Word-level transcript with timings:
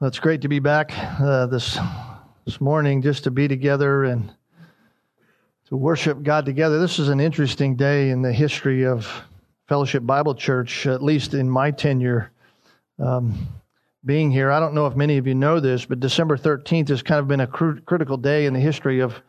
Well, 0.00 0.06
it's 0.06 0.20
great 0.20 0.42
to 0.42 0.48
be 0.48 0.60
back 0.60 0.92
uh, 0.96 1.46
this 1.46 1.76
this 2.44 2.60
morning, 2.60 3.02
just 3.02 3.24
to 3.24 3.32
be 3.32 3.48
together 3.48 4.04
and 4.04 4.32
to 5.66 5.76
worship 5.76 6.22
God 6.22 6.46
together. 6.46 6.78
This 6.78 7.00
is 7.00 7.08
an 7.08 7.18
interesting 7.18 7.74
day 7.74 8.10
in 8.10 8.22
the 8.22 8.32
history 8.32 8.86
of 8.86 9.10
Fellowship 9.66 10.06
Bible 10.06 10.36
Church, 10.36 10.86
at 10.86 11.02
least 11.02 11.34
in 11.34 11.50
my 11.50 11.72
tenure 11.72 12.30
um, 13.00 13.48
being 14.04 14.30
here. 14.30 14.52
I 14.52 14.60
don't 14.60 14.72
know 14.72 14.86
if 14.86 14.94
many 14.94 15.18
of 15.18 15.26
you 15.26 15.34
know 15.34 15.58
this, 15.58 15.84
but 15.84 15.98
December 15.98 16.36
13th 16.36 16.90
has 16.90 17.02
kind 17.02 17.18
of 17.18 17.26
been 17.26 17.40
a 17.40 17.48
cr- 17.48 17.80
critical 17.84 18.16
day 18.16 18.46
in 18.46 18.54
the 18.54 18.60
history 18.60 19.00
of 19.00 19.20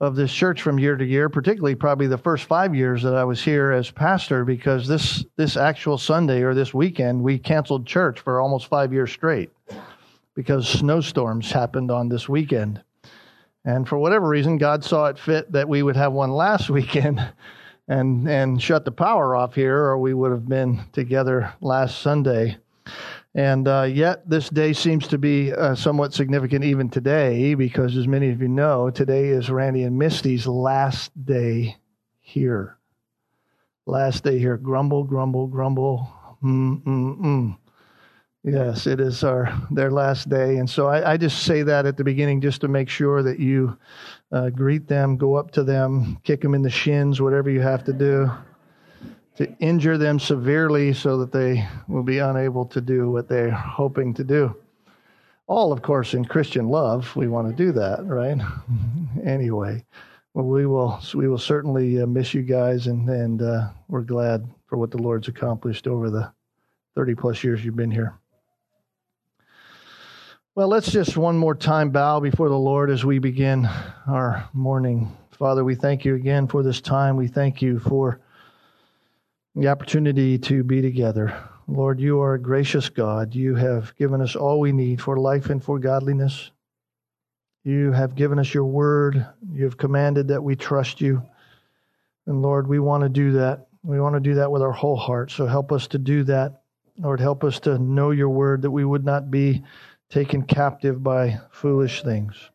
of 0.00 0.16
this 0.16 0.32
church 0.32 0.62
from 0.62 0.78
year 0.78 0.96
to 0.96 1.04
year, 1.04 1.28
particularly 1.28 1.74
probably 1.74 2.06
the 2.06 2.16
first 2.16 2.44
five 2.44 2.74
years 2.74 3.02
that 3.02 3.14
I 3.14 3.24
was 3.24 3.44
here 3.44 3.72
as 3.72 3.90
pastor, 3.90 4.46
because 4.46 4.88
this 4.88 5.22
this 5.36 5.58
actual 5.58 5.98
Sunday 5.98 6.40
or 6.40 6.54
this 6.54 6.72
weekend 6.72 7.22
we 7.22 7.38
canceled 7.38 7.86
church 7.86 8.20
for 8.20 8.40
almost 8.40 8.68
five 8.68 8.90
years 8.90 9.12
straight 9.12 9.50
because 10.34 10.68
snowstorms 10.68 11.50
happened 11.50 11.90
on 11.90 12.08
this 12.08 12.28
weekend. 12.28 12.82
And 13.64 13.88
for 13.88 13.98
whatever 13.98 14.28
reason, 14.28 14.58
God 14.58 14.84
saw 14.84 15.06
it 15.06 15.18
fit 15.18 15.50
that 15.52 15.68
we 15.68 15.82
would 15.82 15.96
have 15.96 16.12
one 16.12 16.32
last 16.32 16.70
weekend 16.70 17.26
and, 17.88 18.28
and 18.28 18.60
shut 18.60 18.84
the 18.84 18.92
power 18.92 19.36
off 19.36 19.54
here, 19.54 19.76
or 19.76 19.98
we 19.98 20.14
would 20.14 20.30
have 20.30 20.48
been 20.48 20.84
together 20.92 21.52
last 21.60 22.00
Sunday. 22.00 22.58
And 23.34 23.66
uh, 23.66 23.82
yet, 23.82 24.28
this 24.28 24.48
day 24.48 24.72
seems 24.72 25.08
to 25.08 25.18
be 25.18 25.52
uh, 25.52 25.74
somewhat 25.74 26.14
significant 26.14 26.64
even 26.64 26.88
today, 26.88 27.54
because 27.54 27.96
as 27.96 28.06
many 28.06 28.30
of 28.30 28.40
you 28.40 28.48
know, 28.48 28.90
today 28.90 29.28
is 29.28 29.50
Randy 29.50 29.82
and 29.82 29.98
Misty's 29.98 30.46
last 30.46 31.10
day 31.24 31.76
here. 32.20 32.78
Last 33.86 34.22
day 34.22 34.38
here. 34.38 34.56
Grumble, 34.56 35.02
grumble, 35.04 35.48
grumble. 35.48 36.08
Mm, 36.42 36.82
mm, 36.84 37.18
mm. 37.18 37.58
Yes, 38.44 38.86
it 38.86 39.00
is 39.00 39.24
our 39.24 39.50
their 39.70 39.90
last 39.90 40.28
day, 40.28 40.58
and 40.58 40.68
so 40.68 40.86
I, 40.86 41.12
I, 41.12 41.16
just 41.16 41.44
say 41.44 41.62
that 41.62 41.86
at 41.86 41.96
the 41.96 42.04
beginning 42.04 42.42
just 42.42 42.60
to 42.60 42.68
make 42.68 42.90
sure 42.90 43.22
that 43.22 43.40
you 43.40 43.78
uh, 44.32 44.50
greet 44.50 44.86
them, 44.86 45.16
go 45.16 45.34
up 45.34 45.50
to 45.52 45.64
them, 45.64 46.18
kick 46.24 46.42
them 46.42 46.54
in 46.54 46.60
the 46.60 46.68
shins, 46.68 47.22
whatever 47.22 47.48
you 47.48 47.62
have 47.62 47.84
to 47.84 47.94
do 47.94 48.30
to 49.36 49.52
injure 49.58 49.98
them 49.98 50.18
severely 50.18 50.92
so 50.92 51.18
that 51.18 51.32
they 51.32 51.66
will 51.88 52.02
be 52.02 52.18
unable 52.18 52.64
to 52.66 52.80
do 52.80 53.10
what 53.10 53.28
they're 53.28 53.50
hoping 53.50 54.14
to 54.14 54.24
do. 54.24 54.54
All, 55.46 55.72
of 55.72 55.82
course, 55.82 56.14
in 56.14 56.24
Christian 56.24 56.68
love, 56.68 57.14
we 57.16 57.28
want 57.28 57.48
to 57.48 57.54
do 57.54 57.72
that, 57.72 58.04
right? 58.04 58.38
anyway, 59.24 59.84
well, 60.32 60.46
we 60.46 60.66
will 60.66 61.00
we 61.14 61.28
will 61.28 61.38
certainly 61.38 62.00
uh, 62.00 62.06
miss 62.06 62.34
you 62.34 62.42
guys, 62.42 62.86
and 62.86 63.08
and 63.08 63.42
uh, 63.42 63.68
we're 63.88 64.02
glad 64.02 64.46
for 64.66 64.78
what 64.78 64.90
the 64.90 64.98
Lord's 64.98 65.28
accomplished 65.28 65.86
over 65.86 66.10
the 66.10 66.32
thirty 66.94 67.14
plus 67.14 67.44
years 67.44 67.64
you've 67.64 67.76
been 67.76 67.90
here. 67.90 68.18
Well, 70.56 70.68
let's 70.68 70.92
just 70.92 71.16
one 71.16 71.36
more 71.36 71.56
time 71.56 71.90
bow 71.90 72.20
before 72.20 72.48
the 72.48 72.56
Lord 72.56 72.88
as 72.88 73.04
we 73.04 73.18
begin 73.18 73.68
our 74.06 74.48
morning. 74.52 75.10
Father, 75.32 75.64
we 75.64 75.74
thank 75.74 76.04
you 76.04 76.14
again 76.14 76.46
for 76.46 76.62
this 76.62 76.80
time. 76.80 77.16
We 77.16 77.26
thank 77.26 77.60
you 77.60 77.80
for 77.80 78.20
the 79.56 79.66
opportunity 79.66 80.38
to 80.38 80.62
be 80.62 80.80
together. 80.80 81.36
Lord, 81.66 81.98
you 81.98 82.20
are 82.20 82.34
a 82.34 82.40
gracious 82.40 82.88
God. 82.88 83.34
You 83.34 83.56
have 83.56 83.96
given 83.96 84.20
us 84.20 84.36
all 84.36 84.60
we 84.60 84.70
need 84.70 85.02
for 85.02 85.18
life 85.18 85.50
and 85.50 85.60
for 85.60 85.80
godliness. 85.80 86.52
You 87.64 87.90
have 87.90 88.14
given 88.14 88.38
us 88.38 88.54
your 88.54 88.66
word. 88.66 89.26
You 89.50 89.64
have 89.64 89.76
commanded 89.76 90.28
that 90.28 90.44
we 90.44 90.54
trust 90.54 91.00
you. 91.00 91.20
And 92.26 92.42
Lord, 92.42 92.68
we 92.68 92.78
want 92.78 93.02
to 93.02 93.08
do 93.08 93.32
that. 93.32 93.66
We 93.82 94.00
want 94.00 94.14
to 94.14 94.20
do 94.20 94.36
that 94.36 94.52
with 94.52 94.62
our 94.62 94.70
whole 94.70 94.96
heart. 94.96 95.32
So 95.32 95.46
help 95.46 95.72
us 95.72 95.88
to 95.88 95.98
do 95.98 96.22
that. 96.24 96.60
Lord, 96.96 97.18
help 97.18 97.42
us 97.42 97.58
to 97.60 97.76
know 97.76 98.12
your 98.12 98.28
word 98.28 98.62
that 98.62 98.70
we 98.70 98.84
would 98.84 99.04
not 99.04 99.32
be 99.32 99.64
taken 100.10 100.42
captive 100.42 101.02
by 101.02 101.40
foolish 101.50 102.02
things. 102.02 102.50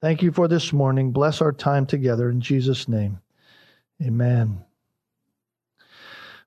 Thank 0.00 0.22
you 0.22 0.32
for 0.32 0.48
this 0.48 0.72
morning. 0.72 1.12
Bless 1.12 1.40
our 1.40 1.52
time 1.52 1.86
together 1.86 2.30
in 2.30 2.40
Jesus' 2.40 2.88
name. 2.88 3.18
Amen. 4.02 4.64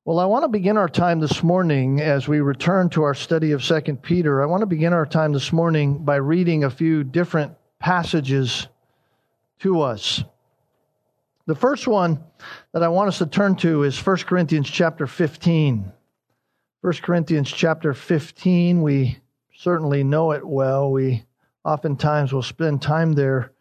Well, 0.03 0.19
I 0.19 0.25
want 0.25 0.43
to 0.45 0.49
begin 0.49 0.77
our 0.77 0.89
time 0.89 1.19
this 1.19 1.43
morning 1.43 2.01
as 2.01 2.27
we 2.27 2.39
return 2.39 2.89
to 2.89 3.03
our 3.03 3.13
study 3.13 3.51
of 3.51 3.61
2 3.61 3.81
Peter. 4.01 4.41
I 4.41 4.47
want 4.47 4.61
to 4.61 4.67
begin 4.67 4.93
our 4.93 5.05
time 5.05 5.31
this 5.31 5.53
morning 5.53 6.03
by 6.03 6.15
reading 6.15 6.63
a 6.63 6.71
few 6.71 7.03
different 7.03 7.53
passages 7.77 8.67
to 9.59 9.81
us. 9.81 10.23
The 11.45 11.53
first 11.53 11.87
one 11.87 12.23
that 12.73 12.81
I 12.81 12.87
want 12.87 13.09
us 13.09 13.19
to 13.19 13.27
turn 13.27 13.57
to 13.57 13.83
is 13.83 14.03
1 14.03 14.17
Corinthians 14.17 14.69
chapter 14.69 15.05
15. 15.05 15.91
1 16.81 16.93
Corinthians 17.03 17.51
chapter 17.51 17.93
15, 17.93 18.81
we 18.81 19.19
certainly 19.61 20.03
know 20.03 20.31
it 20.31 20.45
well. 20.45 20.91
We 20.91 21.23
oftentimes 21.63 22.33
will 22.33 22.41
spend 22.41 22.81
time 22.81 23.13
there 23.13 23.51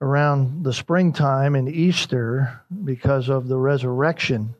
around 0.00 0.64
the 0.64 0.72
springtime 0.72 1.54
and 1.54 1.68
Easter 1.68 2.60
because 2.82 3.28
of 3.28 3.46
the 3.46 3.56
resurrection. 3.56 4.56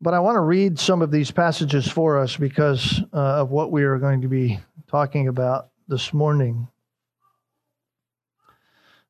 But 0.00 0.14
I 0.14 0.18
want 0.18 0.34
to 0.34 0.40
read 0.40 0.80
some 0.80 1.00
of 1.00 1.12
these 1.12 1.30
passages 1.30 1.88
for 1.88 2.18
us 2.18 2.36
because 2.36 3.00
uh, 3.12 3.42
of 3.42 3.50
what 3.50 3.70
we 3.70 3.84
are 3.84 3.98
going 3.98 4.22
to 4.22 4.28
be 4.28 4.58
talking 4.88 5.28
about 5.28 5.68
this 5.86 6.12
morning. 6.12 6.66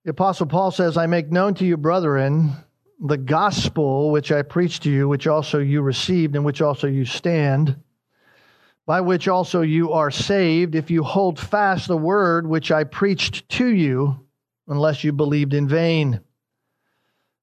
The 0.05 0.11
Apostle 0.11 0.47
Paul 0.47 0.71
says, 0.71 0.99
I 0.99 1.07
make 1.07 1.33
known 1.33 1.55
to 1.55 1.65
you, 1.65 1.79
brethren, 1.79 2.53
the 3.01 3.17
gospel 3.17 4.11
which 4.11 4.31
I 4.31 4.43
preached 4.43 4.83
to 4.83 4.91
you, 4.91 5.09
which 5.09 5.27
also 5.27 5.61
you 5.61 5.81
received, 5.81 6.37
and 6.37 6.45
which 6.45 6.61
also 6.61 6.89
you 6.89 7.07
stand 7.07 7.77
by 8.87 9.01
which 9.01 9.29
also 9.29 9.63
you 9.63 9.93
are 9.93 10.11
saved, 10.11 10.75
if 10.75 10.91
you 10.91 11.03
hold 11.03 11.39
fast 11.39 11.89
the 11.89 11.97
word 11.97 12.47
which 12.47 12.71
I 12.71 12.85
preached 12.85 13.49
to 13.51 13.67
you, 13.67 14.21
unless 14.69 15.05
you 15.05 15.13
believed 15.13 15.55
in 15.55 15.69
vain. 15.69 16.21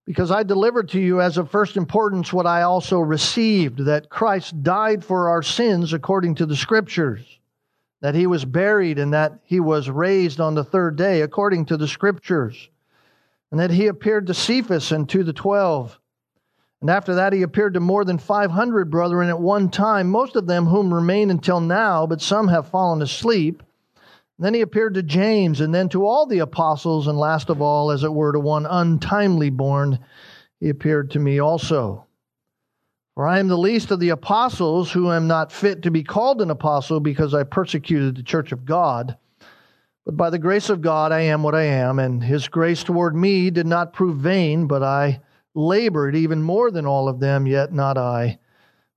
Because 0.05 0.31
I 0.31 0.43
delivered 0.43 0.89
to 0.89 0.99
you 0.99 1.21
as 1.21 1.37
of 1.37 1.49
first 1.49 1.77
importance 1.77 2.33
what 2.33 2.47
I 2.47 2.63
also 2.63 2.99
received 2.99 3.85
that 3.85 4.09
Christ 4.09 4.63
died 4.63 5.05
for 5.05 5.29
our 5.29 5.43
sins 5.43 5.93
according 5.93 6.35
to 6.35 6.45
the 6.45 6.55
Scriptures, 6.55 7.39
that 8.01 8.15
he 8.15 8.27
was 8.27 8.43
buried, 8.43 8.99
and 8.99 9.13
that 9.13 9.39
he 9.43 9.59
was 9.59 9.89
raised 9.89 10.39
on 10.39 10.55
the 10.55 10.63
third 10.63 10.95
day 10.95 11.21
according 11.21 11.65
to 11.65 11.77
the 11.77 11.87
Scriptures, 11.87 12.69
and 13.51 13.59
that 13.59 13.71
he 13.71 13.87
appeared 13.87 14.27
to 14.27 14.33
Cephas 14.33 14.91
and 14.91 15.07
to 15.09 15.23
the 15.23 15.33
twelve. 15.33 15.99
And 16.81 16.89
after 16.89 17.15
that, 17.15 17.31
he 17.31 17.43
appeared 17.43 17.75
to 17.75 17.79
more 17.79 18.03
than 18.03 18.17
500 18.17 18.89
brethren 18.89 19.29
at 19.29 19.39
one 19.39 19.69
time, 19.69 20.09
most 20.09 20.35
of 20.35 20.47
them 20.47 20.65
whom 20.65 20.91
remain 20.91 21.29
until 21.29 21.59
now, 21.59 22.07
but 22.07 22.21
some 22.21 22.47
have 22.47 22.69
fallen 22.69 23.03
asleep. 23.03 23.61
And 24.37 24.45
then 24.45 24.55
he 24.55 24.61
appeared 24.61 24.95
to 24.95 25.03
James, 25.03 25.61
and 25.61 25.75
then 25.75 25.89
to 25.89 26.07
all 26.07 26.25
the 26.25 26.39
apostles, 26.39 27.05
and 27.05 27.19
last 27.19 27.51
of 27.51 27.61
all, 27.61 27.91
as 27.91 28.03
it 28.03 28.11
were, 28.11 28.31
to 28.31 28.39
one 28.39 28.65
untimely 28.65 29.51
born, 29.51 29.99
he 30.59 30.69
appeared 30.69 31.11
to 31.11 31.19
me 31.19 31.39
also. 31.39 32.07
For 33.13 33.27
I 33.27 33.37
am 33.37 33.47
the 33.47 33.57
least 33.57 33.91
of 33.91 33.99
the 33.99 34.09
apostles, 34.09 34.91
who 34.91 35.11
am 35.11 35.27
not 35.27 35.51
fit 35.51 35.83
to 35.83 35.91
be 35.91 36.03
called 36.03 36.41
an 36.41 36.49
apostle, 36.49 36.99
because 36.99 37.35
I 37.35 37.43
persecuted 37.43 38.15
the 38.15 38.23
church 38.23 38.51
of 38.51 38.65
God. 38.65 39.17
But 40.03 40.17
by 40.17 40.31
the 40.31 40.39
grace 40.39 40.69
of 40.71 40.81
God, 40.81 41.11
I 41.11 41.19
am 41.19 41.43
what 41.43 41.53
I 41.53 41.63
am, 41.63 41.99
and 41.99 42.23
his 42.23 42.47
grace 42.47 42.83
toward 42.83 43.15
me 43.15 43.51
did 43.51 43.67
not 43.67 43.93
prove 43.93 44.17
vain, 44.17 44.65
but 44.65 44.81
I 44.81 45.21
labored 45.53 46.15
even 46.15 46.41
more 46.41 46.71
than 46.71 46.85
all 46.85 47.07
of 47.07 47.19
them, 47.19 47.45
yet 47.45 47.73
not 47.73 47.97
I, 47.97 48.39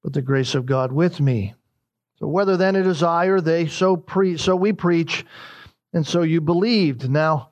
but 0.03 0.12
the 0.12 0.22
grace 0.22 0.54
of 0.54 0.66
God 0.66 0.92
with 0.92 1.20
me. 1.20 1.54
So 2.19 2.26
whether 2.28 2.56
then 2.56 2.76
it 2.76 2.87
is 2.87 3.03
I 3.03 3.26
or 3.26 3.41
they, 3.41 3.66
so 3.66 3.97
pre- 3.97 4.37
so 4.37 4.54
we 4.54 4.72
preach, 4.72 5.25
and 5.92 6.06
so 6.06 6.22
you 6.22 6.41
believed. 6.41 7.10
Now, 7.10 7.50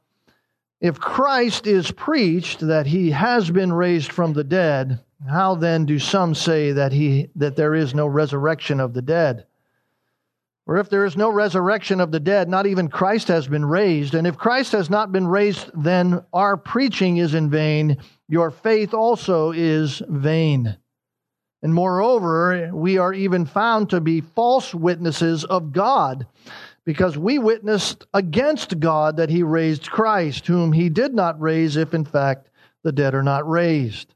if 0.81 0.99
Christ 0.99 1.67
is 1.67 1.91
preached 1.91 2.61
that 2.61 2.87
he 2.87 3.11
has 3.11 3.51
been 3.51 3.73
raised 3.73 4.13
from 4.13 4.33
the 4.33 4.45
dead, 4.45 5.01
how 5.29 5.55
then 5.55 5.87
do 5.87 5.99
some 5.99 6.35
say 6.35 6.73
that 6.73 6.93
he 6.93 7.29
that 7.37 7.57
there 7.57 7.75
is 7.75 7.95
no 7.95 8.07
resurrection 8.07 8.81
of 8.81 8.93
the 8.93 9.03
dead? 9.03 9.47
Or 10.67 10.77
if 10.77 10.89
there 10.89 11.05
is 11.05 11.17
no 11.17 11.29
resurrection 11.29 12.01
of 12.01 12.13
the 12.13 12.21
dead, 12.21 12.49
not 12.49 12.67
even 12.67 12.89
Christ 12.89 13.29
has 13.29 13.49
been 13.49 13.65
raised. 13.65 14.15
And 14.15 14.27
if 14.27 14.39
Christ 14.39 14.73
has 14.73 14.89
not 14.89 15.11
been 15.11 15.27
raised, 15.27 15.71
then 15.75 16.25
our 16.33 16.57
preaching 16.57 17.17
is 17.17 17.35
in 17.35 17.51
vain. 17.51 17.99
Your 18.29 18.51
faith 18.51 18.95
also 18.95 19.51
is 19.51 20.01
vain. 20.09 20.77
And 21.63 21.75
moreover, 21.75 22.71
we 22.73 22.99
are 22.99 23.13
even 23.13 23.45
found 23.45 23.91
to 23.91 24.01
be 24.01 24.21
false 24.21 24.75
witnesses 24.75 25.45
of 25.45 25.73
God, 25.73 26.27
because 26.85 27.17
we 27.17 27.39
witnessed 27.39 28.07
against 28.13 28.81
God 28.81 29.17
that 29.17 29.31
he 29.31 29.45
raised 29.45 29.91
Christ, 29.91 30.47
whom 30.47 30.73
he 30.73 30.89
did 30.89 31.15
not 31.15 31.41
raise, 31.41 31.77
if 31.77 31.95
in 31.95 32.05
fact 32.05 32.51
the 32.83 32.91
dead 32.91 33.15
are 33.15 33.23
not 33.23 33.49
raised. 33.49 34.15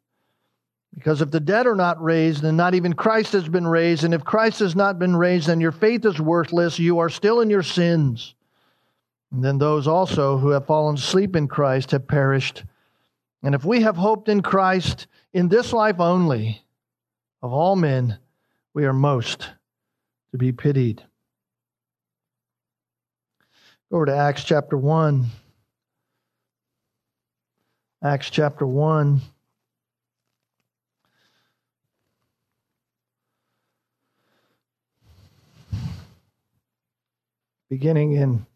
Because 0.94 1.20
if 1.20 1.30
the 1.30 1.40
dead 1.40 1.66
are 1.66 1.74
not 1.74 2.02
raised, 2.02 2.42
then 2.42 2.56
not 2.56 2.74
even 2.74 2.94
Christ 2.94 3.32
has 3.32 3.48
been 3.48 3.66
raised. 3.66 4.04
And 4.04 4.14
if 4.14 4.24
Christ 4.24 4.60
has 4.60 4.74
not 4.74 4.98
been 4.98 5.14
raised, 5.14 5.48
then 5.48 5.60
your 5.60 5.72
faith 5.72 6.04
is 6.06 6.20
worthless. 6.20 6.78
You 6.78 6.98
are 7.00 7.10
still 7.10 7.40
in 7.40 7.50
your 7.50 7.62
sins. 7.62 8.34
And 9.30 9.44
then 9.44 9.58
those 9.58 9.86
also 9.86 10.38
who 10.38 10.50
have 10.50 10.66
fallen 10.66 10.96
asleep 10.96 11.36
in 11.36 11.48
Christ 11.48 11.90
have 11.90 12.08
perished. 12.08 12.64
And 13.42 13.54
if 13.54 13.64
we 13.64 13.82
have 13.82 13.96
hoped 13.96 14.28
in 14.28 14.40
Christ 14.40 15.06
in 15.32 15.48
this 15.48 15.72
life 15.72 16.00
only, 16.00 16.62
of 17.42 17.52
all 17.52 17.76
men, 17.76 18.18
we 18.72 18.86
are 18.86 18.92
most 18.92 19.50
to 20.30 20.38
be 20.38 20.52
pitied. 20.52 21.02
Go 23.90 23.98
over 23.98 24.06
to 24.06 24.16
Acts 24.16 24.44
chapter 24.44 24.76
1. 24.76 25.26
Acts 28.02 28.30
chapter 28.30 28.66
1. 28.66 29.20
Beginning 37.78 38.12
in 38.12 38.46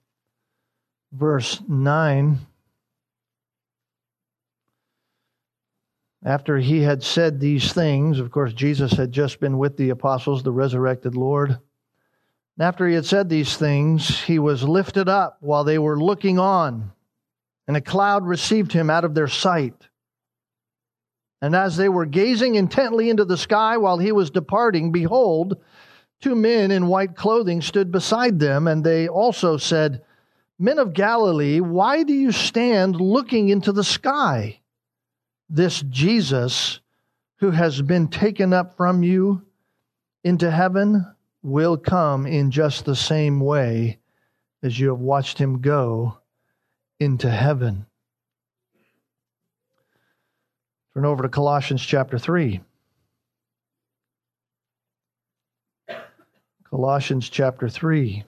verse 1.13 1.61
9. 1.69 2.39
After 6.25 6.57
he 6.57 6.81
had 6.81 7.03
said 7.03 7.39
these 7.39 7.71
things, 7.71 8.19
of 8.19 8.31
course, 8.31 8.55
Jesus 8.55 8.93
had 8.93 9.13
just 9.13 9.39
been 9.39 9.59
with 9.59 9.77
the 9.77 9.91
apostles, 9.91 10.43
the 10.43 10.53
resurrected 10.53 11.17
Lord. 11.17 11.59
After 12.59 12.89
he 12.89 12.95
had 12.95 13.05
said 13.05 13.29
these 13.29 13.59
things, 13.59 14.21
he 14.21 14.39
was 14.39 14.63
lifted 14.63 15.07
up 15.07 15.37
while 15.41 15.65
they 15.65 15.79
were 15.79 16.01
looking 16.01 16.39
on, 16.39 16.91
and 17.69 17.77
a 17.77 17.83
cloud 17.83 18.27
received 18.27 18.73
him 18.73 18.89
out 18.89 19.05
of 19.05 19.15
their 19.15 19.29
sight. 19.29 19.89
And 21.43 21.55
as 21.55 21.77
they 21.77 21.91
were 21.91 22.07
gazing 22.07 22.55
intently 22.55 23.11
into 23.11 23.27
the 23.27 23.37
sky 23.37 23.77
while 23.77 23.99
he 23.99 24.13
was 24.13 24.31
departing, 24.31 24.93
behold, 24.93 25.59
two 26.21 26.35
men 26.35 26.71
in 26.71 26.87
white 26.87 27.17
clothing 27.17 27.63
stood 27.63 27.91
beside 27.91 28.39
them, 28.39 28.67
and 28.67 28.85
they 28.85 29.09
also 29.09 29.57
said, 29.57 30.03
Men 30.59 30.79
of 30.79 30.93
Galilee, 30.93 31.61
why 31.61 32.03
do 32.03 32.13
you 32.13 32.33
stand 32.33 32.97
looking 32.97 33.49
into 33.49 33.73
the 33.73 33.85
sky? 33.85 34.61
this 35.51 35.83
Jesus 35.83 36.81
who 37.41 37.51
has 37.51 37.83
been 37.83 38.09
taken 38.09 38.53
up 38.53 38.77
from 38.77 39.03
you 39.03 39.43
into 40.23 40.51
heaven 40.51 41.05
will 41.43 41.77
come 41.77 42.27
in 42.27 42.51
just 42.51 42.85
the 42.85 42.95
same 42.95 43.41
way 43.41 43.99
as 44.63 44.79
you 44.79 44.89
have 44.89 45.01
watched 45.01 45.39
him 45.39 45.61
go 45.61 46.19
into 47.01 47.29
heaven. 47.29 47.87
Turn 50.95 51.05
over 51.05 51.23
to 51.23 51.29
Colossians 51.29 51.85
chapter 51.85 52.19
3. 52.19 52.61
Colossians 56.71 57.29
chapter 57.29 57.69
3. 57.69 58.23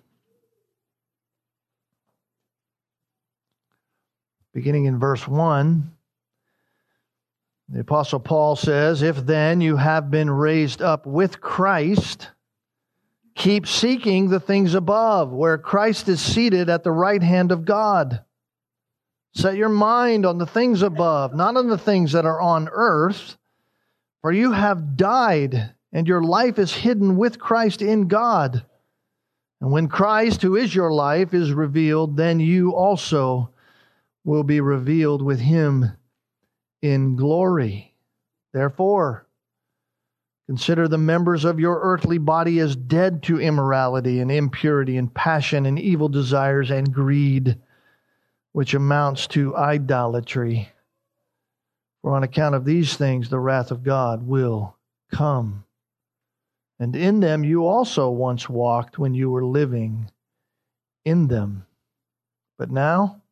Beginning 4.53 4.87
in 4.87 4.99
verse 4.99 5.29
1. 5.29 5.93
The 7.69 7.81
Apostle 7.81 8.19
Paul 8.19 8.56
says, 8.56 9.00
If 9.00 9.25
then 9.25 9.61
you 9.61 9.77
have 9.77 10.11
been 10.11 10.29
raised 10.29 10.83
up 10.83 11.06
with 11.06 11.41
Christ, 11.41 12.31
keep 13.37 13.69
seeking 13.69 14.29
the 14.29 14.41
things 14.41 14.75
above, 14.75 15.31
where 15.31 15.56
Christ 15.56 16.09
is 16.09 16.21
seated 16.21 16.69
at 16.69 16.83
the 16.83 16.91
right 16.91 17.23
hand 17.23 17.53
of 17.53 17.65
God. 17.65 18.25
Set 19.35 19.55
your 19.55 19.69
mind 19.69 20.27
on 20.27 20.39
the 20.39 20.47
things 20.47 20.83
above, 20.83 21.33
not 21.33 21.56
on 21.56 21.69
the 21.69 21.79
things 21.79 22.11
that 22.11 22.27
are 22.27 22.41
on 22.41 22.69
earth, 22.73 23.39
for 24.21 24.33
you 24.33 24.50
have 24.50 24.97
died, 24.97 25.75
and 25.93 26.09
your 26.09 26.23
life 26.23 26.59
is 26.59 26.73
hidden 26.73 27.17
with 27.17 27.39
Christ 27.39 27.83
in 27.83 28.09
God. 28.09 28.65
And 29.61 29.71
when 29.71 29.89
Christ, 29.89 30.43
who 30.43 30.56
is 30.56 30.75
your 30.75 30.93
life, 30.93 31.35
is 31.35 31.53
revealed, 31.53 32.17
then 32.17 32.41
you 32.41 32.75
also 32.75 33.50
will 34.25 34.43
be 34.43 34.61
revealed 34.61 35.23
with 35.23 35.41
him 35.41 35.93
in 36.81 37.17
glory. 37.17 37.94
Therefore, 38.53 39.27
consider 40.47 40.89
the 40.89 40.99
members 40.99 41.44
of 41.44 41.61
your 41.61 41.81
earthly 41.83 42.19
body 42.19 42.59
as 42.59 42.75
dead 42.75 43.23
to 43.25 43.41
immorality 43.41 44.21
and 44.21 44.33
impurity 44.33 44.97
and 44.97 45.15
passion 45.15 45.67
and 45.67 45.79
evil 45.79 46.09
desires 46.09 46.71
and 46.71 46.93
greed, 46.93 47.59
which 48.53 48.75
amounts 48.75 49.27
to 49.29 49.56
idolatry. 49.56 50.69
For 52.03 52.17
on 52.17 52.25
account 52.25 52.55
of 52.55 52.65
these 52.65 52.97
things, 52.97 53.29
the 53.29 53.39
wrath 53.39 53.71
of 53.71 53.85
God 53.85 54.27
will 54.27 54.77
come. 55.12 55.65
And 56.82 56.96
in 56.96 57.20
them 57.20 57.44
you 57.44 57.64
also 57.64 58.11
once 58.11 58.49
walked 58.49 58.99
when 58.99 59.14
you 59.14 59.31
were 59.31 59.44
living 59.44 60.11
in 61.05 61.29
them. 61.29 61.64
But 62.58 62.73
now, 62.73 63.23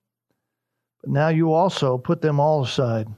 but 1.00 1.10
now 1.10 1.30
you 1.30 1.52
also 1.52 1.98
put 1.98 2.22
them 2.22 2.38
all 2.38 2.62
aside 2.62 3.08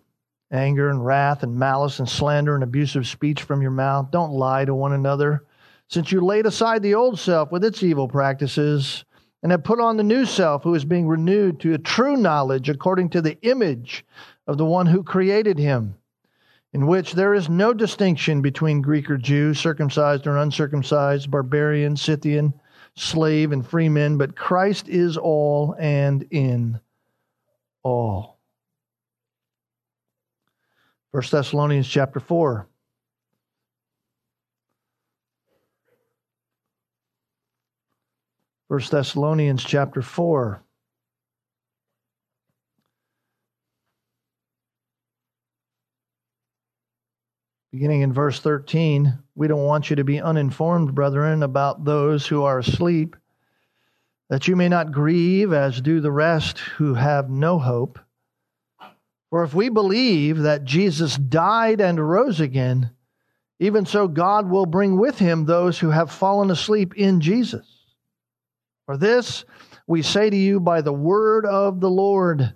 anger 0.50 0.88
and 0.88 1.05
wrath 1.05 1.43
and 1.43 1.55
malice 1.55 1.99
and 1.99 2.08
slander 2.08 2.55
and 2.55 2.64
abusive 2.64 3.06
speech 3.06 3.43
from 3.43 3.61
your 3.61 3.73
mouth. 3.73 4.11
Don't 4.11 4.32
lie 4.32 4.64
to 4.64 4.75
one 4.75 4.94
another, 4.94 5.44
since 5.88 6.11
you 6.11 6.23
laid 6.23 6.46
aside 6.46 6.82
the 6.82 6.94
old 6.94 7.19
self 7.19 7.52
with 7.52 7.62
its 7.62 7.82
evil 7.82 8.08
practices 8.08 9.05
and 9.43 9.52
have 9.52 9.64
put 9.64 9.81
on 9.81 9.99
the 9.99 10.02
new 10.02 10.25
self 10.25 10.62
who 10.62 10.75
is 10.75 10.87
being 10.87 11.06
renewed 11.06 11.61
to 11.61 11.75
a 11.75 11.79
true 11.79 12.17
knowledge 12.17 12.70
according 12.70 13.11
to 13.11 13.20
the 13.20 13.38
image 13.43 14.02
of 14.46 14.56
the 14.56 14.64
one 14.64 14.87
who 14.87 15.02
created 15.02 15.58
him, 15.58 15.94
in 16.72 16.86
which 16.86 17.12
there 17.12 17.34
is 17.34 17.48
no 17.48 17.74
distinction 17.74 18.40
between 18.40 18.80
Greek 18.80 19.10
or 19.10 19.19
Jew, 19.19 19.52
circumcised 19.52 20.26
or 20.26 20.38
uncircumcised, 20.38 21.30
barbarian, 21.30 21.96
Scythian, 21.96 22.54
slave, 22.96 23.52
and 23.52 23.66
free 23.66 23.88
men, 23.88 24.16
but 24.16 24.36
Christ 24.36 24.88
is 24.88 25.16
all 25.16 25.74
and 25.78 26.26
in 26.30 26.80
all. 27.82 28.38
1 31.10 31.22
Thessalonians 31.30 31.88
chapter 31.88 32.20
4. 32.20 32.66
First 38.69 38.90
Thessalonians 38.90 39.62
chapter 39.62 40.00
4. 40.00 40.62
Beginning 47.72 48.02
in 48.02 48.12
verse 48.12 48.38
13, 48.38 49.19
we 49.34 49.48
don't 49.48 49.64
want 49.64 49.88
you 49.88 49.96
to 49.96 50.04
be 50.04 50.20
uninformed, 50.20 50.94
brethren, 50.94 51.42
about 51.42 51.86
those 51.86 52.26
who 52.26 52.42
are 52.42 52.58
asleep, 52.58 53.16
that 54.28 54.46
you 54.46 54.56
may 54.56 54.69
not 54.69 54.92
grieve 54.92 55.54
as 55.54 55.80
do 55.80 56.00
the 56.00 56.12
rest 56.12 56.58
who 56.58 56.92
have 56.92 57.30
no 57.30 57.58
hope. 57.58 57.98
For 59.30 59.42
if 59.42 59.54
we 59.54 59.70
believe 59.70 60.40
that 60.40 60.64
Jesus 60.64 61.16
died 61.16 61.80
and 61.80 61.98
rose 61.98 62.40
again, 62.40 62.90
even 63.58 63.86
so 63.86 64.06
God 64.06 64.50
will 64.50 64.66
bring 64.66 64.98
with 64.98 65.19
him 65.19 65.46
those 65.46 65.78
who 65.78 65.88
have 65.88 66.12
fallen 66.12 66.50
asleep 66.50 66.94
in 66.94 67.22
Jesus. 67.22 67.66
For 68.84 68.98
this 68.98 69.46
we 69.86 70.02
say 70.02 70.29
to 70.29 70.36
you 70.36 70.60
by 70.60 70.82
the 70.82 70.93
word 70.93 71.46
of 71.46 71.81
the 71.81 71.88
Lord, 71.88 72.55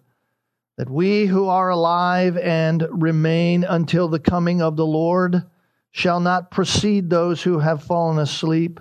that 0.76 0.90
we 0.90 1.26
who 1.26 1.48
are 1.48 1.70
alive 1.70 2.36
and 2.36 2.86
remain 2.90 3.64
until 3.64 4.08
the 4.08 4.18
coming 4.18 4.60
of 4.60 4.76
the 4.76 4.86
Lord 4.86 5.42
shall 5.90 6.20
not 6.20 6.50
precede 6.50 7.08
those 7.08 7.42
who 7.42 7.58
have 7.58 7.82
fallen 7.82 8.18
asleep. 8.18 8.80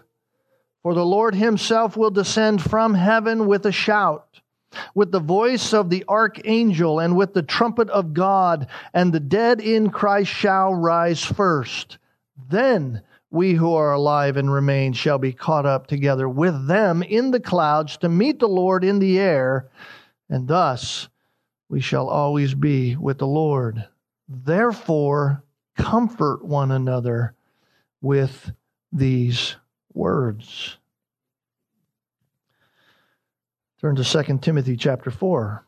For 0.83 0.93
the 0.93 1.05
Lord 1.05 1.35
himself 1.35 1.95
will 1.95 2.11
descend 2.11 2.61
from 2.61 2.93
heaven 2.93 3.47
with 3.47 3.65
a 3.65 3.71
shout 3.71 4.35
with 4.93 5.11
the 5.11 5.19
voice 5.19 5.73
of 5.73 5.89
the 5.89 6.03
archangel 6.07 6.99
and 6.99 7.15
with 7.15 7.33
the 7.33 7.43
trumpet 7.43 7.89
of 7.89 8.13
God, 8.13 8.67
and 8.93 9.13
the 9.13 9.19
dead 9.19 9.61
in 9.61 9.89
Christ 9.89 10.31
shall 10.31 10.73
rise 10.73 11.23
first. 11.23 11.97
Then 12.49 13.01
we 13.31 13.53
who 13.53 13.73
are 13.73 13.93
alive 13.93 14.37
and 14.37 14.51
remain 14.51 14.93
shall 14.93 15.17
be 15.17 15.33
caught 15.33 15.65
up 15.65 15.87
together 15.87 16.27
with 16.29 16.67
them 16.67 17.03
in 17.03 17.31
the 17.31 17.39
clouds 17.39 17.97
to 17.97 18.09
meet 18.09 18.39
the 18.39 18.47
Lord 18.47 18.83
in 18.83 18.99
the 18.99 19.19
air, 19.19 19.69
and 20.29 20.47
thus 20.47 21.09
we 21.75 21.81
shall 21.81 22.07
always 22.07 22.53
be 22.53 22.95
with 22.95 23.17
the 23.17 23.27
Lord. 23.27 23.85
Therefore, 24.29 25.43
comfort 25.75 26.45
one 26.45 26.71
another 26.71 27.35
with 27.99 28.53
these 28.93 29.57
words. 29.93 30.77
Turn 33.81 33.97
to 33.97 34.05
2 34.05 34.37
Timothy 34.37 34.77
chapter 34.77 35.11
4. 35.11 35.65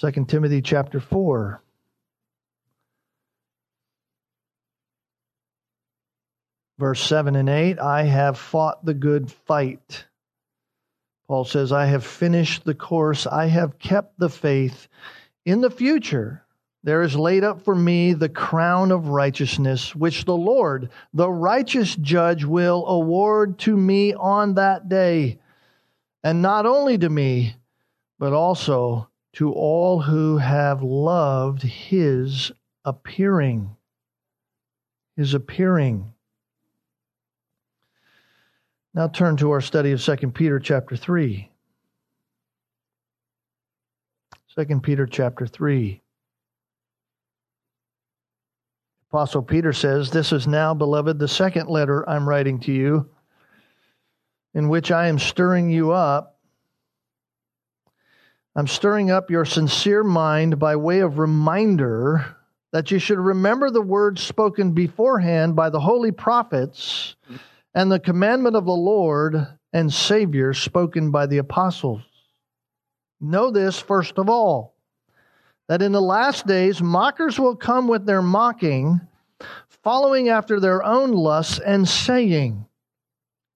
2 0.00 0.24
Timothy 0.24 0.62
chapter 0.62 1.00
4. 1.00 1.62
Verse 6.78 7.02
7 7.02 7.36
and 7.36 7.50
8 7.50 7.78
I 7.78 8.04
have 8.04 8.38
fought 8.38 8.82
the 8.86 8.94
good 8.94 9.30
fight. 9.30 10.05
Paul 11.28 11.44
says, 11.44 11.72
I 11.72 11.86
have 11.86 12.04
finished 12.04 12.64
the 12.64 12.74
course, 12.74 13.26
I 13.26 13.46
have 13.46 13.78
kept 13.78 14.18
the 14.18 14.28
faith. 14.28 14.88
In 15.44 15.60
the 15.60 15.70
future, 15.70 16.44
there 16.84 17.02
is 17.02 17.16
laid 17.16 17.42
up 17.42 17.62
for 17.62 17.74
me 17.74 18.12
the 18.12 18.28
crown 18.28 18.92
of 18.92 19.08
righteousness, 19.08 19.94
which 19.94 20.24
the 20.24 20.36
Lord, 20.36 20.90
the 21.12 21.28
righteous 21.28 21.96
judge, 21.96 22.44
will 22.44 22.86
award 22.86 23.58
to 23.60 23.76
me 23.76 24.14
on 24.14 24.54
that 24.54 24.88
day. 24.88 25.40
And 26.22 26.42
not 26.42 26.64
only 26.64 26.96
to 26.98 27.08
me, 27.08 27.56
but 28.18 28.32
also 28.32 29.08
to 29.34 29.52
all 29.52 30.00
who 30.00 30.38
have 30.38 30.82
loved 30.82 31.62
his 31.62 32.52
appearing. 32.84 33.76
His 35.16 35.34
appearing. 35.34 36.12
Now 38.96 39.08
turn 39.08 39.36
to 39.36 39.50
our 39.50 39.60
study 39.60 39.92
of 39.92 40.02
2 40.02 40.16
Peter 40.30 40.58
chapter 40.58 40.96
3. 40.96 41.50
2 44.58 44.80
Peter 44.80 45.06
chapter 45.06 45.46
3. 45.46 46.00
Apostle 49.10 49.42
Peter 49.42 49.74
says, 49.74 50.10
This 50.10 50.32
is 50.32 50.46
now, 50.46 50.72
beloved, 50.72 51.18
the 51.18 51.28
second 51.28 51.68
letter 51.68 52.08
I'm 52.08 52.26
writing 52.26 52.58
to 52.60 52.72
you, 52.72 53.10
in 54.54 54.70
which 54.70 54.90
I 54.90 55.08
am 55.08 55.18
stirring 55.18 55.68
you 55.68 55.92
up. 55.92 56.38
I'm 58.54 58.66
stirring 58.66 59.10
up 59.10 59.30
your 59.30 59.44
sincere 59.44 60.04
mind 60.04 60.58
by 60.58 60.74
way 60.76 61.00
of 61.00 61.18
reminder 61.18 62.34
that 62.72 62.90
you 62.90 62.98
should 62.98 63.18
remember 63.18 63.68
the 63.68 63.82
words 63.82 64.22
spoken 64.22 64.72
beforehand 64.72 65.54
by 65.54 65.68
the 65.68 65.80
holy 65.80 66.12
prophets 66.12 67.14
and 67.76 67.92
the 67.92 68.00
commandment 68.00 68.56
of 68.56 68.64
the 68.64 68.72
Lord 68.72 69.46
and 69.70 69.92
Savior 69.92 70.54
spoken 70.54 71.10
by 71.10 71.26
the 71.26 71.36
apostles. 71.36 72.00
Know 73.20 73.50
this, 73.50 73.78
first 73.78 74.16
of 74.16 74.30
all, 74.30 74.74
that 75.68 75.82
in 75.82 75.92
the 75.92 76.00
last 76.00 76.46
days 76.46 76.80
mockers 76.80 77.38
will 77.38 77.54
come 77.54 77.86
with 77.86 78.06
their 78.06 78.22
mocking, 78.22 79.02
following 79.84 80.30
after 80.30 80.58
their 80.58 80.82
own 80.82 81.12
lusts, 81.12 81.58
and 81.58 81.86
saying, 81.86 82.64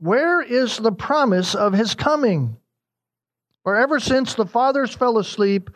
Where 0.00 0.43
is 0.43 0.77
the 0.77 0.93
promise 0.93 1.55
of 1.55 1.73
his 1.73 1.95
coming? 1.95 2.59
For 3.62 3.75
ever 3.75 3.99
since 3.99 4.35
the 4.35 4.47
fathers 4.47 4.95
fell 4.95 5.17
asleep, 5.17 5.71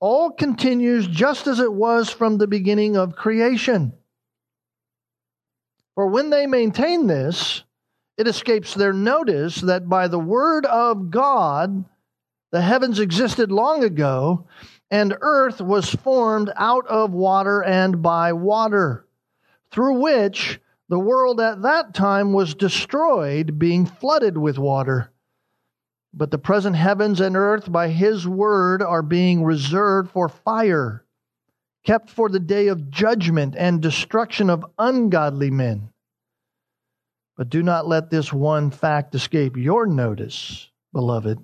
all 0.00 0.32
continues 0.32 1.06
just 1.06 1.46
as 1.46 1.60
it 1.60 1.72
was 1.72 2.10
from 2.10 2.38
the 2.38 2.48
beginning 2.48 2.96
of 2.96 3.14
creation. 3.14 3.92
For 5.94 6.08
when 6.08 6.30
they 6.30 6.48
maintain 6.48 7.06
this, 7.06 7.62
it 8.16 8.28
escapes 8.28 8.74
their 8.74 8.92
notice 8.92 9.60
that 9.62 9.88
by 9.88 10.08
the 10.08 10.18
word 10.18 10.66
of 10.66 11.10
God, 11.10 11.84
the 12.52 12.62
heavens 12.62 13.00
existed 13.00 13.50
long 13.50 13.82
ago, 13.82 14.46
and 14.90 15.16
earth 15.20 15.60
was 15.60 15.90
formed 15.90 16.52
out 16.56 16.86
of 16.86 17.12
water 17.12 17.62
and 17.62 18.00
by 18.00 18.32
water, 18.32 19.06
through 19.72 20.00
which 20.00 20.60
the 20.88 20.98
world 20.98 21.40
at 21.40 21.62
that 21.62 21.94
time 21.94 22.32
was 22.32 22.54
destroyed, 22.54 23.58
being 23.58 23.86
flooded 23.86 24.38
with 24.38 24.58
water. 24.58 25.10
But 26.12 26.30
the 26.30 26.38
present 26.38 26.76
heavens 26.76 27.20
and 27.20 27.36
earth, 27.36 27.72
by 27.72 27.88
his 27.88 28.28
word, 28.28 28.82
are 28.82 29.02
being 29.02 29.42
reserved 29.42 30.12
for 30.12 30.28
fire, 30.28 31.04
kept 31.82 32.08
for 32.08 32.28
the 32.28 32.38
day 32.38 32.68
of 32.68 32.90
judgment 32.90 33.56
and 33.58 33.82
destruction 33.82 34.48
of 34.48 34.64
ungodly 34.78 35.50
men. 35.50 35.88
But 37.36 37.48
do 37.48 37.62
not 37.62 37.88
let 37.88 38.10
this 38.10 38.32
one 38.32 38.70
fact 38.70 39.14
escape 39.14 39.56
your 39.56 39.86
notice, 39.86 40.70
beloved, 40.92 41.38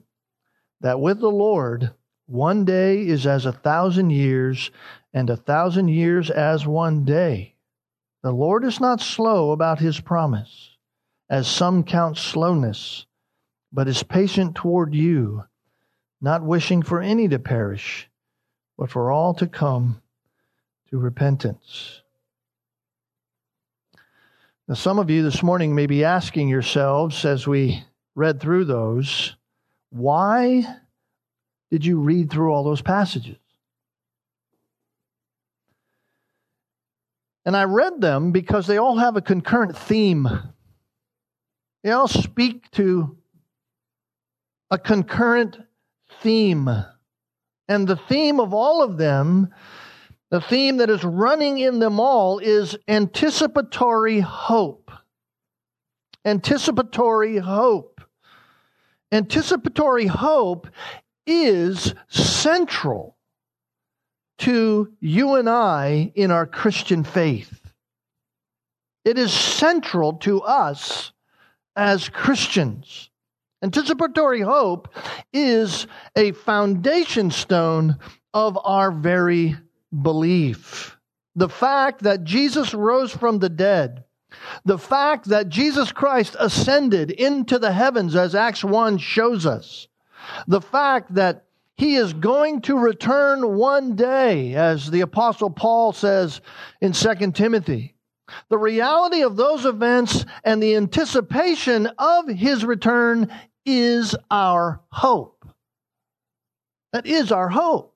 that 0.80 1.00
with 1.00 1.18
the 1.20 1.30
Lord, 1.30 1.92
one 2.26 2.64
day 2.64 3.06
is 3.06 3.26
as 3.26 3.44
a 3.44 3.52
thousand 3.52 4.10
years, 4.10 4.70
and 5.12 5.28
a 5.28 5.36
thousand 5.36 5.88
years 5.88 6.30
as 6.30 6.64
one 6.64 7.04
day. 7.04 7.56
The 8.22 8.30
Lord 8.30 8.64
is 8.64 8.78
not 8.78 9.00
slow 9.00 9.50
about 9.50 9.80
his 9.80 9.98
promise, 10.00 10.76
as 11.28 11.48
some 11.48 11.82
count 11.82 12.16
slowness, 12.16 13.06
but 13.72 13.88
is 13.88 14.02
patient 14.04 14.54
toward 14.54 14.94
you, 14.94 15.44
not 16.20 16.44
wishing 16.44 16.82
for 16.82 17.00
any 17.00 17.26
to 17.28 17.38
perish, 17.38 18.08
but 18.78 18.90
for 18.90 19.10
all 19.10 19.34
to 19.34 19.48
come 19.48 20.00
to 20.90 20.98
repentance. 20.98 22.02
Now, 24.70 24.76
some 24.76 25.00
of 25.00 25.10
you 25.10 25.24
this 25.24 25.42
morning 25.42 25.74
may 25.74 25.86
be 25.86 26.04
asking 26.04 26.48
yourselves 26.48 27.24
as 27.24 27.44
we 27.44 27.82
read 28.14 28.40
through 28.40 28.66
those, 28.66 29.34
why 29.88 30.64
did 31.72 31.84
you 31.84 31.98
read 31.98 32.30
through 32.30 32.52
all 32.52 32.62
those 32.62 32.80
passages? 32.80 33.38
And 37.44 37.56
I 37.56 37.64
read 37.64 38.00
them 38.00 38.30
because 38.30 38.68
they 38.68 38.76
all 38.76 38.96
have 38.98 39.16
a 39.16 39.20
concurrent 39.20 39.76
theme. 39.76 40.28
They 41.82 41.90
all 41.90 42.06
speak 42.06 42.70
to 42.70 43.18
a 44.70 44.78
concurrent 44.78 45.58
theme. 46.20 46.70
And 47.66 47.88
the 47.88 47.96
theme 47.96 48.38
of 48.38 48.54
all 48.54 48.84
of 48.84 48.98
them 48.98 49.52
the 50.30 50.40
theme 50.40 50.76
that 50.76 50.90
is 50.90 51.04
running 51.04 51.58
in 51.58 51.80
them 51.80 51.98
all 51.98 52.38
is 52.38 52.76
anticipatory 52.86 54.20
hope. 54.20 54.90
Anticipatory 56.24 57.38
hope. 57.38 58.00
Anticipatory 59.12 60.06
hope 60.06 60.68
is 61.26 61.94
central 62.08 63.16
to 64.38 64.92
you 65.00 65.34
and 65.34 65.48
I 65.48 66.12
in 66.14 66.30
our 66.30 66.46
Christian 66.46 67.02
faith. 67.04 67.60
It 69.04 69.18
is 69.18 69.32
central 69.32 70.14
to 70.18 70.42
us 70.42 71.12
as 71.74 72.08
Christians. 72.08 73.10
Anticipatory 73.62 74.40
hope 74.40 74.88
is 75.32 75.86
a 76.16 76.32
foundation 76.32 77.30
stone 77.30 77.98
of 78.32 78.58
our 78.64 78.90
very 78.92 79.56
belief. 79.90 80.98
The 81.36 81.48
fact 81.48 82.02
that 82.02 82.24
Jesus 82.24 82.74
rose 82.74 83.12
from 83.12 83.38
the 83.38 83.48
dead, 83.48 84.04
the 84.64 84.78
fact 84.78 85.26
that 85.26 85.48
Jesus 85.48 85.92
Christ 85.92 86.36
ascended 86.38 87.10
into 87.10 87.58
the 87.58 87.72
heavens, 87.72 88.14
as 88.14 88.34
Acts 88.34 88.62
1 88.64 88.98
shows 88.98 89.46
us, 89.46 89.88
the 90.46 90.60
fact 90.60 91.14
that 91.14 91.44
he 91.76 91.96
is 91.96 92.12
going 92.12 92.60
to 92.62 92.76
return 92.76 93.56
one 93.56 93.96
day, 93.96 94.54
as 94.54 94.90
the 94.90 95.00
Apostle 95.00 95.48
Paul 95.48 95.92
says 95.92 96.42
in 96.80 96.92
2 96.92 97.32
Timothy. 97.32 97.94
The 98.50 98.58
reality 98.58 99.22
of 99.22 99.36
those 99.36 99.64
events 99.64 100.24
and 100.44 100.62
the 100.62 100.76
anticipation 100.76 101.86
of 101.98 102.28
his 102.28 102.64
return 102.64 103.32
is 103.64 104.14
our 104.30 104.82
hope. 104.90 105.46
That 106.92 107.06
is 107.06 107.32
our 107.32 107.48
hope. 107.48 107.89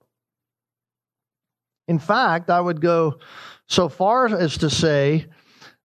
In 1.88 1.98
fact, 1.98 2.50
I 2.50 2.60
would 2.60 2.80
go 2.80 3.18
so 3.66 3.88
far 3.88 4.26
as 4.26 4.58
to 4.58 4.70
say 4.70 5.26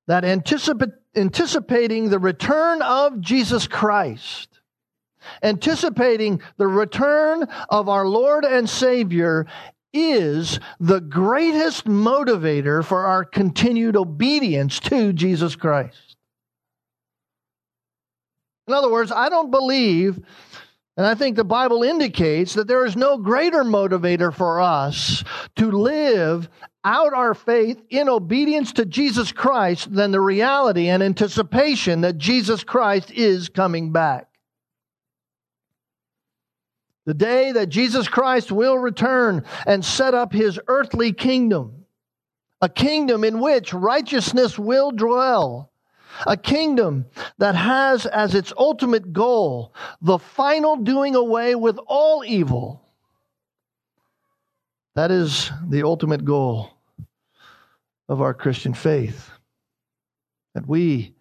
that 0.07 0.23
anticip- 0.23 0.93
anticipating 1.15 2.09
the 2.09 2.19
return 2.19 2.81
of 2.81 3.19
Jesus 3.19 3.67
Christ, 3.67 4.59
anticipating 5.43 6.41
the 6.57 6.67
return 6.67 7.43
of 7.69 7.89
our 7.89 8.05
Lord 8.05 8.45
and 8.45 8.69
Savior, 8.69 9.45
is 9.91 10.59
the 10.79 11.01
greatest 11.01 11.85
motivator 11.85 12.83
for 12.83 13.05
our 13.05 13.25
continued 13.25 13.95
obedience 13.95 14.79
to 14.79 15.13
Jesus 15.13 15.55
Christ. 15.55 16.15
In 18.67 18.73
other 18.73 18.91
words, 18.91 19.11
I 19.11 19.29
don't 19.29 19.49
believe 19.49 20.19
and 20.99 21.07
I 21.07 21.15
think 21.15 21.37
the 21.37 21.45
Bible 21.45 21.81
indicates 21.81 22.55
that 22.55 22.67
there 22.67 22.85
is 22.85 22.97
no 22.97 23.17
greater 23.17 23.63
motivator 23.63 24.33
for 24.33 24.59
us 24.59 25.23
to 25.55 25.71
live 25.71 26.49
out 26.83 27.13
our 27.13 27.33
faith 27.33 27.81
in 27.89 28.09
obedience 28.09 28.73
to 28.73 28.83
Jesus 28.83 29.31
Christ 29.31 29.95
than 29.95 30.11
the 30.11 30.19
reality 30.19 30.89
and 30.89 31.01
anticipation 31.01 32.01
that 32.01 32.17
Jesus 32.17 32.65
Christ 32.65 33.11
is 33.11 33.47
coming 33.47 33.93
back. 33.93 34.27
The 37.05 37.13
day 37.13 37.53
that 37.53 37.69
Jesus 37.69 38.09
Christ 38.09 38.51
will 38.51 38.77
return 38.77 39.45
and 39.65 39.85
set 39.85 40.13
up 40.13 40.33
his 40.33 40.59
earthly 40.67 41.13
kingdom, 41.13 41.85
a 42.59 42.67
kingdom 42.67 43.23
in 43.23 43.39
which 43.39 43.73
righteousness 43.73 44.59
will 44.59 44.91
dwell 44.91 45.71
a 46.25 46.37
kingdom 46.37 47.05
that 47.37 47.55
has 47.55 48.05
as 48.05 48.35
its 48.35 48.53
ultimate 48.57 49.13
goal 49.13 49.73
the 50.01 50.19
final 50.19 50.75
doing 50.77 51.15
away 51.15 51.55
with 51.55 51.77
all 51.87 52.23
evil. 52.25 52.81
That 54.95 55.11
is 55.11 55.51
the 55.67 55.83
ultimate 55.83 56.25
goal 56.25 56.71
of 58.07 58.21
our 58.21 58.33
Christian 58.33 58.73
faith. 58.73 59.29
That 60.55 60.67
we 60.67 61.13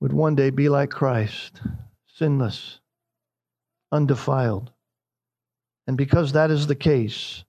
would 0.00 0.12
one 0.12 0.34
day 0.34 0.50
be 0.50 0.68
like 0.68 0.90
Christ, 0.90 1.60
sinless, 2.06 2.80
undefiled. 3.92 4.72
And 5.86 5.96
because 5.96 6.32
that 6.32 6.50
is 6.50 6.66
the 6.66 6.74
case, 6.74 7.44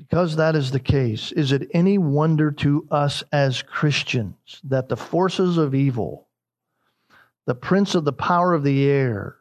because 0.00 0.36
that 0.36 0.56
is 0.56 0.70
the 0.70 0.80
case, 0.80 1.30
is 1.32 1.52
it 1.52 1.68
any 1.74 1.98
wonder 1.98 2.50
to 2.50 2.86
us 2.90 3.22
as 3.32 3.60
Christians 3.60 4.58
that 4.64 4.88
the 4.88 4.96
forces 4.96 5.58
of 5.58 5.74
evil, 5.74 6.26
the 7.44 7.54
prince 7.54 7.94
of 7.94 8.06
the 8.06 8.12
power 8.12 8.54
of 8.54 8.64
the 8.64 8.88
air, 8.88 9.36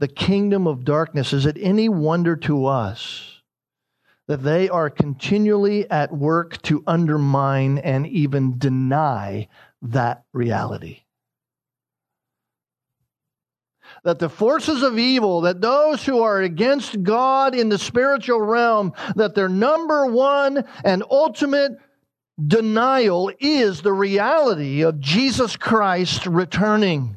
the 0.00 0.08
kingdom 0.08 0.66
of 0.66 0.84
darkness, 0.84 1.32
is 1.32 1.46
it 1.46 1.56
any 1.60 1.88
wonder 1.88 2.34
to 2.34 2.66
us 2.66 3.42
that 4.26 4.42
they 4.42 4.68
are 4.68 4.90
continually 4.90 5.88
at 5.88 6.12
work 6.12 6.60
to 6.62 6.82
undermine 6.88 7.78
and 7.78 8.08
even 8.08 8.58
deny 8.58 9.46
that 9.82 10.24
reality? 10.32 11.02
That 14.06 14.20
the 14.20 14.28
forces 14.28 14.84
of 14.84 15.00
evil, 15.00 15.40
that 15.40 15.60
those 15.60 16.04
who 16.04 16.22
are 16.22 16.40
against 16.40 17.02
God 17.02 17.56
in 17.56 17.68
the 17.68 17.76
spiritual 17.76 18.40
realm, 18.40 18.92
that 19.16 19.34
their 19.34 19.48
number 19.48 20.06
one 20.06 20.64
and 20.84 21.02
ultimate 21.10 21.72
denial 22.46 23.32
is 23.40 23.82
the 23.82 23.92
reality 23.92 24.82
of 24.82 25.00
Jesus 25.00 25.56
Christ 25.56 26.24
returning. 26.24 27.16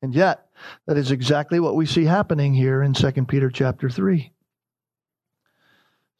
And 0.00 0.14
yet, 0.14 0.46
that 0.86 0.96
is 0.96 1.10
exactly 1.10 1.58
what 1.58 1.74
we 1.74 1.86
see 1.86 2.04
happening 2.04 2.54
here 2.54 2.80
in 2.80 2.92
2 2.92 3.10
Peter 3.24 3.50
chapter 3.50 3.90
3. 3.90 4.32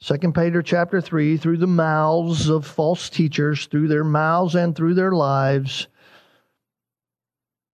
2 0.02 0.18
Peter 0.32 0.62
chapter 0.62 1.00
3, 1.00 1.36
through 1.36 1.58
the 1.58 1.68
mouths 1.68 2.48
of 2.48 2.66
false 2.66 3.08
teachers, 3.08 3.66
through 3.66 3.86
their 3.86 4.02
mouths 4.02 4.56
and 4.56 4.74
through 4.74 4.94
their 4.94 5.12
lives, 5.12 5.86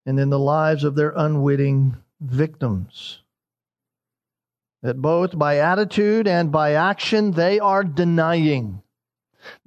and 0.06 0.18
in 0.20 0.30
the 0.30 0.38
lives 0.38 0.84
of 0.84 0.94
their 0.94 1.12
unwitting 1.16 1.96
victims. 2.20 3.20
That 4.82 5.02
both 5.02 5.36
by 5.36 5.58
attitude 5.58 6.28
and 6.28 6.52
by 6.52 6.72
action 6.72 7.32
they 7.32 7.58
are 7.58 7.82
denying, 7.82 8.82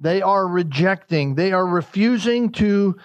they 0.00 0.22
are 0.22 0.46
rejecting, 0.46 1.34
they 1.34 1.52
are 1.52 1.66
refusing 1.66 2.52
to 2.52 2.96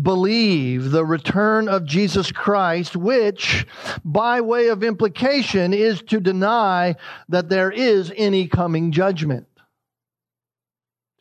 believe 0.00 0.90
the 0.90 1.04
return 1.04 1.68
of 1.68 1.84
Jesus 1.84 2.32
Christ, 2.32 2.96
which, 2.96 3.66
by 4.04 4.40
way 4.40 4.68
of 4.68 4.82
implication, 4.82 5.72
is 5.72 6.02
to 6.02 6.20
deny 6.20 6.96
that 7.28 7.48
there 7.48 7.70
is 7.70 8.12
any 8.16 8.48
coming 8.48 8.92
judgment. 8.92 9.46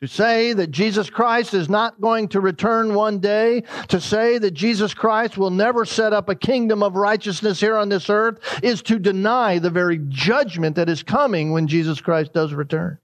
To 0.03 0.10
say 0.10 0.51
that 0.51 0.69
Jesus 0.69 1.10
Christ 1.10 1.53
is 1.53 1.69
not 1.69 2.01
going 2.01 2.27
to 2.27 2.41
return 2.41 2.93
one 2.93 3.19
day, 3.19 3.63
to 3.88 4.01
say 4.01 4.38
that 4.38 4.51
Jesus 4.51 4.93
Christ 4.93 5.38
will 5.38 5.50
never 5.50 5.86
set 5.86 6.12
up 6.12 6.27
a 6.27 6.36
kingdom 6.36 6.83
of 6.83 6.98
righteousness 6.98 7.62
here 7.62 7.77
on 7.77 7.88
this 7.88 8.10
earth, 8.10 8.60
is 8.62 8.81
to 8.81 9.00
deny 9.00 9.60
the 9.60 9.69
very 9.69 10.01
judgment 10.10 10.75
that 10.75 10.89
is 10.89 11.03
coming 11.03 11.53
when 11.53 11.69
Jesus 11.69 12.01
Christ 12.01 12.33
does 12.33 12.53
return. 12.53 12.98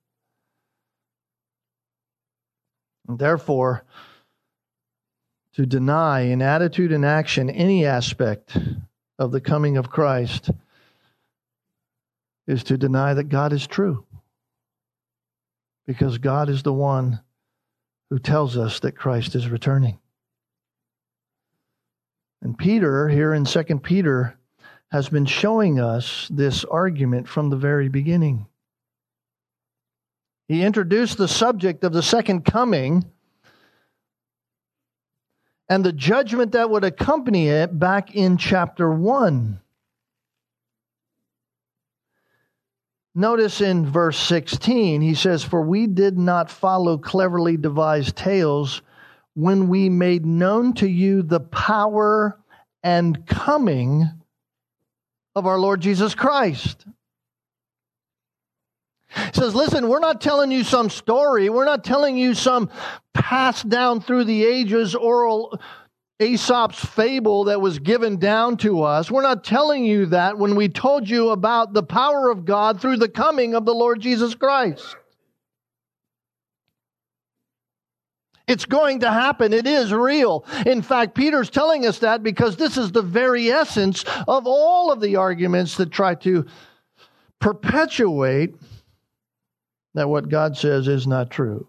And 3.08 3.18
therefore, 3.18 3.86
to 5.54 5.66
deny 5.66 6.24
in 6.24 6.42
attitude 6.42 6.92
and 6.92 7.06
action 7.06 7.50
any 7.50 7.86
aspect 7.86 8.58
of 9.18 9.32
the 9.32 9.40
coming 9.40 9.78
of 9.78 9.90
Christ 9.90 10.50
is 12.46 12.62
to 12.66 12.78
deny 12.78 13.14
that 13.14 13.30
God 13.30 13.54
is 13.54 13.66
true 13.66 14.04
because 15.90 16.20
God 16.20 16.50
is 16.50 16.62
the 16.62 16.72
one 16.72 17.20
who 18.12 18.20
tells 18.20 18.56
us 18.56 18.80
that 18.82 18.96
Christ 18.96 19.34
is 19.34 19.50
returning. 19.50 19.98
And 22.44 22.56
Peter, 22.56 23.10
here 23.10 23.34
in 23.34 23.44
2 23.44 23.64
Peter, 23.80 24.38
has 24.92 25.10
been 25.10 25.26
showing 25.26 25.80
us 25.80 26.28
this 26.30 26.64
argument 26.64 27.28
from 27.28 27.50
the 27.50 27.58
very 27.58 27.90
beginning. 27.90 28.46
He 30.48 30.62
introduced 30.62 31.18
the 31.18 31.28
subject 31.28 31.84
of 31.84 31.92
the 31.92 32.04
second 32.04 32.46
coming 32.46 33.06
and 35.70 35.84
the 35.84 35.92
judgment 35.92 36.52
that 36.52 36.70
would 36.70 36.84
accompany 36.84 37.48
it 37.48 37.80
back 37.80 38.14
in 38.14 38.38
chapter 38.38 38.94
1. 38.94 39.60
Notice 43.16 43.62
in 43.62 43.86
verse 43.86 44.20
16, 44.20 45.02
he 45.02 45.16
says, 45.16 45.44
For 45.44 45.62
we 45.62 45.88
did 45.88 46.18
not 46.18 46.50
follow 46.50 46.98
cleverly 46.98 47.58
devised 47.58 48.16
tales 48.16 48.82
when 49.34 49.68
we 49.68 49.90
made 49.90 50.26
known 50.26 50.74
to 50.76 50.88
you 50.88 51.24
the 51.24 51.40
power 51.40 52.40
and 52.84 53.26
coming 53.26 54.10
of 55.36 55.46
our 55.48 55.60
Lord 55.60 55.82
Jesus 55.82 56.14
Christ. 56.14 56.86
He 59.16 59.32
says, 59.34 59.56
Listen, 59.56 59.88
we're 59.88 60.00
not 60.00 60.22
telling 60.22 60.52
you 60.52 60.64
some 60.64 60.90
story. 60.90 61.50
We're 61.50 61.66
not 61.66 61.84
telling 61.84 62.16
you 62.16 62.36
some 62.36 62.70
passed 63.14 63.68
down 63.68 64.02
through 64.02 64.26
the 64.26 64.46
ages 64.46 64.94
oral 64.94 65.60
Aesop's 66.20 66.84
fable 66.84 67.46
that 67.46 67.62
was 67.62 67.80
given 67.80 68.18
down 68.18 68.58
to 68.58 68.84
us. 68.84 69.10
We're 69.10 69.22
not 69.22 69.46
telling 69.46 69.86
you 69.86 70.08
that 70.08 70.38
when 70.38 70.56
we 70.56 70.68
told 70.68 71.10
you 71.10 71.30
about 71.30 71.74
the 71.74 71.84
power 71.84 72.30
of 72.30 72.44
God 72.44 72.82
through 72.82 72.98
the 72.98 73.08
coming 73.08 73.56
of 73.56 73.66
the 73.66 73.74
Lord 73.74 74.02
Jesus 74.02 74.36
Christ. 74.36 74.98
It's 78.50 78.66
going 78.66 79.02
to 79.02 79.12
happen. 79.12 79.54
It 79.54 79.68
is 79.68 79.94
real. 79.94 80.44
In 80.66 80.82
fact, 80.82 81.16
Peter's 81.16 81.50
telling 81.52 81.86
us 81.86 82.00
that 82.00 82.24
because 82.24 82.58
this 82.58 82.78
is 82.78 82.92
the 82.92 83.04
very 83.04 83.50
essence 83.50 84.04
of 84.28 84.46
all 84.46 84.92
of 84.92 85.00
the 85.00 85.16
arguments 85.16 85.78
that 85.78 85.92
try 85.92 86.16
to 86.16 86.46
perpetuate 87.40 88.56
that 89.94 90.10
what 90.10 90.28
God 90.28 90.58
says 90.58 90.88
is 90.88 91.08
not 91.08 91.30
true. 91.30 91.69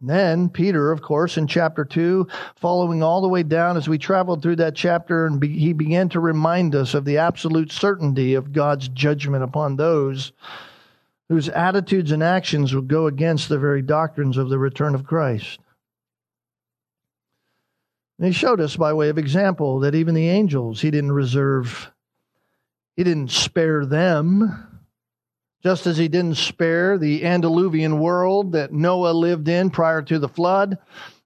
Then 0.00 0.48
Peter, 0.48 0.92
of 0.92 1.02
course, 1.02 1.36
in 1.36 1.48
chapter 1.48 1.84
2, 1.84 2.28
following 2.56 3.02
all 3.02 3.20
the 3.20 3.28
way 3.28 3.42
down 3.42 3.76
as 3.76 3.88
we 3.88 3.98
traveled 3.98 4.42
through 4.42 4.56
that 4.56 4.76
chapter, 4.76 5.26
and 5.26 5.40
be, 5.40 5.48
he 5.48 5.72
began 5.72 6.08
to 6.10 6.20
remind 6.20 6.76
us 6.76 6.94
of 6.94 7.04
the 7.04 7.18
absolute 7.18 7.72
certainty 7.72 8.34
of 8.34 8.52
God's 8.52 8.88
judgment 8.88 9.42
upon 9.42 9.74
those 9.74 10.32
whose 11.28 11.48
attitudes 11.48 12.12
and 12.12 12.22
actions 12.22 12.74
would 12.74 12.88
go 12.88 13.06
against 13.06 13.48
the 13.48 13.58
very 13.58 13.82
doctrines 13.82 14.36
of 14.36 14.48
the 14.48 14.58
return 14.58 14.94
of 14.94 15.04
Christ. 15.04 15.58
And 18.18 18.26
he 18.26 18.32
showed 18.32 18.60
us 18.60 18.76
by 18.76 18.92
way 18.92 19.08
of 19.08 19.18
example 19.18 19.80
that 19.80 19.94
even 19.94 20.14
the 20.14 20.28
angels, 20.28 20.80
he 20.80 20.90
didn't 20.90 21.12
reserve, 21.12 21.90
he 22.96 23.04
didn't 23.04 23.30
spare 23.30 23.84
them 23.84 24.67
just 25.62 25.86
as 25.86 25.96
he 25.96 26.08
didn't 26.08 26.36
spare 26.36 26.98
the 26.98 27.24
antediluvian 27.24 27.98
world 27.98 28.52
that 28.52 28.72
Noah 28.72 29.12
lived 29.12 29.48
in 29.48 29.70
prior 29.70 30.02
to 30.02 30.18
the 30.18 30.28
flood, 30.28 30.78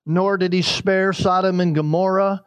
nor 0.07 0.37
did 0.37 0.53
he 0.53 0.63
spare 0.63 1.13
Sodom 1.13 1.61
and 1.61 1.75
Gomorrah 1.75 2.45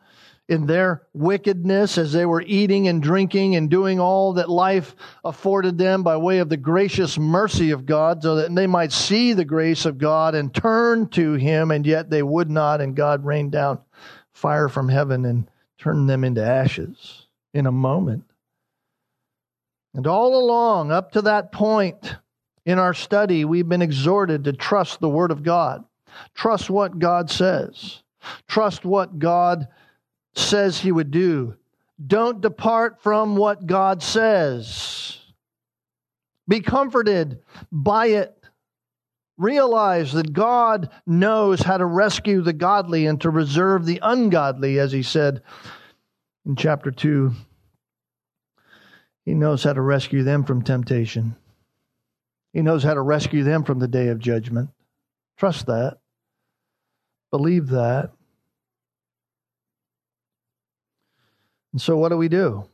in 0.48 0.68
their 0.68 1.04
wickedness 1.14 1.98
as 1.98 2.14
they 2.14 2.26
were 2.26 2.44
eating 2.46 2.88
and 2.88 3.02
drinking 3.02 3.56
and 3.56 3.70
doing 3.70 4.00
all 4.00 4.34
that 4.34 4.50
life 4.50 4.96
afforded 5.24 5.78
them 5.78 6.04
by 6.04 6.18
way 6.18 6.38
of 6.40 6.50
the 6.50 6.58
gracious 6.58 7.18
mercy 7.18 7.72
of 7.72 7.86
God, 7.86 8.22
so 8.22 8.36
that 8.36 8.54
they 8.54 8.68
might 8.68 8.92
see 8.92 9.34
the 9.34 9.46
grace 9.46 9.86
of 9.86 9.98
God 9.98 10.36
and 10.36 10.54
turn 10.54 11.08
to 11.10 11.34
Him, 11.34 11.72
and 11.72 11.86
yet 11.86 12.10
they 12.10 12.22
would 12.22 12.50
not, 12.50 12.82
and 12.82 12.96
God 12.96 13.26
rained 13.26 13.54
down 13.54 13.80
fire 14.34 14.70
from 14.70 14.90
heaven 14.90 15.26
and 15.26 15.50
turned 15.80 16.10
them 16.10 16.24
into 16.24 16.46
ashes 16.46 17.28
in 17.54 17.66
a 17.66 17.72
moment. 17.72 18.24
And 19.96 20.06
all 20.08 20.38
along, 20.38 20.92
up 20.92 21.12
to 21.14 21.22
that 21.22 21.54
point 21.54 22.18
in 22.66 22.80
our 22.80 22.94
study, 22.94 23.46
we've 23.46 23.70
been 23.70 23.82
exhorted 23.82 24.44
to 24.44 24.52
trust 24.52 25.00
the 25.00 25.10
Word 25.10 25.32
of 25.32 25.42
God. 25.42 25.86
Trust 26.34 26.70
what 26.70 27.00
God 27.00 27.32
says. 27.32 28.04
Trust 28.46 28.84
what 28.84 29.20
God 29.20 29.70
says 30.34 30.80
He 30.80 30.92
would 30.92 31.12
do. 31.12 31.56
Don't 32.06 32.42
depart 32.42 33.02
from 33.02 33.38
what 33.38 33.66
God 33.66 34.04
says. 34.04 35.18
Be 36.46 36.60
comforted 36.60 37.40
by 37.72 38.08
it. 38.08 38.38
Realize 39.38 40.12
that 40.12 40.34
God 40.34 40.90
knows 41.08 41.62
how 41.62 41.78
to 41.78 41.86
rescue 41.86 42.42
the 42.42 42.54
godly 42.54 43.06
and 43.06 43.22
to 43.22 43.30
reserve 43.30 43.86
the 43.86 44.00
ungodly, 44.02 44.78
as 44.78 44.92
He 44.92 45.04
said 45.04 45.42
in 46.46 46.58
chapter 46.58 46.92
2 46.92 47.32
he 49.26 49.34
knows 49.34 49.64
how 49.64 49.74
to 49.74 49.82
rescue 49.82 50.24
them 50.24 50.44
from 50.44 50.62
temptation. 50.62 51.36
He 52.54 52.62
knows 52.62 52.84
how 52.84 52.94
to 52.94 53.02
rescue 53.02 53.44
them 53.44 53.64
from 53.64 53.80
the 53.80 53.88
day 53.88 54.08
of 54.08 54.20
judgment. 54.20 54.70
Trust 55.38 55.66
that. 55.66 55.98
Believe 57.32 57.68
that. 57.70 58.12
And 61.74 61.82
so, 61.82 61.98
what 61.98 62.10
do 62.10 62.18
we 62.18 62.30
do? 62.30 62.70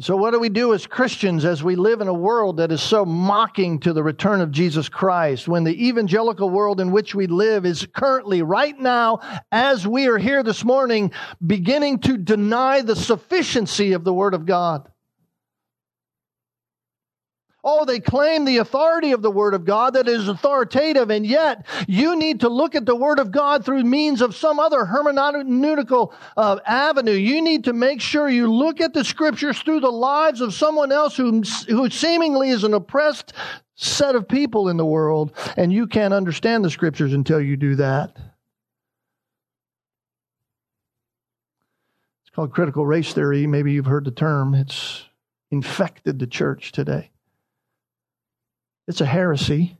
So, 0.00 0.16
what 0.16 0.30
do 0.30 0.38
we 0.38 0.48
do 0.48 0.74
as 0.74 0.86
Christians 0.86 1.44
as 1.44 1.64
we 1.64 1.74
live 1.74 2.00
in 2.00 2.06
a 2.06 2.14
world 2.14 2.58
that 2.58 2.70
is 2.70 2.80
so 2.80 3.04
mocking 3.04 3.80
to 3.80 3.92
the 3.92 4.02
return 4.02 4.40
of 4.40 4.52
Jesus 4.52 4.88
Christ? 4.88 5.48
When 5.48 5.64
the 5.64 5.88
evangelical 5.88 6.50
world 6.50 6.80
in 6.80 6.92
which 6.92 7.16
we 7.16 7.26
live 7.26 7.66
is 7.66 7.84
currently, 7.96 8.42
right 8.42 8.78
now, 8.78 9.18
as 9.50 9.88
we 9.88 10.06
are 10.06 10.18
here 10.18 10.44
this 10.44 10.64
morning, 10.64 11.10
beginning 11.44 11.98
to 12.00 12.16
deny 12.16 12.80
the 12.80 12.94
sufficiency 12.94 13.92
of 13.92 14.04
the 14.04 14.14
Word 14.14 14.34
of 14.34 14.46
God. 14.46 14.88
Oh, 17.64 17.84
they 17.84 17.98
claim 17.98 18.44
the 18.44 18.58
authority 18.58 19.10
of 19.10 19.20
the 19.20 19.32
Word 19.32 19.52
of 19.52 19.64
God 19.64 19.94
that 19.94 20.06
is 20.06 20.28
authoritative, 20.28 21.10
and 21.10 21.26
yet 21.26 21.66
you 21.88 22.16
need 22.16 22.40
to 22.40 22.48
look 22.48 22.76
at 22.76 22.86
the 22.86 22.94
Word 22.94 23.18
of 23.18 23.32
God 23.32 23.64
through 23.64 23.82
means 23.82 24.22
of 24.22 24.36
some 24.36 24.60
other 24.60 24.84
hermeneutical 24.84 26.12
uh, 26.36 26.60
avenue. 26.64 27.12
You 27.12 27.42
need 27.42 27.64
to 27.64 27.72
make 27.72 28.00
sure 28.00 28.28
you 28.28 28.52
look 28.52 28.80
at 28.80 28.94
the 28.94 29.04
Scriptures 29.04 29.60
through 29.60 29.80
the 29.80 29.90
lives 29.90 30.40
of 30.40 30.54
someone 30.54 30.92
else 30.92 31.16
who, 31.16 31.42
who 31.68 31.90
seemingly 31.90 32.50
is 32.50 32.62
an 32.62 32.74
oppressed 32.74 33.32
set 33.74 34.14
of 34.14 34.28
people 34.28 34.68
in 34.68 34.76
the 34.76 34.86
world, 34.86 35.32
and 35.56 35.72
you 35.72 35.88
can't 35.88 36.14
understand 36.14 36.64
the 36.64 36.70
Scriptures 36.70 37.12
until 37.12 37.40
you 37.40 37.56
do 37.56 37.74
that. 37.74 38.16
It's 42.22 42.30
called 42.34 42.52
critical 42.52 42.86
race 42.86 43.12
theory. 43.12 43.48
Maybe 43.48 43.72
you've 43.72 43.86
heard 43.86 44.04
the 44.04 44.12
term. 44.12 44.54
It's 44.54 45.04
infected 45.50 46.20
the 46.20 46.26
church 46.28 46.70
today. 46.70 47.10
It's 48.88 49.02
a 49.02 49.06
heresy. 49.06 49.76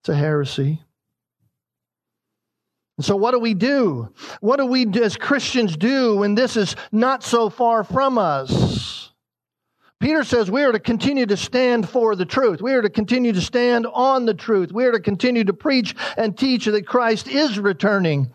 It's 0.00 0.10
a 0.10 0.14
heresy. 0.14 0.82
So, 3.00 3.16
what 3.16 3.32
do 3.32 3.38
we 3.40 3.54
do? 3.54 4.12
What 4.40 4.58
do 4.58 4.66
we 4.66 4.86
as 5.00 5.16
Christians 5.16 5.76
do 5.76 6.16
when 6.16 6.34
this 6.34 6.56
is 6.56 6.76
not 6.92 7.24
so 7.24 7.50
far 7.50 7.82
from 7.82 8.18
us? 8.18 9.10
Peter 9.98 10.22
says 10.22 10.50
we 10.50 10.62
are 10.62 10.72
to 10.72 10.78
continue 10.78 11.24
to 11.24 11.36
stand 11.36 11.88
for 11.88 12.14
the 12.14 12.26
truth. 12.26 12.60
We 12.60 12.74
are 12.74 12.82
to 12.82 12.90
continue 12.90 13.32
to 13.32 13.40
stand 13.40 13.86
on 13.86 14.26
the 14.26 14.34
truth. 14.34 14.72
We 14.72 14.84
are 14.84 14.92
to 14.92 15.00
continue 15.00 15.44
to 15.44 15.54
preach 15.54 15.94
and 16.18 16.36
teach 16.36 16.66
that 16.66 16.86
Christ 16.86 17.26
is 17.26 17.58
returning. 17.58 18.30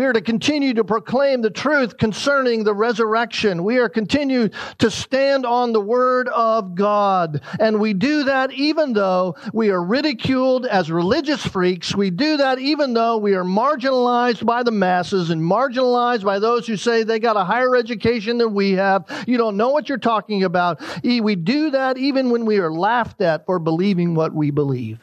We 0.00 0.06
are 0.06 0.14
to 0.14 0.22
continue 0.22 0.72
to 0.72 0.82
proclaim 0.82 1.42
the 1.42 1.50
truth 1.50 1.98
concerning 1.98 2.64
the 2.64 2.72
resurrection. 2.72 3.64
We 3.64 3.76
are 3.76 3.90
continue 3.90 4.48
to 4.78 4.90
stand 4.90 5.44
on 5.44 5.74
the 5.74 5.80
word 5.82 6.26
of 6.28 6.74
God. 6.74 7.42
And 7.60 7.78
we 7.78 7.92
do 7.92 8.24
that 8.24 8.50
even 8.50 8.94
though 8.94 9.36
we 9.52 9.68
are 9.68 9.84
ridiculed 9.84 10.64
as 10.64 10.90
religious 10.90 11.46
freaks. 11.46 11.94
We 11.94 12.08
do 12.08 12.38
that 12.38 12.58
even 12.58 12.94
though 12.94 13.18
we 13.18 13.34
are 13.34 13.44
marginalized 13.44 14.46
by 14.46 14.62
the 14.62 14.70
masses 14.70 15.28
and 15.28 15.42
marginalized 15.42 16.24
by 16.24 16.38
those 16.38 16.66
who 16.66 16.78
say 16.78 17.02
they 17.02 17.18
got 17.18 17.36
a 17.36 17.44
higher 17.44 17.76
education 17.76 18.38
than 18.38 18.54
we 18.54 18.70
have. 18.70 19.04
You 19.26 19.36
don't 19.36 19.58
know 19.58 19.68
what 19.68 19.90
you're 19.90 19.98
talking 19.98 20.44
about. 20.44 20.80
We 21.04 21.36
do 21.36 21.72
that 21.72 21.98
even 21.98 22.30
when 22.30 22.46
we 22.46 22.56
are 22.56 22.72
laughed 22.72 23.20
at 23.20 23.44
for 23.44 23.58
believing 23.58 24.14
what 24.14 24.32
we 24.32 24.50
believe. 24.50 24.98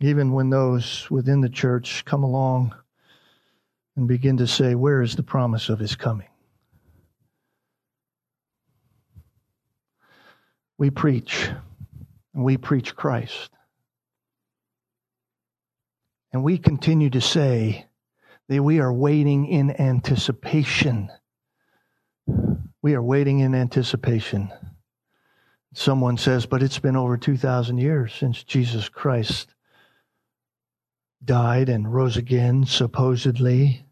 Even 0.00 0.32
when 0.32 0.50
those 0.50 1.10
within 1.10 1.40
the 1.40 1.48
church 1.48 2.04
come 2.04 2.22
along 2.22 2.74
and 3.96 4.06
begin 4.06 4.36
to 4.36 4.46
say, 4.46 4.74
Where 4.74 5.02
is 5.02 5.16
the 5.16 5.22
promise 5.22 5.68
of 5.68 5.78
his 5.78 5.96
coming? 5.96 6.28
We 10.76 10.90
preach, 10.90 11.50
and 12.34 12.44
we 12.44 12.56
preach 12.56 12.94
Christ. 12.94 13.50
And 16.32 16.44
we 16.44 16.58
continue 16.58 17.10
to 17.10 17.20
say 17.20 17.86
that 18.48 18.62
we 18.62 18.78
are 18.78 18.92
waiting 18.92 19.46
in 19.46 19.80
anticipation. 19.80 21.10
We 22.82 22.94
are 22.94 23.02
waiting 23.02 23.40
in 23.40 23.54
anticipation. 23.54 24.52
Someone 25.74 26.16
says, 26.16 26.46
but 26.46 26.62
it's 26.62 26.78
been 26.78 26.96
over 26.96 27.16
2,000 27.16 27.78
years 27.78 28.14
since 28.14 28.44
Jesus 28.44 28.88
Christ 28.88 29.54
died 31.24 31.68
and 31.68 31.92
rose 31.92 32.16
again, 32.16 32.64
supposedly. 32.64 33.84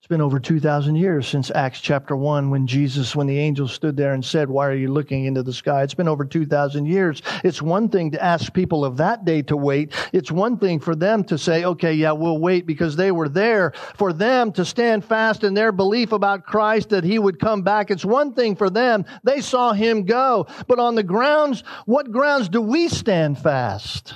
It's 0.00 0.06
been 0.06 0.20
over 0.22 0.40
2,000 0.40 0.96
years 0.96 1.26
since 1.26 1.50
Acts 1.50 1.80
chapter 1.80 2.16
1 2.16 2.50
when 2.50 2.66
Jesus, 2.66 3.14
when 3.14 3.26
the 3.26 3.38
angel 3.38 3.68
stood 3.68 3.96
there 3.96 4.14
and 4.14 4.24
said, 4.24 4.48
Why 4.48 4.66
are 4.68 4.74
you 4.74 4.90
looking 4.90 5.26
into 5.26 5.42
the 5.42 5.52
sky? 5.52 5.82
It's 5.82 5.92
been 5.92 6.08
over 6.08 6.24
2,000 6.24 6.86
years. 6.86 7.20
It's 7.44 7.60
one 7.60 7.88
thing 7.88 8.12
to 8.12 8.24
ask 8.24 8.54
people 8.54 8.84
of 8.84 8.96
that 8.98 9.24
day 9.24 9.42
to 9.42 9.56
wait. 9.56 9.92
It's 10.12 10.30
one 10.30 10.56
thing 10.56 10.80
for 10.80 10.94
them 10.94 11.24
to 11.24 11.36
say, 11.36 11.64
Okay, 11.64 11.92
yeah, 11.92 12.12
we'll 12.12 12.38
wait 12.38 12.64
because 12.64 12.96
they 12.96 13.10
were 13.10 13.28
there. 13.28 13.72
For 13.96 14.12
them 14.12 14.50
to 14.52 14.64
stand 14.64 15.04
fast 15.04 15.44
in 15.44 15.52
their 15.52 15.72
belief 15.72 16.12
about 16.12 16.46
Christ 16.46 16.88
that 16.90 17.04
he 17.04 17.18
would 17.18 17.38
come 17.38 17.62
back. 17.62 17.90
It's 17.90 18.04
one 18.04 18.32
thing 18.32 18.56
for 18.56 18.70
them. 18.70 19.04
They 19.24 19.42
saw 19.42 19.72
him 19.72 20.04
go. 20.04 20.46
But 20.68 20.78
on 20.78 20.94
the 20.94 21.02
grounds, 21.02 21.64
what 21.86 22.12
grounds 22.12 22.48
do 22.48 22.62
we 22.62 22.88
stand 22.88 23.38
fast? 23.38 24.14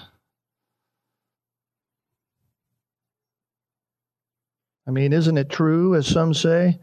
I 4.87 4.91
mean, 4.91 5.13
isn't 5.13 5.39
it 5.39 5.49
true, 5.49 5.95
as 5.95 6.07
some 6.07 6.35
say? 6.35 6.79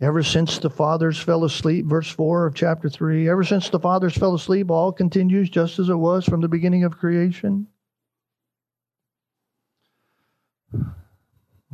Ever 0.00 0.22
since 0.22 0.58
the 0.58 0.70
fathers 0.70 1.18
fell 1.18 1.44
asleep, 1.44 1.84
verse 1.86 2.08
4 2.10 2.46
of 2.46 2.54
chapter 2.54 2.88
3, 2.88 3.28
ever 3.28 3.44
since 3.44 3.68
the 3.68 3.78
fathers 3.78 4.16
fell 4.16 4.34
asleep, 4.34 4.70
all 4.70 4.92
continues 4.92 5.50
just 5.50 5.78
as 5.78 5.90
it 5.90 5.94
was 5.94 6.24
from 6.24 6.40
the 6.40 6.48
beginning 6.48 6.84
of 6.84 6.96
creation. 6.96 7.66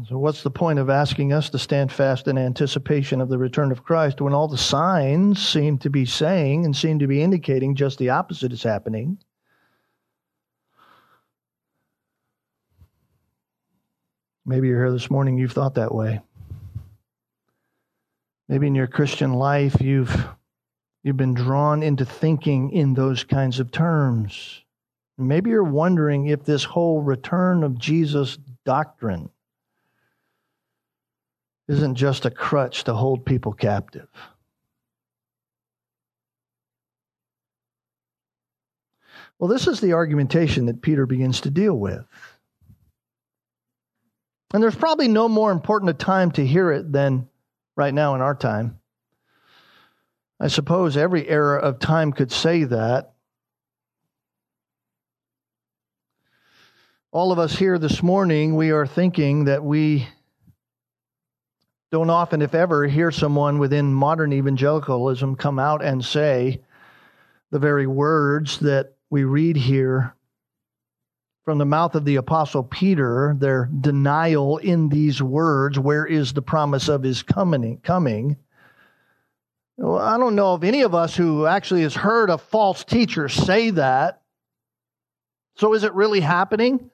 So, 0.09 0.19
what's 0.19 0.43
the 0.43 0.51
point 0.51 0.79
of 0.79 0.91
asking 0.91 1.33
us 1.33 1.49
to 1.51 1.59
stand 1.59 1.91
fast 1.91 2.29
in 2.29 2.37
anticipation 2.37 3.21
of 3.23 3.31
the 3.31 3.39
return 3.39 3.73
of 3.73 3.83
Christ 3.85 4.21
when 4.21 4.35
all 4.35 4.49
the 4.49 4.59
signs 4.59 5.41
seem 5.41 5.79
to 5.79 5.89
be 5.89 6.05
saying 6.05 6.67
and 6.67 6.77
seem 6.77 6.99
to 6.99 7.07
be 7.07 7.23
indicating 7.23 7.75
just 7.75 7.99
the 7.99 8.11
opposite 8.11 8.53
is 8.53 8.63
happening? 8.63 9.19
Maybe 14.49 14.69
you're 14.69 14.79
here 14.79 14.93
this 14.93 15.11
morning, 15.11 15.37
you've 15.37 15.53
thought 15.53 15.75
that 15.75 15.93
way. 15.93 16.21
Maybe 18.49 18.69
in 18.69 18.77
your 18.77 18.87
Christian 18.87 19.35
life, 19.35 19.81
you've, 19.81 20.25
you've 21.03 21.17
been 21.17 21.35
drawn 21.35 21.83
into 21.83 22.05
thinking 22.05 22.71
in 22.71 22.95
those 22.95 23.25
kinds 23.25 23.59
of 23.59 23.73
terms. 23.73 24.63
Maybe 25.19 25.51
you're 25.51 25.65
wondering 25.65 26.29
if 26.29 26.45
this 26.45 26.63
whole 26.63 27.03
return 27.03 27.65
of 27.65 27.77
Jesus 27.77 28.39
doctrine 28.65 29.31
isn't 31.67 31.97
just 31.97 32.25
a 32.25 32.31
crutch 32.31 32.85
to 32.85 32.95
hold 32.95 33.27
people 33.27 33.53
captive. 33.53 34.09
Well, 39.41 39.49
this 39.49 39.67
is 39.67 39.81
the 39.81 39.95
argumentation 39.95 40.67
that 40.67 40.83
Peter 40.83 41.05
begins 41.05 41.41
to 41.41 41.51
deal 41.51 41.75
with. 41.75 42.07
And 44.53 44.63
there's 44.63 44.77
probably 44.77 45.09
no 45.09 45.29
more 45.29 45.51
important 45.51 45.91
a 45.91 45.95
time 45.95 46.31
to 46.33 46.47
hear 46.47 46.71
it 46.73 46.93
than 46.93 47.29
right 47.77 47.93
now 47.93 48.15
in 48.15 48.21
our 48.21 48.35
time. 48.35 48.79
I 50.39 50.49
suppose 50.49 50.97
every 50.97 51.29
era 51.29 51.59
of 51.59 51.79
time 51.79 52.13
could 52.13 52.31
say 52.31 52.65
that. 52.65 53.13
All 57.13 57.33
of 57.33 57.39
us 57.39 57.57
here 57.57 57.79
this 57.79 58.03
morning, 58.03 58.57
we 58.57 58.71
are 58.73 58.87
thinking 58.87 59.45
that 59.47 59.65
we 59.65 60.07
don't 61.91 62.11
often, 62.11 62.43
if 62.43 62.55
ever, 62.55 62.87
hear 62.87 63.11
someone 63.11 63.59
within 63.59 63.95
modern 63.95 64.33
evangelicalism 64.33 65.37
come 65.37 65.59
out 65.59 65.83
and 65.85 66.05
say 66.05 66.61
the 67.51 67.59
very 67.59 67.87
words 67.87 68.59
that 68.59 68.97
we 69.09 69.25
read 69.25 69.57
here 69.57 70.16
from 71.47 71.59
the 71.59 71.65
mouth 71.65 71.95
of 71.95 72.05
the 72.05 72.17
apostle 72.17 72.65
Peter, 72.65 73.37
their 73.39 73.71
denial 73.81 74.59
in 74.59 74.89
these 74.89 75.23
words, 75.23 75.79
where 75.79 76.05
is 76.05 76.33
the 76.33 76.43
promise 76.43 76.89
of 76.89 77.05
his 77.05 77.23
coming? 77.23 77.79
coming? 77.85 78.37
Well, 79.77 79.97
I 79.97 80.19
don't 80.19 80.35
know 80.35 80.55
of 80.55 80.65
any 80.65 80.83
of 80.83 80.93
us 80.93 81.15
who 81.15 81.47
actually 81.47 81.83
has 81.83 81.95
heard 81.95 82.31
a 82.31 82.39
false 82.39 82.83
teacher 82.83 83.29
say 83.29 83.71
that. 83.71 84.23
So 85.55 85.73
is 85.75 85.85
it 85.85 85.95
really 85.95 86.19
happening? 86.19 86.91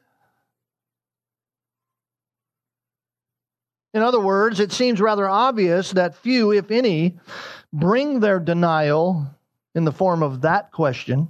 In 3.94 4.02
other 4.02 4.20
words, 4.20 4.60
it 4.60 4.70
seems 4.70 5.00
rather 5.00 5.26
obvious 5.26 5.92
that 5.92 6.16
few, 6.16 6.52
if 6.52 6.70
any, 6.70 7.18
bring 7.72 8.20
their 8.20 8.38
denial 8.38 9.28
in 9.74 9.86
the 9.86 9.92
form 9.92 10.22
of 10.22 10.42
that 10.42 10.72
question 10.72 11.28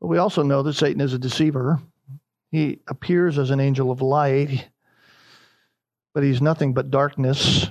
But 0.00 0.08
we 0.08 0.18
also 0.18 0.42
know 0.42 0.62
that 0.62 0.74
Satan 0.74 1.00
is 1.00 1.12
a 1.12 1.18
deceiver. 1.18 1.80
He 2.50 2.80
appears 2.86 3.38
as 3.38 3.50
an 3.50 3.60
angel 3.60 3.90
of 3.90 4.00
light, 4.00 4.68
but 6.14 6.22
he's 6.22 6.40
nothing 6.40 6.72
but 6.72 6.90
darkness. 6.90 7.68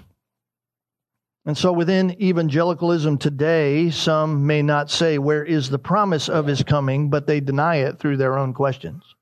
And 1.46 1.58
so 1.58 1.72
within 1.72 2.22
evangelicalism 2.22 3.18
today, 3.18 3.90
some 3.90 4.46
may 4.46 4.62
not 4.62 4.92
say, 4.92 5.18
Where 5.18 5.46
is 5.46 5.70
the 5.70 5.80
promise 5.80 6.28
of 6.28 6.46
his 6.46 6.62
coming? 6.62 7.10
but 7.10 7.26
they 7.26 7.40
deny 7.40 7.78
it 7.78 8.00
through 8.00 8.18
their 8.18 8.38
own 8.38 8.54
questions. 8.54 9.16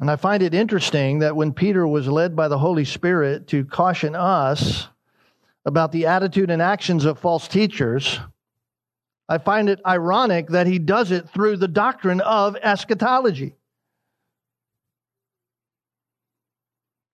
And 0.00 0.10
I 0.10 0.16
find 0.16 0.42
it 0.42 0.52
interesting 0.52 1.20
that 1.20 1.36
when 1.36 1.52
Peter 1.52 1.86
was 1.86 2.08
led 2.08 2.34
by 2.34 2.48
the 2.48 2.58
Holy 2.58 2.84
Spirit 2.84 3.46
to 3.46 3.64
caution 3.64 4.16
us 4.16 4.88
about 5.64 5.92
the 5.92 6.06
attitude 6.06 6.50
and 6.50 6.60
actions 6.60 7.04
of 7.04 7.20
false 7.20 7.46
teachers, 7.46 8.18
I 9.32 9.38
find 9.38 9.70
it 9.70 9.80
ironic 9.86 10.48
that 10.48 10.66
he 10.66 10.78
does 10.78 11.10
it 11.10 11.26
through 11.30 11.56
the 11.56 11.66
doctrine 11.66 12.20
of 12.20 12.54
eschatology. 12.56 13.54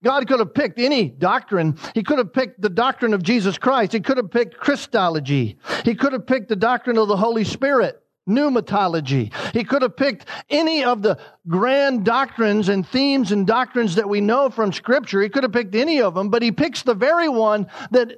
God 0.03 0.27
could 0.27 0.41
have 0.41 0.53
picked 0.53 0.81
any 0.81 1.11
doctrine. 1.11 1.79
He 1.95 2.03
could 2.03 2.19
have 2.19 2.33
picked 2.33 2.61
the 2.61 2.71
doctrine 2.71 3.15
of 3.15 3.23
Jesus 3.23 3.57
Christ. 3.57 3.93
He 3.93 4.01
could 4.01 4.17
have 4.17 4.33
picked 4.33 4.57
Christology. 4.57 5.59
He 5.85 5.95
could 5.95 6.13
have 6.13 6.27
picked 6.27 6.49
the 6.49 6.57
doctrine 6.57 6.99
of 6.99 7.07
the 7.07 7.17
Holy 7.17 7.45
Spirit, 7.45 8.03
pneumatology. 8.29 9.33
He 9.53 9.63
could 9.63 9.83
have 9.83 9.97
picked 9.97 10.27
any 10.51 10.83
of 10.83 11.03
the 11.03 11.21
grand 11.47 12.05
doctrines 12.05 12.69
and 12.69 12.85
themes 12.85 13.31
and 13.31 13.47
doctrines 13.47 13.95
that 13.95 14.09
we 14.09 14.21
know 14.21 14.51
from 14.51 14.73
Scripture. 14.73 15.23
He 15.23 15.29
could 15.29 15.45
have 15.45 15.53
picked 15.53 15.77
any 15.77 16.03
of 16.03 16.15
them, 16.15 16.31
but 16.31 16.43
he 16.43 16.51
picks 16.51 16.83
the 16.83 16.95
very 16.95 17.29
one 17.29 17.69
that 17.93 18.17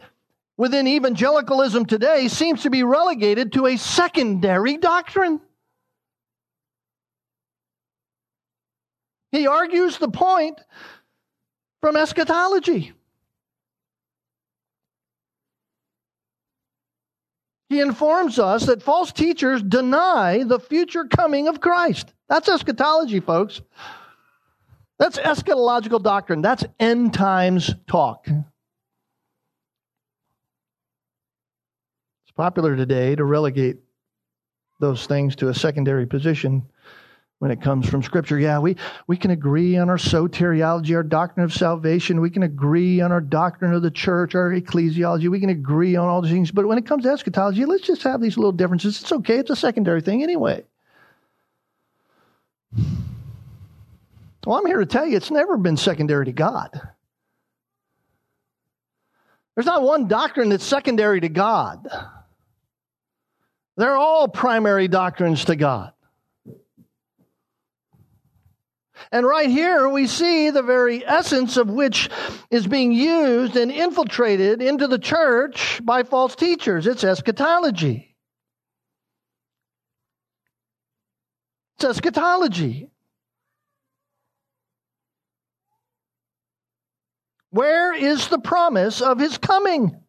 within 0.60 0.86
evangelicalism 0.86 1.86
today 1.86 2.28
seems 2.28 2.64
to 2.64 2.68
be 2.68 2.82
relegated 2.82 3.50
to 3.50 3.64
a 3.64 3.78
secondary 3.78 4.76
doctrine. 4.76 5.40
He 9.32 9.46
argues 9.46 9.96
the 9.96 10.10
point 10.10 10.60
from 11.80 11.96
eschatology. 11.96 12.92
He 17.70 17.80
informs 17.80 18.38
us 18.38 18.66
that 18.66 18.82
false 18.82 19.12
teachers 19.12 19.62
deny 19.62 20.44
the 20.44 20.60
future 20.60 21.06
coming 21.06 21.48
of 21.48 21.62
Christ. 21.62 22.12
That's 22.28 22.50
eschatology, 22.50 23.20
folks. 23.20 23.62
That's 24.98 25.18
eschatological 25.18 26.02
doctrine. 26.02 26.42
That's 26.42 26.66
end 26.78 27.14
times 27.14 27.74
talk. 27.86 28.28
It's 32.30 32.36
popular 32.36 32.76
today 32.76 33.16
to 33.16 33.24
relegate 33.24 33.78
those 34.78 35.04
things 35.04 35.34
to 35.34 35.48
a 35.48 35.54
secondary 35.54 36.06
position 36.06 36.62
when 37.40 37.50
it 37.50 37.60
comes 37.60 37.88
from 37.88 38.04
Scripture. 38.04 38.38
Yeah, 38.38 38.60
we, 38.60 38.76
we 39.08 39.16
can 39.16 39.32
agree 39.32 39.76
on 39.76 39.90
our 39.90 39.96
soteriology, 39.96 40.94
our 40.94 41.02
doctrine 41.02 41.42
of 41.42 41.52
salvation. 41.52 42.20
We 42.20 42.30
can 42.30 42.44
agree 42.44 43.00
on 43.00 43.10
our 43.10 43.20
doctrine 43.20 43.74
of 43.74 43.82
the 43.82 43.90
church, 43.90 44.36
our 44.36 44.50
ecclesiology. 44.50 45.28
We 45.28 45.40
can 45.40 45.50
agree 45.50 45.96
on 45.96 46.06
all 46.06 46.22
these 46.22 46.30
things. 46.30 46.52
But 46.52 46.68
when 46.68 46.78
it 46.78 46.86
comes 46.86 47.02
to 47.02 47.10
eschatology, 47.10 47.64
let's 47.64 47.82
just 47.82 48.04
have 48.04 48.20
these 48.20 48.36
little 48.36 48.52
differences. 48.52 49.00
It's 49.00 49.10
okay. 49.10 49.38
It's 49.38 49.50
a 49.50 49.56
secondary 49.56 50.00
thing 50.00 50.22
anyway. 50.22 50.62
Well, 54.46 54.56
I'm 54.56 54.66
here 54.66 54.78
to 54.78 54.86
tell 54.86 55.04
you 55.04 55.16
it's 55.16 55.32
never 55.32 55.56
been 55.56 55.76
secondary 55.76 56.26
to 56.26 56.32
God. 56.32 56.80
There's 59.56 59.66
not 59.66 59.82
one 59.82 60.06
doctrine 60.06 60.50
that's 60.50 60.64
secondary 60.64 61.20
to 61.22 61.28
God. 61.28 61.88
They're 63.80 63.96
all 63.96 64.28
primary 64.28 64.88
doctrines 64.88 65.46
to 65.46 65.56
God. 65.56 65.94
And 69.10 69.24
right 69.24 69.48
here, 69.48 69.88
we 69.88 70.06
see 70.06 70.50
the 70.50 70.62
very 70.62 71.02
essence 71.02 71.56
of 71.56 71.70
which 71.70 72.10
is 72.50 72.66
being 72.66 72.92
used 72.92 73.56
and 73.56 73.72
infiltrated 73.72 74.60
into 74.60 74.86
the 74.86 74.98
church 74.98 75.80
by 75.82 76.02
false 76.02 76.36
teachers. 76.36 76.86
It's 76.86 77.04
eschatology. 77.04 78.14
It's 81.76 81.84
eschatology. 81.86 82.90
Where 87.48 87.94
is 87.94 88.28
the 88.28 88.40
promise 88.40 89.00
of 89.00 89.18
his 89.18 89.38
coming? 89.38 90.02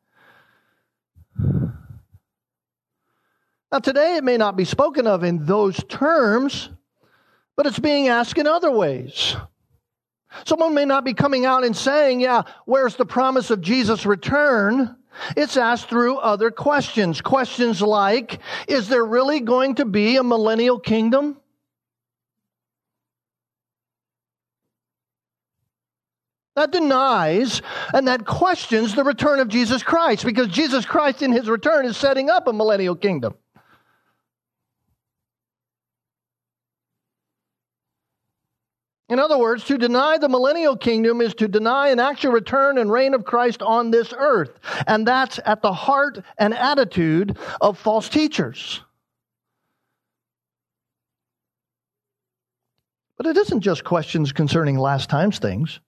Now, 3.72 3.80
today 3.80 4.18
it 4.18 4.24
may 4.24 4.36
not 4.36 4.58
be 4.58 4.66
spoken 4.66 5.08
of 5.08 5.24
in 5.24 5.46
those 5.46 5.82
terms, 5.88 6.70
but 7.56 7.66
it's 7.66 7.80
being 7.80 8.10
asked 8.10 8.38
in 8.38 8.46
other 8.46 8.70
ways. 8.70 9.36
Someone 10.46 10.74
may 10.74 10.86
not 10.86 11.06
be 11.06 11.14
coming 11.14 11.46
out 11.46 11.64
and 11.64 11.76
saying, 11.76 12.20
Yeah, 12.20 12.44
where's 12.66 12.96
the 12.96 13.06
promise 13.06 13.50
of 13.50 13.62
Jesus' 13.62 14.06
return? 14.06 14.96
It's 15.36 15.58
asked 15.58 15.90
through 15.90 16.18
other 16.18 16.52
questions. 16.52 17.22
Questions 17.22 17.82
like, 17.82 18.40
Is 18.68 18.90
there 18.90 19.06
really 19.06 19.40
going 19.40 19.76
to 19.76 19.86
be 19.86 20.18
a 20.18 20.24
millennial 20.24 20.80
kingdom? 20.80 21.38
That 26.56 26.72
denies 26.72 27.62
and 27.94 28.10
that 28.10 28.26
questions 28.26 28.94
the 28.94 29.06
return 29.06 29.40
of 29.40 29.48
Jesus 29.48 29.82
Christ 29.84 30.26
because 30.26 30.50
Jesus 30.50 30.86
Christ 30.86 31.22
in 31.22 31.32
his 31.32 31.50
return 31.50 31.86
is 31.86 31.96
setting 31.96 32.30
up 32.30 32.48
a 32.48 32.54
millennial 32.54 32.96
kingdom. 32.96 33.36
In 39.12 39.20
other 39.20 39.38
words, 39.38 39.66
to 39.66 39.78
deny 39.78 40.18
the 40.18 40.30
millennial 40.30 40.78
kingdom 40.78 41.20
is 41.20 41.36
to 41.36 41.50
deny 41.50 41.90
an 41.90 42.00
actual 42.00 42.32
return 42.32 42.78
and 42.78 42.90
reign 42.90 43.14
of 43.14 43.26
Christ 43.26 43.62
on 43.62 43.92
this 43.92 44.14
earth. 44.18 44.58
And 44.88 45.06
that's 45.06 45.38
at 45.46 45.62
the 45.62 45.74
heart 45.74 46.24
and 46.38 46.54
attitude 46.54 47.38
of 47.60 47.78
false 47.78 48.08
teachers. 48.08 48.82
But 53.18 53.28
it 53.28 53.36
isn't 53.36 53.60
just 53.60 53.84
questions 53.84 54.32
concerning 54.32 54.78
last 54.78 55.10
times 55.10 55.40
things. 55.40 55.82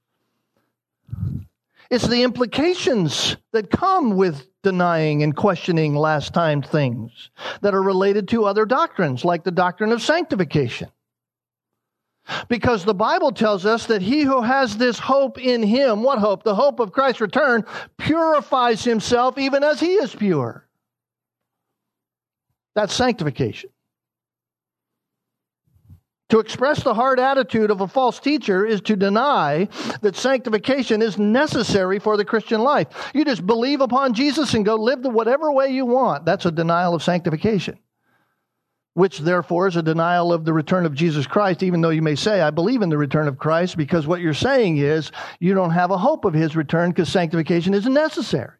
It's 1.90 2.06
the 2.06 2.24
implications 2.24 3.38
that 3.54 3.72
come 3.72 4.18
with 4.18 4.46
denying 4.64 5.24
and 5.24 5.34
questioning 5.34 5.96
last 5.96 6.34
time 6.34 6.62
things 6.62 7.30
that 7.62 7.74
are 7.74 7.82
related 7.82 8.28
to 8.30 8.44
other 8.44 8.66
doctrines, 8.66 9.24
like 9.24 9.46
the 9.46 9.52
doctrine 9.52 9.94
of 9.94 10.02
sanctification. 10.02 10.90
Because 12.48 12.86
the 12.86 12.94
Bible 12.94 13.32
tells 13.32 13.66
us 13.66 13.88
that 13.88 14.02
he 14.02 14.22
who 14.22 14.42
has 14.42 14.78
this 14.78 14.98
hope 14.98 15.38
in 15.40 15.62
him, 15.62 16.04
what 16.04 16.20
hope? 16.20 16.44
The 16.44 16.56
hope 16.56 16.80
of 16.80 16.92
Christ's 16.92 17.22
return, 17.22 17.66
purifies 17.98 18.84
himself 18.84 19.38
even 19.38 19.64
as 19.64 19.80
he 19.80 19.94
is 19.94 20.16
pure. 20.16 20.68
That's 22.76 22.94
sanctification. 22.94 23.70
To 26.30 26.40
express 26.40 26.82
the 26.82 26.96
hard 26.96 27.20
attitude 27.20 27.70
of 27.70 27.82
a 27.82 27.88
false 27.88 28.20
teacher 28.20 28.66
is 28.66 28.82
to 28.82 28.96
deny 28.96 29.68
that 30.02 30.16
sanctification 30.16 31.04
is 31.04 31.20
necessary 31.20 32.00
for 32.00 32.18
the 32.18 32.26
Christian 32.26 32.62
life. 32.62 33.12
You 33.14 33.24
just 33.24 33.46
believe 33.46 33.82
upon 33.82 34.16
Jesus 34.16 34.56
and 34.56 34.66
go 34.66 34.76
live 34.76 35.04
the 35.04 35.10
whatever 35.10 35.52
way 35.52 35.68
you 35.70 35.86
want. 35.86 36.26
That's 36.26 36.48
a 36.48 36.52
denial 36.52 36.96
of 36.96 37.04
sanctification 37.04 37.78
which 38.93 39.19
therefore 39.19 39.67
is 39.67 39.75
a 39.75 39.82
denial 39.82 40.32
of 40.32 40.45
the 40.45 40.53
return 40.53 40.86
of 40.86 40.93
Jesus 40.93 41.25
Christ, 41.25 41.63
even 41.63 41.82
though 41.82 41.89
you 41.89 42.01
may 42.01 42.15
say, 42.15 42.41
I 42.41 42.51
believe 42.51 42.82
in 42.82 42.89
the 42.89 42.97
return 42.97 43.27
of 43.27 43.39
Christ, 43.39 43.75
because 43.75 44.06
what 44.06 44.21
you're 44.21 44.34
saying 44.34 44.77
is 44.77 45.12
you 45.39 45.53
don't 45.53 45.71
have 45.71 45.91
a 45.91 45.97
hope 45.97 46.25
of 46.25 46.34
his 46.34 46.56
return 46.56 46.91
because 46.91 47.10
sanctification 47.10 47.73
isn't 47.73 47.93
necessary. 47.93 48.58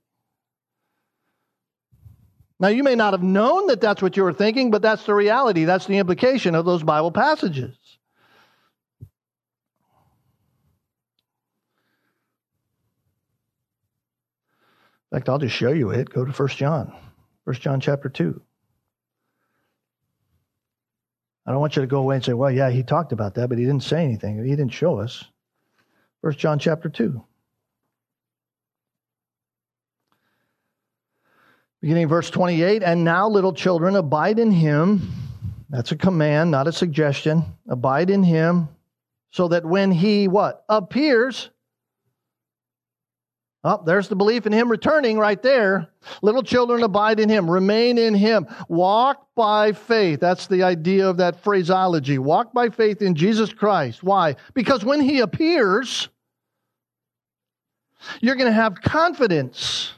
Now, 2.60 2.70
you 2.70 2.84
may 2.84 2.96
not 2.96 3.14
have 3.14 3.24
known 3.24 3.68
that 3.68 3.82
that's 3.82 4.02
what 4.02 4.16
you 4.16 4.24
were 4.24 4.34
thinking, 4.34 4.72
but 4.72 4.82
that's 4.82 5.06
the 5.06 5.14
reality. 5.14 5.66
That's 5.66 5.86
the 5.86 5.98
implication 5.98 6.56
of 6.56 6.66
those 6.66 6.82
Bible 6.82 7.12
passages. 7.12 7.76
In 15.12 15.20
fact, 15.20 15.30
I'll 15.30 15.38
just 15.38 15.56
show 15.56 15.72
you 15.72 15.92
it. 15.92 16.10
Go 16.10 16.26
to 16.26 16.32
1 16.32 16.48
John, 16.50 16.92
1 17.44 17.56
John 17.58 17.80
chapter 17.80 18.10
2. 18.10 18.42
I 21.46 21.52
don't 21.52 21.60
want 21.60 21.76
you 21.76 21.82
to 21.82 21.88
go 21.88 22.00
away 22.00 22.16
and 22.16 22.24
say, 22.24 22.34
well, 22.34 22.52
yeah, 22.52 22.70
he 22.70 22.84
talked 22.84 23.12
about 23.12 23.36
that, 23.36 23.50
but 23.50 23.58
he 23.58 23.66
didn't 23.66 23.84
say 23.84 24.04
anything. 24.04 24.44
He 24.44 24.52
didn't 24.52 24.70
show 24.70 25.00
us. 25.00 25.26
First 26.22 26.40
John 26.40 26.58
chapter 26.58 26.88
2. 26.88 27.22
Beginning 31.82 32.08
verse 32.08 32.30
28, 32.30 32.82
and 32.82 33.04
now, 33.04 33.28
little 33.28 33.52
children, 33.52 33.98
abide 33.98 34.40
in 34.40 34.52
him. 34.52 35.12
That's 35.70 35.92
a 35.92 35.98
command, 35.98 36.50
not 36.50 36.66
a 36.66 36.72
suggestion. 36.72 37.44
Abide 37.68 38.10
in 38.10 38.24
him, 38.24 38.70
so 39.32 39.50
that 39.50 39.66
when 39.66 39.92
he 39.92 40.30
what? 40.30 40.64
Appears, 40.70 41.50
Oh, 43.66 43.82
there's 43.86 44.10
the 44.10 44.16
belief 44.16 44.46
in 44.46 44.52
him 44.52 44.70
returning 44.70 45.18
right 45.18 45.42
there. 45.42 45.88
Little 46.22 46.44
children 46.44 46.84
abide 46.84 47.22
in 47.22 47.30
him, 47.30 47.50
remain 47.50 47.98
in 47.98 48.14
him, 48.14 48.46
walk 48.68 49.28
by 49.36 49.72
faith. 49.72 50.20
That's 50.20 50.48
the 50.48 50.64
idea 50.64 51.08
of 51.08 51.18
that 51.18 51.42
phraseology. 51.42 52.18
Walk 52.18 52.52
by 52.52 52.70
faith 52.70 53.02
in 53.02 53.16
Jesus 53.16 53.54
Christ. 53.54 54.04
Why? 54.04 54.36
Because 54.54 54.84
when 54.84 55.00
he 55.00 55.22
appears, 55.22 56.10
you're 58.20 58.36
going 58.36 58.48
to 58.48 58.54
have 58.54 58.82
confidence 58.82 59.94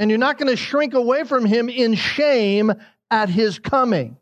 and 0.00 0.10
you're 0.10 0.18
not 0.18 0.36
going 0.36 0.50
to 0.50 0.56
shrink 0.56 0.94
away 0.94 1.22
from 1.22 1.44
him 1.44 1.68
in 1.68 1.94
shame 1.94 2.72
at 3.10 3.28
his 3.28 3.60
coming. 3.60 4.16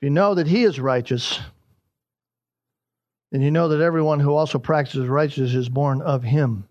If 0.00 0.06
you 0.06 0.10
know 0.10 0.34
that 0.34 0.46
he 0.46 0.64
is 0.64 0.80
righteous, 0.80 1.40
then 3.30 3.42
you 3.42 3.50
know 3.50 3.68
that 3.68 3.80
everyone 3.80 4.20
who 4.20 4.34
also 4.34 4.58
practices 4.58 5.08
righteousness 5.08 5.54
is 5.54 5.68
born 5.68 6.00
of 6.02 6.22
him. 6.22 6.68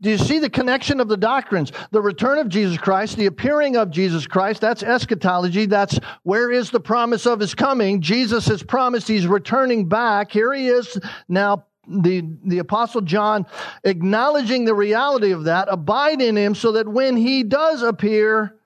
Do 0.00 0.10
you 0.10 0.18
see 0.18 0.38
the 0.38 0.50
connection 0.50 1.00
of 1.00 1.08
the 1.08 1.16
doctrines? 1.16 1.72
The 1.90 2.00
return 2.00 2.38
of 2.38 2.48
Jesus 2.48 2.78
Christ, 2.78 3.16
the 3.16 3.26
appearing 3.26 3.76
of 3.76 3.90
Jesus 3.90 4.28
Christ, 4.28 4.60
that's 4.60 4.84
eschatology. 4.84 5.66
That's 5.66 5.98
where 6.22 6.52
is 6.52 6.70
the 6.70 6.78
promise 6.78 7.26
of 7.26 7.40
his 7.40 7.52
coming? 7.52 8.00
Jesus 8.00 8.46
has 8.46 8.62
promised 8.62 9.08
he's 9.08 9.26
returning 9.26 9.88
back. 9.88 10.30
Here 10.30 10.52
he 10.52 10.68
is 10.68 10.96
now, 11.28 11.64
the, 11.88 12.22
the 12.44 12.58
Apostle 12.58 13.00
John 13.00 13.44
acknowledging 13.82 14.64
the 14.64 14.74
reality 14.74 15.32
of 15.32 15.44
that. 15.44 15.66
Abide 15.68 16.20
in 16.20 16.36
him 16.36 16.54
so 16.54 16.72
that 16.72 16.86
when 16.86 17.16
he 17.16 17.42
does 17.42 17.82
appear, 17.82 18.57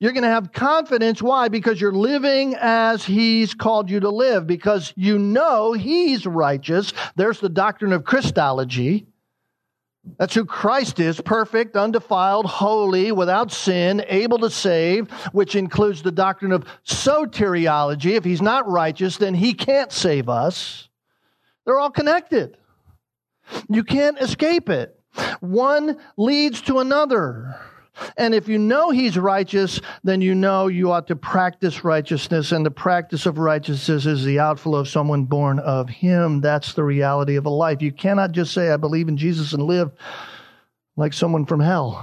You're 0.00 0.12
going 0.12 0.24
to 0.24 0.30
have 0.30 0.52
confidence. 0.52 1.22
Why? 1.22 1.48
Because 1.48 1.78
you're 1.78 1.92
living 1.92 2.56
as 2.58 3.04
He's 3.04 3.52
called 3.52 3.90
you 3.90 4.00
to 4.00 4.08
live, 4.08 4.46
because 4.46 4.94
you 4.96 5.18
know 5.18 5.74
He's 5.74 6.26
righteous. 6.26 6.94
There's 7.16 7.38
the 7.38 7.50
doctrine 7.50 7.92
of 7.92 8.04
Christology. 8.04 9.06
That's 10.18 10.34
who 10.34 10.46
Christ 10.46 10.98
is 10.98 11.20
perfect, 11.20 11.76
undefiled, 11.76 12.46
holy, 12.46 13.12
without 13.12 13.52
sin, 13.52 14.02
able 14.08 14.38
to 14.38 14.48
save, 14.48 15.10
which 15.32 15.54
includes 15.54 16.02
the 16.02 16.10
doctrine 16.10 16.52
of 16.52 16.64
soteriology. 16.86 18.12
If 18.12 18.24
he's 18.24 18.40
not 18.40 18.66
righteous, 18.66 19.18
then 19.18 19.34
he 19.34 19.52
can't 19.52 19.92
save 19.92 20.30
us. 20.30 20.88
They're 21.66 21.78
all 21.78 21.90
connected. 21.90 22.56
You 23.68 23.84
can't 23.84 24.18
escape 24.18 24.70
it. 24.70 24.98
One 25.40 25.98
leads 26.16 26.62
to 26.62 26.78
another. 26.78 27.60
And 28.16 28.34
if 28.34 28.48
you 28.48 28.58
know 28.58 28.90
he's 28.90 29.18
righteous, 29.18 29.80
then 30.04 30.20
you 30.20 30.34
know 30.34 30.68
you 30.68 30.92
ought 30.92 31.08
to 31.08 31.16
practice 31.16 31.84
righteousness. 31.84 32.52
And 32.52 32.64
the 32.64 32.70
practice 32.70 33.26
of 33.26 33.38
righteousness 33.38 34.06
is 34.06 34.24
the 34.24 34.38
outflow 34.38 34.78
of 34.78 34.88
someone 34.88 35.24
born 35.24 35.58
of 35.58 35.88
him. 35.88 36.40
That's 36.40 36.72
the 36.72 36.84
reality 36.84 37.36
of 37.36 37.46
a 37.46 37.50
life. 37.50 37.82
You 37.82 37.92
cannot 37.92 38.32
just 38.32 38.52
say, 38.52 38.70
I 38.70 38.76
believe 38.76 39.08
in 39.08 39.16
Jesus 39.16 39.52
and 39.52 39.62
live 39.62 39.90
like 40.96 41.12
someone 41.12 41.46
from 41.46 41.60
hell. 41.60 42.02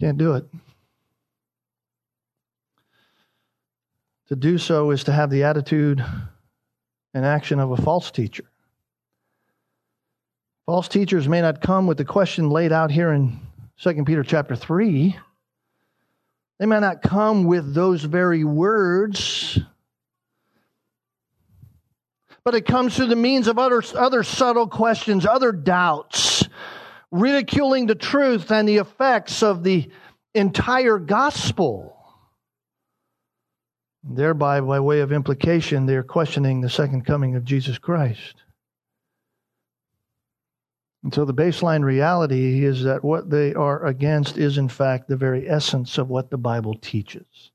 Can't 0.00 0.18
do 0.18 0.34
it. 0.34 0.44
To 4.28 4.36
do 4.36 4.58
so 4.58 4.90
is 4.92 5.04
to 5.04 5.12
have 5.12 5.30
the 5.30 5.44
attitude 5.44 6.04
and 7.12 7.24
action 7.26 7.58
of 7.58 7.72
a 7.72 7.76
false 7.76 8.10
teacher. 8.10 8.44
False 10.66 10.86
teachers 10.86 11.28
may 11.28 11.40
not 11.40 11.60
come 11.60 11.88
with 11.88 11.98
the 11.98 12.04
question 12.04 12.48
laid 12.48 12.70
out 12.70 12.92
here 12.92 13.12
in 13.12 13.40
2 13.82 14.04
Peter 14.04 14.22
chapter 14.22 14.54
3. 14.54 15.16
They 16.58 16.66
may 16.66 16.80
not 16.80 17.00
come 17.00 17.44
with 17.44 17.72
those 17.72 18.04
very 18.04 18.44
words, 18.44 19.58
but 22.44 22.54
it 22.54 22.66
comes 22.66 22.94
through 22.94 23.06
the 23.06 23.16
means 23.16 23.48
of 23.48 23.58
other, 23.58 23.82
other 23.96 24.22
subtle 24.22 24.68
questions, 24.68 25.24
other 25.24 25.50
doubts, 25.50 26.46
ridiculing 27.10 27.86
the 27.86 27.94
truth 27.94 28.52
and 28.52 28.68
the 28.68 28.76
effects 28.76 29.42
of 29.42 29.62
the 29.62 29.90
entire 30.34 30.98
gospel. 30.98 31.96
Thereby, 34.04 34.60
by 34.60 34.80
way 34.80 35.00
of 35.00 35.10
implication, 35.10 35.86
they're 35.86 36.02
questioning 36.02 36.60
the 36.60 36.68
second 36.68 37.06
coming 37.06 37.34
of 37.34 37.44
Jesus 37.46 37.78
Christ. 37.78 38.42
And 41.02 41.14
so 41.14 41.24
the 41.24 41.34
baseline 41.34 41.82
reality 41.82 42.64
is 42.64 42.82
that 42.84 43.02
what 43.02 43.30
they 43.30 43.54
are 43.54 43.86
against 43.86 44.36
is, 44.36 44.58
in 44.58 44.68
fact, 44.68 45.08
the 45.08 45.16
very 45.16 45.48
essence 45.48 45.96
of 45.96 46.10
what 46.10 46.30
the 46.30 46.38
Bible 46.38 46.74
teaches. 46.74 47.50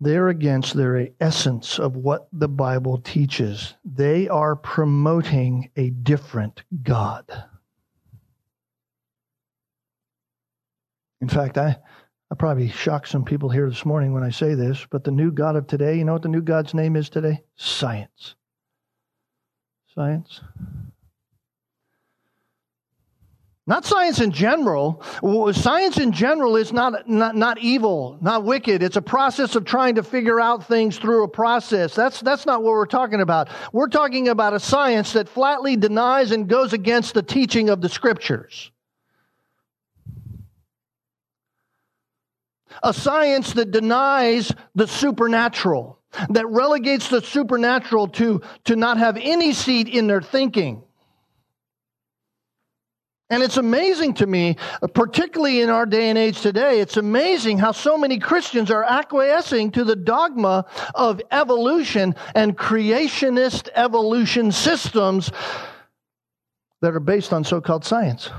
They're 0.00 0.28
against 0.28 0.74
the 0.74 0.82
very 0.82 1.14
essence 1.20 1.78
of 1.78 1.96
what 1.96 2.28
the 2.32 2.48
Bible 2.48 2.98
teaches. 2.98 3.74
They 3.84 4.28
are 4.28 4.56
promoting 4.56 5.70
a 5.76 5.88
different 5.88 6.62
God. 6.82 7.24
In 11.22 11.28
fact, 11.28 11.56
I, 11.56 11.78
I 12.30 12.34
probably 12.34 12.68
shock 12.68 13.06
some 13.06 13.24
people 13.24 13.48
here 13.48 13.70
this 13.70 13.86
morning 13.86 14.12
when 14.12 14.22
I 14.22 14.30
say 14.30 14.54
this, 14.54 14.86
but 14.90 15.04
the 15.04 15.10
new 15.10 15.30
God 15.30 15.56
of 15.56 15.66
today, 15.66 15.96
you 15.96 16.04
know 16.04 16.12
what 16.12 16.22
the 16.22 16.28
new 16.28 16.42
God's 16.42 16.74
name 16.74 16.96
is 16.96 17.08
today? 17.08 17.42
Science 17.56 18.34
science. 19.94 20.40
Not 23.66 23.86
science 23.86 24.20
in 24.20 24.30
general. 24.30 25.02
Science 25.54 25.96
in 25.96 26.12
general 26.12 26.56
is 26.56 26.70
not, 26.70 27.08
not, 27.08 27.34
not 27.34 27.58
evil, 27.60 28.18
not 28.20 28.44
wicked. 28.44 28.82
It's 28.82 28.96
a 28.96 29.02
process 29.02 29.54
of 29.56 29.64
trying 29.64 29.94
to 29.94 30.02
figure 30.02 30.38
out 30.38 30.68
things 30.68 30.98
through 30.98 31.24
a 31.24 31.28
process. 31.28 31.94
That's, 31.94 32.20
that's 32.20 32.44
not 32.44 32.62
what 32.62 32.72
we're 32.72 32.84
talking 32.84 33.22
about. 33.22 33.48
We're 33.72 33.88
talking 33.88 34.28
about 34.28 34.52
a 34.52 34.60
science 34.60 35.14
that 35.14 35.30
flatly 35.30 35.76
denies 35.76 36.30
and 36.30 36.46
goes 36.46 36.74
against 36.74 37.14
the 37.14 37.22
teaching 37.22 37.70
of 37.70 37.80
the 37.80 37.88
scriptures. 37.88 38.70
A 42.82 42.92
science 42.92 43.54
that 43.54 43.70
denies 43.70 44.52
the 44.74 44.86
supernatural 44.86 46.00
that 46.30 46.46
relegates 46.46 47.08
the 47.08 47.20
supernatural 47.20 48.08
to, 48.08 48.40
to 48.64 48.76
not 48.76 48.98
have 48.98 49.16
any 49.16 49.52
seat 49.52 49.88
in 49.88 50.06
their 50.06 50.22
thinking. 50.22 50.82
And 53.30 53.42
it's 53.42 53.56
amazing 53.56 54.14
to 54.14 54.26
me, 54.26 54.56
particularly 54.92 55.60
in 55.60 55.70
our 55.70 55.86
day 55.86 56.10
and 56.10 56.18
age 56.18 56.40
today, 56.42 56.80
it's 56.80 56.98
amazing 56.98 57.58
how 57.58 57.72
so 57.72 57.96
many 57.96 58.18
Christians 58.18 58.70
are 58.70 58.84
acquiescing 58.84 59.70
to 59.72 59.82
the 59.82 59.96
dogma 59.96 60.66
of 60.94 61.22
evolution 61.30 62.14
and 62.34 62.56
creationist 62.56 63.70
evolution 63.74 64.52
systems 64.52 65.32
that 66.82 66.94
are 66.94 67.00
based 67.00 67.32
on 67.32 67.44
so 67.44 67.62
called 67.62 67.84
science. 67.84 68.30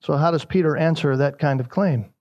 So, 0.00 0.16
how 0.16 0.30
does 0.30 0.44
Peter 0.44 0.76
answer 0.76 1.16
that 1.16 1.38
kind 1.38 1.60
of 1.60 1.68
claim? 1.68 2.12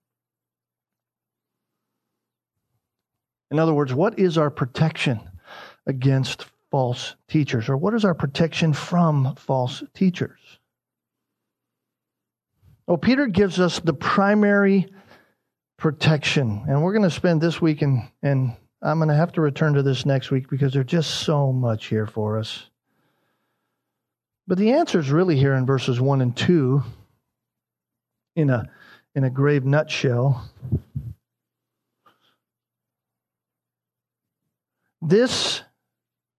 In 3.52 3.60
other 3.60 3.74
words, 3.74 3.94
what 3.94 4.20
is 4.20 4.38
our 4.38 4.50
protection 4.50 5.20
against 5.88 6.46
false 6.70 7.15
teachers? 7.28 7.70
Or 7.70 7.78
what 7.78 7.94
is 7.94 8.06
our 8.06 8.13
protection 8.13 8.74
from 8.74 9.36
false 9.36 9.82
teachers? 9.94 10.39
Well, 12.86 12.98
Peter 12.98 13.28
gives 13.28 13.60
us 13.60 13.80
the 13.80 13.94
primary 13.94 14.92
protection. 15.78 16.65
And 16.68 16.84
we're 16.84 16.94
going 16.94 17.04
to 17.04 17.10
spend 17.10 17.42
this 17.42 17.62
week, 17.62 17.82
and, 17.82 18.04
and 18.22 18.56
I'm 18.82 19.00
going 19.00 19.10
to 19.10 19.15
have 19.15 19.32
to 19.34 19.42
return 19.42 19.74
to 19.76 19.84
this 19.84 20.06
next 20.06 20.32
week 20.32 20.50
because 20.50 20.74
there's 20.74 20.86
just 20.86 21.22
so 21.22 21.52
much 21.52 21.86
here 21.86 22.06
for 22.06 22.38
us. 22.38 22.70
But 24.48 24.58
the 24.58 24.72
answer 24.72 25.00
is 25.00 25.12
really 25.12 25.38
here 25.38 25.54
in 25.54 25.65
verses 25.65 26.02
1 26.02 26.22
and 26.22 26.36
2 26.36 26.84
in 28.39 28.49
a, 28.49 28.69
in 29.15 29.23
a 29.23 29.30
grave 29.30 29.65
nutshell. 29.65 30.49
This 35.02 35.62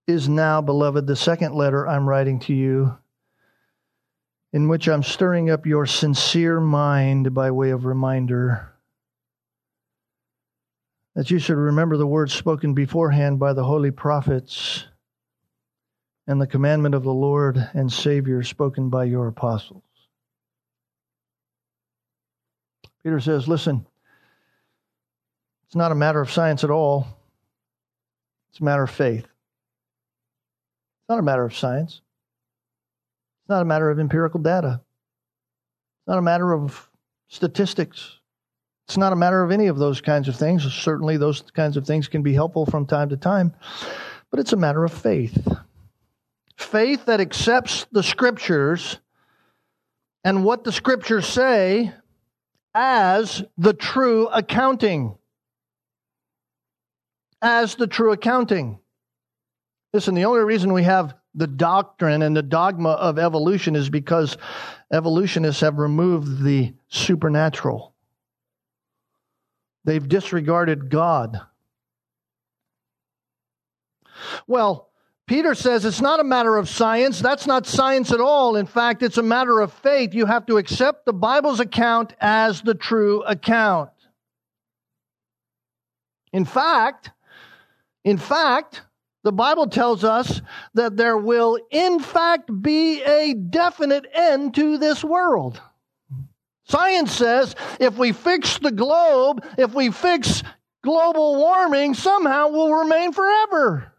is 0.07 0.29
now, 0.29 0.61
beloved, 0.61 1.07
the 1.07 1.17
second 1.17 1.55
letter 1.55 1.87
I'm 1.87 2.09
writing 2.09 2.41
to 2.41 2.55
you, 2.55 2.97
in 4.53 4.69
which 4.69 4.89
I'm 4.89 5.03
stirring 5.03 5.51
up 5.51 5.67
your 5.67 5.87
sincere 5.87 6.61
mind 6.61 7.33
by 7.33 7.51
way 7.51 7.71
of 7.71 7.85
reminder 7.85 8.73
that 11.15 11.31
you 11.31 11.39
should 11.39 11.57
remember 11.57 11.97
the 11.97 12.07
words 12.07 12.33
spoken 12.33 12.75
beforehand 12.75 13.39
by 13.39 13.53
the 13.53 13.65
holy 13.65 13.91
prophets 13.91 14.85
and 16.27 16.41
the 16.41 16.47
commandment 16.47 16.95
of 16.95 17.03
the 17.03 17.13
Lord 17.13 17.71
and 17.75 17.93
Savior 17.93 18.43
spoken 18.43 18.91
by 18.91 19.05
your 19.05 19.27
apostles. 19.27 19.83
Peter 23.03 23.21
says, 23.21 23.49
listen, 23.49 23.87
it's 25.67 25.77
not 25.77 25.93
a 25.93 25.95
matter 25.95 26.21
of 26.21 26.31
science 26.31 26.65
at 26.65 26.71
all, 26.71 27.07
it's 28.51 28.61
a 28.61 28.65
matter 28.65 28.83
of 28.83 28.91
faith. 28.91 29.25
It's 29.25 31.09
not 31.09 31.19
a 31.19 31.23
matter 31.23 31.45
of 31.45 31.57
science, 31.57 32.01
it's 33.43 33.49
not 33.49 33.63
a 33.63 33.65
matter 33.65 33.91
of 33.91 33.99
empirical 33.99 34.41
data, 34.41 34.81
it's 34.83 36.09
not 36.09 36.19
a 36.19 36.23
matter 36.23 36.53
of 36.53 36.89
statistics. 37.29 38.17
It's 38.91 38.97
not 38.97 39.13
a 39.13 39.17
matter 39.17 39.45
of 39.45 39.53
any 39.53 39.69
of 39.69 39.79
those 39.79 40.01
kinds 40.01 40.27
of 40.27 40.35
things. 40.35 40.65
Certainly, 40.65 41.19
those 41.19 41.43
kinds 41.43 41.77
of 41.77 41.87
things 41.87 42.09
can 42.09 42.25
be 42.25 42.35
helpful 42.35 42.67
from 42.67 42.87
time 42.87 43.09
to 43.11 43.17
time, 43.17 43.55
but 44.33 44.41
it's 44.41 44.53
a 44.53 44.57
matter 44.57 44.85
of 44.85 44.93
faith. 44.93 45.47
Faith 46.57 47.05
that 47.07 47.21
accepts 47.21 47.87
the 47.93 48.03
scriptures 48.03 48.99
and 50.25 50.45
what 50.45 50.65
the 50.65 50.73
scriptures 50.73 51.25
say 51.25 51.93
as 52.75 53.43
the 53.59 53.73
true 53.73 54.29
accounting. 54.29 55.17
As 57.43 57.75
the 57.75 57.87
true 57.87 58.13
accounting. 58.13 58.79
Listen, 59.93 60.15
the 60.15 60.25
only 60.25 60.43
reason 60.43 60.73
we 60.73 60.85
have 60.85 61.15
the 61.35 61.47
doctrine 61.47 62.23
and 62.23 62.37
the 62.37 62.43
dogma 62.43 62.91
of 62.91 63.19
evolution 63.19 63.77
is 63.77 63.89
because 63.89 64.37
evolutionists 64.93 65.61
have 65.61 65.79
removed 65.79 66.43
the 66.43 66.75
supernatural. 66.89 67.95
They've 69.85 70.07
disregarded 70.07 70.91
God. 70.91 71.41
Well, 74.47 74.90
Peter 75.31 75.55
says 75.55 75.85
it's 75.85 76.01
not 76.01 76.19
a 76.19 76.25
matter 76.25 76.57
of 76.57 76.69
science. 76.69 77.21
That's 77.21 77.47
not 77.47 77.65
science 77.65 78.11
at 78.11 78.19
all. 78.19 78.57
In 78.57 78.67
fact, 78.67 79.01
it's 79.01 79.17
a 79.17 79.23
matter 79.23 79.61
of 79.61 79.73
faith. 79.73 80.13
You 80.13 80.27
have 80.27 80.45
to 80.47 80.57
accept 80.57 81.07
the 81.07 81.13
Bible's 81.13 81.61
account 81.61 82.15
as 82.21 82.63
the 82.63 82.75
true 82.75 83.23
account. 83.23 83.91
In 86.33 86.45
fact, 86.45 87.13
in 88.03 88.19
fact, 88.19 88.83
The 89.23 89.33
Bible 89.33 89.67
tells 89.67 90.03
us 90.03 90.41
that 90.75 90.97
there 90.97 91.19
will, 91.19 91.59
in 91.71 92.01
fact, 92.01 92.51
be 92.63 93.03
a 93.03 93.35
definite 93.35 94.07
end 94.15 94.55
to 94.55 94.79
this 94.79 95.05
world. 95.05 95.61
Science 96.65 97.13
says 97.13 97.55
if 97.79 97.99
we 97.99 98.13
fix 98.13 98.59
the 98.59 98.71
globe, 98.71 99.45
if 99.59 99.75
we 99.75 99.91
fix 99.91 100.43
global 100.83 101.37
warming, 101.37 101.95
somehow 101.95 102.49
we'll 102.49 102.73
remain 102.73 103.13
forever. 103.13 103.93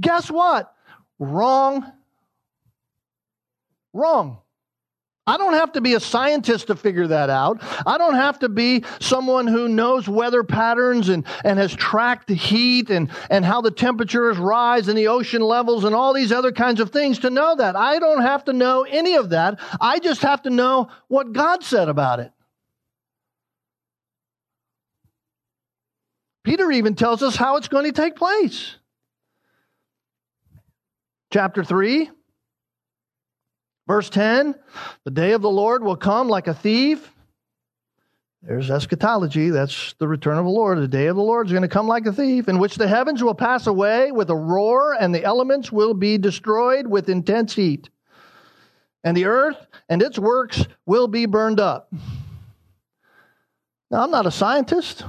Guess 0.00 0.30
what? 0.30 0.74
Wrong. 1.18 1.90
Wrong. 3.92 4.38
I 5.26 5.38
don't 5.38 5.54
have 5.54 5.72
to 5.72 5.80
be 5.80 5.94
a 5.94 6.00
scientist 6.00 6.66
to 6.66 6.76
figure 6.76 7.06
that 7.06 7.30
out. 7.30 7.62
I 7.86 7.96
don't 7.96 8.16
have 8.16 8.40
to 8.40 8.50
be 8.50 8.84
someone 9.00 9.46
who 9.46 9.68
knows 9.68 10.06
weather 10.06 10.44
patterns 10.44 11.08
and, 11.08 11.24
and 11.44 11.58
has 11.58 11.74
tracked 11.74 12.28
the 12.28 12.34
heat 12.34 12.90
and, 12.90 13.10
and 13.30 13.42
how 13.42 13.62
the 13.62 13.70
temperatures 13.70 14.36
rise 14.36 14.88
and 14.88 14.98
the 14.98 15.08
ocean 15.08 15.40
levels 15.40 15.84
and 15.84 15.94
all 15.94 16.12
these 16.12 16.30
other 16.30 16.52
kinds 16.52 16.78
of 16.78 16.90
things 16.90 17.20
to 17.20 17.30
know 17.30 17.56
that. 17.56 17.74
I 17.74 17.98
don't 18.00 18.20
have 18.20 18.44
to 18.46 18.52
know 18.52 18.82
any 18.82 19.14
of 19.14 19.30
that. 19.30 19.60
I 19.80 19.98
just 19.98 20.20
have 20.20 20.42
to 20.42 20.50
know 20.50 20.90
what 21.08 21.32
God 21.32 21.64
said 21.64 21.88
about 21.88 22.20
it. 22.20 22.30
Peter 26.42 26.70
even 26.70 26.94
tells 26.94 27.22
us 27.22 27.34
how 27.34 27.56
it's 27.56 27.68
going 27.68 27.86
to 27.86 27.92
take 27.92 28.16
place. 28.16 28.76
Chapter 31.34 31.64
3, 31.64 32.08
verse 33.88 34.08
10 34.08 34.54
The 35.02 35.10
day 35.10 35.32
of 35.32 35.42
the 35.42 35.50
Lord 35.50 35.82
will 35.82 35.96
come 35.96 36.28
like 36.28 36.46
a 36.46 36.54
thief. 36.54 37.10
There's 38.40 38.70
eschatology. 38.70 39.50
That's 39.50 39.96
the 39.98 40.06
return 40.06 40.38
of 40.38 40.44
the 40.44 40.52
Lord. 40.52 40.78
The 40.78 40.86
day 40.86 41.08
of 41.08 41.16
the 41.16 41.22
Lord 41.22 41.48
is 41.48 41.52
going 41.52 41.62
to 41.62 41.68
come 41.68 41.88
like 41.88 42.06
a 42.06 42.12
thief, 42.12 42.48
in 42.48 42.60
which 42.60 42.76
the 42.76 42.86
heavens 42.86 43.20
will 43.20 43.34
pass 43.34 43.66
away 43.66 44.12
with 44.12 44.30
a 44.30 44.36
roar, 44.36 44.92
and 44.94 45.12
the 45.12 45.24
elements 45.24 45.72
will 45.72 45.92
be 45.92 46.18
destroyed 46.18 46.86
with 46.86 47.08
intense 47.08 47.52
heat. 47.52 47.90
And 49.02 49.16
the 49.16 49.24
earth 49.24 49.66
and 49.88 50.02
its 50.02 50.20
works 50.20 50.64
will 50.86 51.08
be 51.08 51.26
burned 51.26 51.58
up. 51.58 51.92
Now, 53.90 54.04
I'm 54.04 54.12
not 54.12 54.26
a 54.26 54.30
scientist. 54.30 55.00
In 55.00 55.08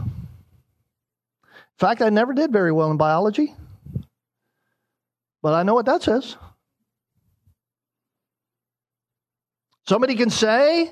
fact, 1.78 2.01
I 2.01 2.09
never 2.09 2.34
did 2.34 2.51
very 2.51 2.71
well 2.71 2.89
in 2.89 2.97
biology. 2.97 3.53
But 5.45 5.53
I 5.53 5.61
know 5.61 5.75
what 5.75 5.85
that 5.85 6.01
says. 6.01 6.37
Somebody 9.87 10.15
can 10.15 10.31
say 10.31 10.91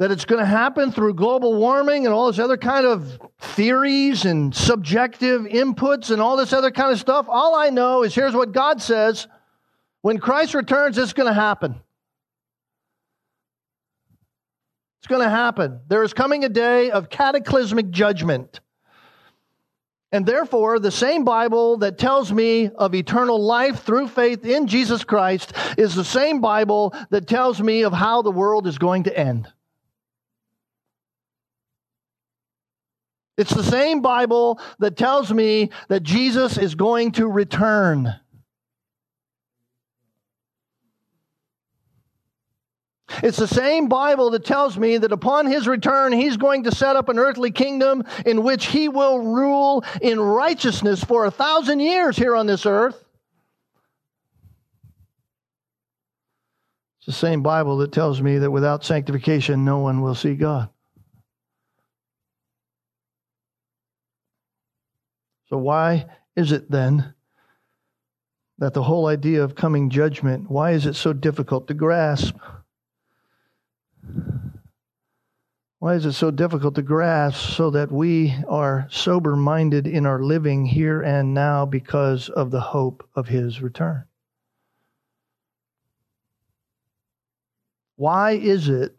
that 0.00 0.10
it's 0.10 0.24
going 0.24 0.40
to 0.40 0.44
happen 0.44 0.90
through 0.90 1.14
global 1.14 1.54
warming 1.54 2.04
and 2.04 2.12
all 2.12 2.26
this 2.26 2.40
other 2.40 2.56
kind 2.56 2.84
of 2.84 3.20
theories 3.38 4.24
and 4.24 4.52
subjective 4.52 5.42
inputs 5.42 6.10
and 6.10 6.20
all 6.20 6.36
this 6.36 6.52
other 6.52 6.72
kind 6.72 6.90
of 6.90 6.98
stuff. 6.98 7.26
All 7.28 7.54
I 7.54 7.70
know 7.70 8.02
is 8.02 8.12
here's 8.12 8.34
what 8.34 8.50
God 8.50 8.82
says 8.82 9.28
when 10.02 10.18
Christ 10.18 10.54
returns, 10.54 10.98
it's 10.98 11.12
going 11.12 11.28
to 11.28 11.40
happen. 11.40 11.76
It's 14.98 15.06
going 15.06 15.22
to 15.22 15.30
happen. 15.30 15.78
There 15.86 16.02
is 16.02 16.12
coming 16.12 16.44
a 16.44 16.48
day 16.48 16.90
of 16.90 17.08
cataclysmic 17.08 17.90
judgment. 17.90 18.58
And 20.12 20.24
therefore, 20.24 20.78
the 20.78 20.90
same 20.90 21.24
Bible 21.24 21.78
that 21.78 21.98
tells 21.98 22.32
me 22.32 22.70
of 22.76 22.94
eternal 22.94 23.42
life 23.42 23.82
through 23.82 24.08
faith 24.08 24.44
in 24.44 24.66
Jesus 24.66 25.02
Christ 25.02 25.52
is 25.76 25.94
the 25.94 26.04
same 26.04 26.40
Bible 26.40 26.94
that 27.10 27.26
tells 27.26 27.60
me 27.60 27.82
of 27.82 27.92
how 27.92 28.22
the 28.22 28.30
world 28.30 28.66
is 28.66 28.78
going 28.78 29.02
to 29.04 29.18
end. 29.18 29.48
It's 33.36 33.52
the 33.52 33.64
same 33.64 34.00
Bible 34.00 34.60
that 34.78 34.96
tells 34.96 35.32
me 35.32 35.70
that 35.88 36.02
Jesus 36.02 36.56
is 36.56 36.74
going 36.74 37.12
to 37.12 37.26
return. 37.28 38.14
It's 43.22 43.38
the 43.38 43.46
same 43.46 43.88
Bible 43.88 44.30
that 44.30 44.44
tells 44.44 44.76
me 44.76 44.98
that 44.98 45.12
upon 45.12 45.46
his 45.46 45.68
return, 45.68 46.12
he's 46.12 46.36
going 46.36 46.64
to 46.64 46.74
set 46.74 46.96
up 46.96 47.08
an 47.08 47.18
earthly 47.18 47.50
kingdom 47.50 48.04
in 48.24 48.42
which 48.42 48.66
he 48.66 48.88
will 48.88 49.20
rule 49.20 49.84
in 50.02 50.18
righteousness 50.18 51.02
for 51.04 51.24
a 51.24 51.30
thousand 51.30 51.80
years 51.80 52.16
here 52.16 52.34
on 52.34 52.46
this 52.46 52.66
earth. 52.66 53.04
It's 56.98 57.06
the 57.06 57.12
same 57.12 57.42
Bible 57.42 57.78
that 57.78 57.92
tells 57.92 58.20
me 58.20 58.38
that 58.38 58.50
without 58.50 58.84
sanctification, 58.84 59.64
no 59.64 59.78
one 59.78 60.02
will 60.02 60.16
see 60.16 60.34
God. 60.34 60.68
So, 65.48 65.56
why 65.58 66.06
is 66.34 66.50
it 66.50 66.68
then 66.68 67.14
that 68.58 68.74
the 68.74 68.82
whole 68.82 69.06
idea 69.06 69.44
of 69.44 69.54
coming 69.54 69.90
judgment, 69.90 70.50
why 70.50 70.72
is 70.72 70.86
it 70.86 70.96
so 70.96 71.12
difficult 71.12 71.68
to 71.68 71.74
grasp? 71.74 72.36
Why 75.78 75.94
is 75.94 76.06
it 76.06 76.12
so 76.12 76.30
difficult 76.30 76.74
to 76.76 76.82
grasp 76.82 77.54
so 77.54 77.70
that 77.70 77.92
we 77.92 78.34
are 78.48 78.86
sober 78.90 79.36
minded 79.36 79.86
in 79.86 80.06
our 80.06 80.22
living 80.22 80.66
here 80.66 81.02
and 81.02 81.34
now 81.34 81.66
because 81.66 82.28
of 82.28 82.50
the 82.50 82.60
hope 82.60 83.08
of 83.14 83.28
his 83.28 83.60
return? 83.60 84.04
Why 87.96 88.32
is 88.32 88.68
it 88.68 88.96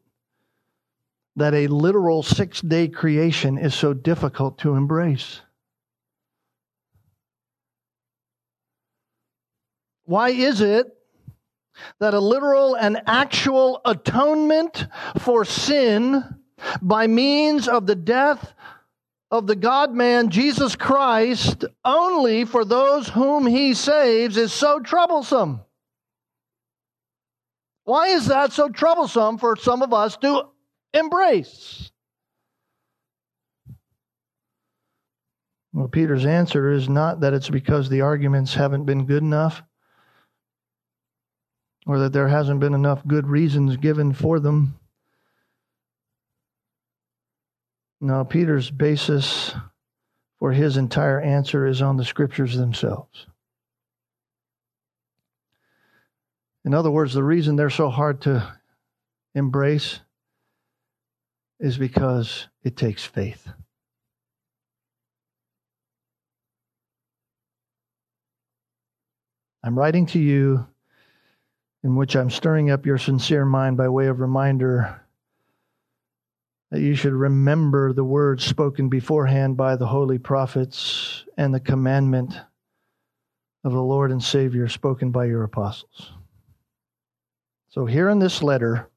that 1.36 1.54
a 1.54 1.68
literal 1.68 2.24
six 2.24 2.62
day 2.62 2.88
creation 2.88 3.58
is 3.58 3.76
so 3.76 3.94
difficult 3.94 4.58
to 4.60 4.76
embrace? 4.76 5.42
Why 10.06 10.30
is 10.30 10.62
it 10.62 10.97
that 12.00 12.14
a 12.14 12.20
literal 12.20 12.76
and 12.76 13.02
actual 13.06 13.82
atonement 13.86 14.88
for 15.20 15.46
sin 15.46 16.24
by 16.82 17.08
means 17.08 17.68
of 17.68 17.86
the 17.86 17.96
death 17.96 18.54
of 19.30 19.46
the 19.46 19.56
God 19.56 19.94
man 19.94 20.30
Jesus 20.30 20.76
Christ 20.76 21.66
only 21.84 22.46
for 22.46 22.64
those 22.64 23.10
whom 23.10 23.46
he 23.46 23.74
saves 23.74 24.38
is 24.38 24.54
so 24.54 24.80
troublesome. 24.80 25.62
Why 27.84 28.08
is 28.08 28.28
that 28.28 28.52
so 28.52 28.70
troublesome 28.70 29.38
for 29.38 29.56
some 29.56 29.82
of 29.82 29.94
us 29.94 30.18
to 30.18 30.48
embrace? 30.94 31.92
Well, 35.74 35.88
Peter's 35.88 36.26
answer 36.26 36.72
is 36.72 36.90
not 36.90 37.20
that 37.20 37.34
it's 37.34 37.50
because 37.50 37.88
the 37.88 38.02
arguments 38.02 38.56
haven't 38.56 38.86
been 38.86 39.06
good 39.06 39.22
enough 39.22 39.62
or 41.88 42.00
that 42.00 42.12
there 42.12 42.28
hasn't 42.28 42.60
been 42.60 42.74
enough 42.74 43.08
good 43.08 43.28
reasons 43.28 43.78
given 43.78 44.14
for 44.14 44.42
them. 44.42 44.78
Now, 48.02 48.26
Peter's 48.26 48.70
basis 48.70 49.56
for 50.38 50.52
his 50.52 50.76
entire 50.76 51.20
answer 51.20 51.66
is 51.66 51.82
on 51.82 51.96
the 51.96 52.06
scriptures 52.06 52.58
themselves. 52.58 53.26
In 56.66 56.74
other 56.74 56.92
words, 56.92 57.14
the 57.14 57.24
reason 57.24 57.56
they're 57.56 57.70
so 57.70 57.90
hard 57.90 58.22
to 58.24 58.54
embrace 59.34 60.02
is 61.60 61.78
because 61.78 62.50
it 62.64 62.76
takes 62.76 63.06
faith. 63.06 63.48
I'm 69.64 69.80
writing 69.80 70.06
to 70.08 70.20
you 70.20 70.68
in 71.84 71.96
which 71.96 72.16
I'm 72.16 72.30
stirring 72.30 72.70
up 72.70 72.86
your 72.86 72.98
sincere 72.98 73.46
mind 73.46 73.78
by 73.78 73.90
way 73.90 74.08
of 74.08 74.20
reminder 74.20 75.02
that 76.72 76.82
you 76.82 76.96
should 76.96 77.14
remember 77.14 77.94
the 77.94 78.04
words 78.04 78.44
spoken 78.44 78.90
beforehand 78.90 79.56
by 79.56 79.76
the 79.76 79.88
holy 79.88 80.18
prophets 80.18 81.24
and 81.38 81.54
the 81.54 81.60
commandment 81.60 82.34
of 83.64 83.72
the 83.72 83.82
Lord 83.82 84.12
and 84.12 84.24
Savior 84.24 84.68
spoken 84.68 85.12
by 85.12 85.26
your 85.26 85.44
apostles. 85.44 86.12
So, 87.70 87.86
here 87.86 88.10
in 88.10 88.20
this 88.20 88.42
letter, 88.42 88.90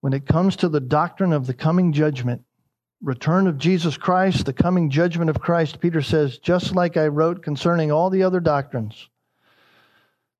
when 0.00 0.12
it 0.12 0.26
comes 0.26 0.56
to 0.56 0.68
the 0.68 0.80
doctrine 0.80 1.32
of 1.32 1.46
the 1.46 1.54
coming 1.54 1.92
judgment, 1.92 2.42
return 3.02 3.46
of 3.46 3.58
Jesus 3.58 3.96
Christ, 3.96 4.46
the 4.46 4.52
coming 4.52 4.90
judgment 4.90 5.30
of 5.30 5.40
Christ, 5.40 5.80
Peter 5.80 6.02
says, 6.02 6.38
just 6.38 6.74
like 6.74 6.96
I 6.96 7.08
wrote 7.08 7.42
concerning 7.42 7.92
all 7.92 8.10
the 8.10 8.22
other 8.22 8.40
doctrines, 8.40 9.08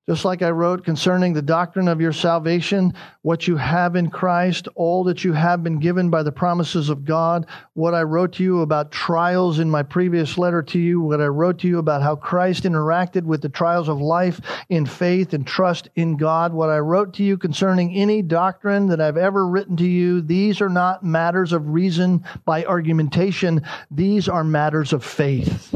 just 0.09 0.25
like 0.25 0.41
I 0.41 0.51
wrote 0.51 0.85
concerning 0.85 1.33
the 1.33 1.43
doctrine 1.43 1.89
of 1.89 2.01
your 2.01 2.13
salvation, 2.13 2.95
what 3.23 3.49
you 3.49 3.57
have 3.57 3.97
in 3.97 4.09
Christ, 4.09 4.69
all 4.77 5.03
that 5.05 5.25
you 5.25 5.33
have 5.33 5.65
been 5.65 5.81
given 5.81 6.11
by 6.11 6.23
the 6.23 6.31
promises 6.31 6.91
of 6.91 7.05
God, 7.05 7.47
what 7.75 7.93
I 7.93 8.03
wrote 8.03 8.35
to 8.35 8.45
you 8.45 8.61
about 8.61 8.93
trials 8.93 9.59
in 9.59 9.69
my 9.69 9.83
previous 9.83 10.39
letter 10.39 10.63
to 10.63 10.79
you, 10.79 11.01
what 11.01 11.21
I 11.21 11.27
wrote 11.27 11.59
to 11.61 11.69
you 11.69 11.79
about 11.79 12.03
how 12.03 12.15
Christ 12.15 12.63
interacted 12.63 13.25
with 13.25 13.43
the 13.43 13.49
trials 13.49 13.89
of 13.89 14.01
life 14.01 14.41
in 14.69 14.87
faith 14.87 15.35
and 15.35 15.45
trust 15.45 15.89
in 15.97 16.17
God, 16.17 16.53
what 16.53 16.71
I 16.71 16.79
wrote 16.79 17.15
to 17.15 17.25
you 17.25 17.37
concerning 17.37 17.93
any 17.93 18.23
doctrine 18.23 18.87
that 18.87 19.01
I've 19.01 19.17
ever 19.17 19.45
written 19.49 19.77
to 19.79 19.87
you, 19.87 20.21
these 20.21 20.61
are 20.61 20.69
not 20.69 21.03
matters 21.03 21.53
of 21.53 21.71
reason 21.71 22.25
by 22.45 22.65
argumentation, 22.65 23.63
these 23.91 24.29
are 24.29 24.45
matters 24.45 24.93
of 24.93 25.05
faith. 25.05 25.75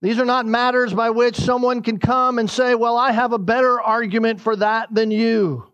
These 0.00 0.18
are 0.18 0.24
not 0.24 0.46
matters 0.46 0.94
by 0.94 1.10
which 1.10 1.36
someone 1.36 1.82
can 1.82 1.98
come 1.98 2.38
and 2.38 2.48
say, 2.48 2.74
Well, 2.74 2.96
I 2.96 3.10
have 3.12 3.32
a 3.32 3.38
better 3.38 3.80
argument 3.80 4.40
for 4.40 4.54
that 4.56 4.94
than 4.94 5.10
you. 5.10 5.64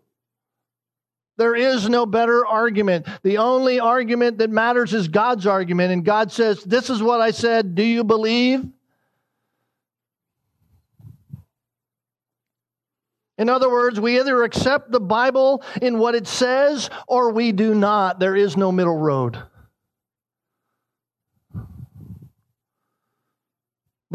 There 1.37 1.55
is 1.55 1.89
no 1.89 2.05
better 2.05 2.45
argument. 2.45 3.07
The 3.23 3.39
only 3.39 3.79
argument 3.79 4.37
that 4.37 4.49
matters 4.49 4.93
is 4.93 5.09
God's 5.09 5.45
argument. 5.45 5.91
And 5.91 6.03
God 6.03 6.31
says, 6.31 6.63
This 6.63 6.89
is 6.89 7.03
what 7.03 7.21
I 7.21 7.31
said. 7.31 7.75
Do 7.75 7.83
you 7.83 8.03
believe? 8.03 8.65
In 13.37 13.49
other 13.49 13.69
words, 13.69 13.99
we 13.99 14.19
either 14.19 14.43
accept 14.43 14.91
the 14.91 14.99
Bible 14.99 15.61
in 15.81 15.99
what 15.99 16.15
it 16.15 16.25
says 16.25 16.89
or 17.05 17.31
we 17.31 17.51
do 17.51 17.75
not. 17.75 18.17
There 18.17 18.35
is 18.35 18.55
no 18.55 18.71
middle 18.71 18.97
road. 18.97 19.37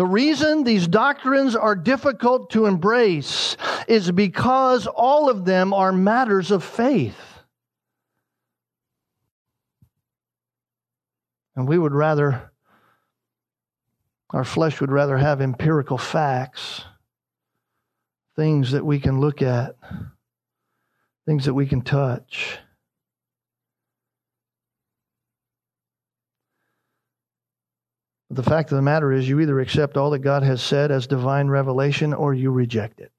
The 0.01 0.07
reason 0.07 0.65
these 0.65 0.89
doctrines 0.89 1.55
are 1.55 1.77
difficult 1.77 2.49
to 2.53 2.65
embrace 2.65 3.59
is 3.87 4.11
because 4.11 4.87
all 4.87 5.29
of 5.29 5.45
them 5.45 5.75
are 5.75 5.93
matters 5.93 6.51
of 6.51 6.65
faith. 6.65 7.21
And 11.55 11.69
we 11.69 11.77
would 11.77 11.93
rather, 11.93 12.51
our 14.31 14.43
flesh 14.43 14.81
would 14.81 14.91
rather 14.91 15.19
have 15.19 15.43
empirical 15.43 15.99
facts, 15.99 16.83
things 18.37 18.71
that 18.71 18.87
we 18.87 19.01
can 19.01 19.21
look 19.21 19.43
at, 19.43 19.77
things 21.27 21.45
that 21.45 21.53
we 21.53 21.67
can 21.67 21.83
touch. 21.83 22.57
The 28.31 28.43
fact 28.45 28.71
of 28.71 28.77
the 28.77 28.83
matter 28.83 29.11
is, 29.13 29.29
you 29.29 29.41
either 29.41 29.59
accept 29.59 29.97
all 29.97 30.11
that 30.11 30.21
God 30.21 30.45
has 30.45 30.63
said 30.63 30.93
as 30.93 31.09
divine 31.09 31.49
revelation 31.49 32.15
or 32.15 32.33
you 32.33 32.53
reject 32.53 33.01
it. 33.01 33.11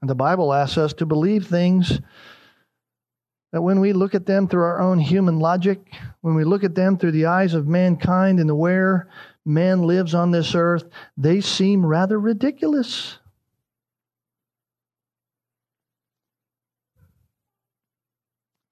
And 0.00 0.10
the 0.10 0.16
Bible 0.16 0.52
asks 0.52 0.78
us 0.78 0.92
to 0.94 1.06
believe 1.06 1.46
things 1.46 2.00
that 3.52 3.62
when 3.62 3.80
we 3.80 3.92
look 3.92 4.14
at 4.14 4.26
them 4.26 4.48
through 4.48 4.64
our 4.64 4.80
own 4.80 4.98
human 4.98 5.38
logic, 5.38 5.80
when 6.20 6.34
we 6.34 6.44
look 6.44 6.64
at 6.64 6.74
them 6.74 6.98
through 6.98 7.12
the 7.12 7.26
eyes 7.26 7.54
of 7.54 7.66
mankind 7.66 8.40
and 8.40 8.48
the 8.48 8.54
where 8.54 9.08
man 9.44 9.82
lives 9.82 10.14
on 10.14 10.30
this 10.30 10.54
earth, 10.54 10.84
they 11.16 11.40
seem 11.40 11.86
rather 11.86 12.18
ridiculous. 12.18 13.17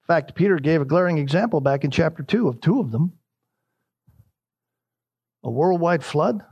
In 0.06 0.14
fact, 0.14 0.36
Peter 0.36 0.60
gave 0.60 0.80
a 0.80 0.84
glaring 0.84 1.18
example 1.18 1.60
back 1.60 1.82
in 1.82 1.90
chapter 1.90 2.22
2 2.22 2.46
of 2.46 2.60
two 2.60 2.78
of 2.78 2.92
them 2.92 3.12
a 5.42 5.50
worldwide 5.50 6.04
flood 6.04 6.44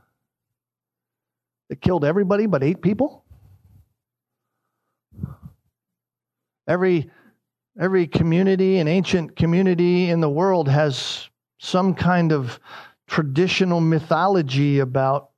that 1.68 1.80
killed 1.80 2.04
everybody 2.04 2.46
but 2.46 2.64
eight 2.64 2.82
people. 2.82 3.24
Every, 6.66 7.08
every 7.78 8.08
community, 8.08 8.78
an 8.78 8.88
ancient 8.88 9.36
community 9.36 10.10
in 10.10 10.20
the 10.20 10.30
world, 10.30 10.68
has 10.68 11.28
some 11.60 11.94
kind 11.94 12.32
of 12.32 12.58
traditional 13.06 13.80
mythology 13.80 14.80
about 14.80 15.30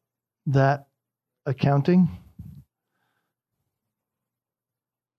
that 0.46 0.86
accounting. 1.44 2.08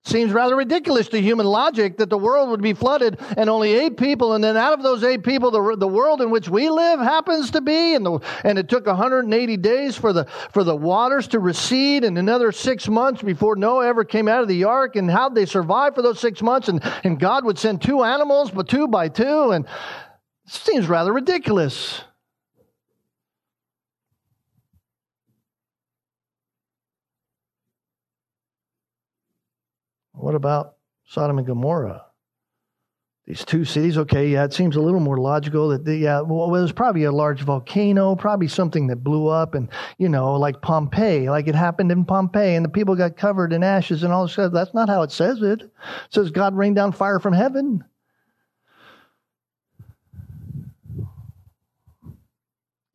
Seems 0.08 0.32
rather 0.32 0.56
ridiculous 0.56 1.06
to 1.08 1.20
human 1.20 1.44
logic 1.44 1.98
that 1.98 2.08
the 2.08 2.16
world 2.16 2.48
would 2.48 2.62
be 2.62 2.72
flooded 2.72 3.20
and 3.36 3.50
only 3.50 3.74
eight 3.74 3.98
people, 3.98 4.32
and 4.32 4.42
then 4.42 4.56
out 4.56 4.72
of 4.72 4.82
those 4.82 5.04
eight 5.04 5.22
people, 5.22 5.50
the, 5.50 5.76
the 5.76 5.86
world 5.86 6.22
in 6.22 6.30
which 6.30 6.48
we 6.48 6.70
live 6.70 6.98
happens 6.98 7.50
to 7.50 7.60
be, 7.60 7.94
and, 7.94 8.06
the, 8.06 8.18
and 8.42 8.58
it 8.58 8.70
took 8.70 8.86
180 8.86 9.56
days 9.58 9.98
for 9.98 10.14
the, 10.14 10.24
for 10.50 10.64
the 10.64 10.74
waters 10.74 11.28
to 11.28 11.38
recede, 11.38 12.04
and 12.04 12.16
another 12.16 12.52
six 12.52 12.88
months 12.88 13.20
before 13.20 13.54
Noah 13.54 13.86
ever 13.86 14.02
came 14.02 14.28
out 14.28 14.40
of 14.40 14.48
the 14.48 14.64
ark, 14.64 14.96
and 14.96 15.10
how'd 15.10 15.34
they 15.34 15.44
survive 15.44 15.94
for 15.94 16.00
those 16.00 16.18
six 16.18 16.40
months? 16.40 16.68
And, 16.68 16.82
and 17.04 17.20
God 17.20 17.44
would 17.44 17.58
send 17.58 17.82
two 17.82 18.02
animals, 18.02 18.50
but 18.50 18.66
two 18.66 18.88
by 18.88 19.10
two, 19.10 19.50
and 19.50 19.66
seems 20.46 20.88
rather 20.88 21.12
ridiculous. 21.12 22.00
What 30.18 30.34
about 30.34 30.74
Sodom 31.06 31.38
and 31.38 31.46
Gomorrah? 31.46 32.04
These 33.26 33.44
two 33.44 33.64
cities, 33.66 33.98
okay, 33.98 34.28
yeah, 34.28 34.44
it 34.44 34.54
seems 34.54 34.74
a 34.76 34.80
little 34.80 35.00
more 35.00 35.18
logical 35.18 35.68
that, 35.68 35.84
the, 35.84 35.94
yeah, 35.94 36.22
well, 36.22 36.46
it 36.46 36.50
was 36.62 36.72
probably 36.72 37.04
a 37.04 37.12
large 37.12 37.42
volcano, 37.42 38.16
probably 38.16 38.48
something 38.48 38.86
that 38.86 39.04
blew 39.04 39.28
up, 39.28 39.54
and, 39.54 39.68
you 39.98 40.08
know, 40.08 40.34
like 40.36 40.62
Pompeii, 40.62 41.28
like 41.28 41.46
it 41.46 41.54
happened 41.54 41.92
in 41.92 42.06
Pompeii, 42.06 42.56
and 42.56 42.64
the 42.64 42.70
people 42.70 42.96
got 42.96 43.18
covered 43.18 43.52
in 43.52 43.62
ashes 43.62 44.02
and 44.02 44.14
all 44.14 44.24
this 44.24 44.32
stuff. 44.32 44.52
That's 44.52 44.72
not 44.72 44.88
how 44.88 45.02
it 45.02 45.12
says 45.12 45.42
it. 45.42 45.60
It 45.60 45.70
says 46.08 46.30
God 46.30 46.56
rained 46.56 46.76
down 46.76 46.92
fire 46.92 47.20
from 47.20 47.34
heaven. 47.34 47.84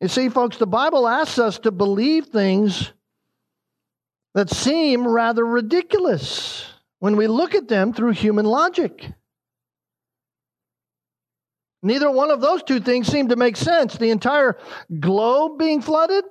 You 0.00 0.08
see, 0.08 0.28
folks, 0.28 0.56
the 0.56 0.66
Bible 0.66 1.06
asks 1.06 1.38
us 1.38 1.60
to 1.60 1.70
believe 1.70 2.26
things 2.26 2.92
that 4.34 4.50
seem 4.50 5.06
rather 5.06 5.46
ridiculous 5.46 6.73
when 7.04 7.16
we 7.16 7.26
look 7.26 7.54
at 7.54 7.68
them 7.68 7.92
through 7.92 8.12
human 8.12 8.46
logic. 8.46 9.12
Neither 11.82 12.10
one 12.10 12.30
of 12.30 12.40
those 12.40 12.62
two 12.62 12.80
things 12.80 13.08
seem 13.08 13.28
to 13.28 13.36
make 13.36 13.58
sense. 13.58 13.98
The 13.98 14.08
entire 14.08 14.56
globe 15.00 15.58
being 15.58 15.82
flooded, 15.82 16.24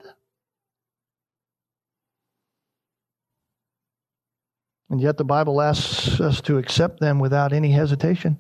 and 4.89 4.99
yet 4.99 5.17
the 5.17 5.24
Bible 5.24 5.61
asks 5.61 6.19
us 6.19 6.41
to 6.41 6.57
accept 6.57 6.99
them 6.99 7.19
without 7.19 7.53
any 7.53 7.71
hesitation. 7.71 8.39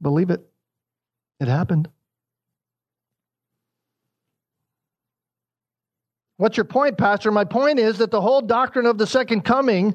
Believe 0.00 0.30
it. 0.30 0.48
It 1.40 1.48
happened. 1.48 1.90
What's 6.38 6.58
your 6.58 6.64
point, 6.64 6.98
Pastor? 6.98 7.30
My 7.30 7.44
point 7.44 7.78
is 7.78 7.96
that 7.96 8.10
the 8.10 8.20
whole 8.20 8.42
doctrine 8.42 8.84
of 8.84 8.98
the 8.98 9.06
second 9.06 9.42
coming 9.42 9.94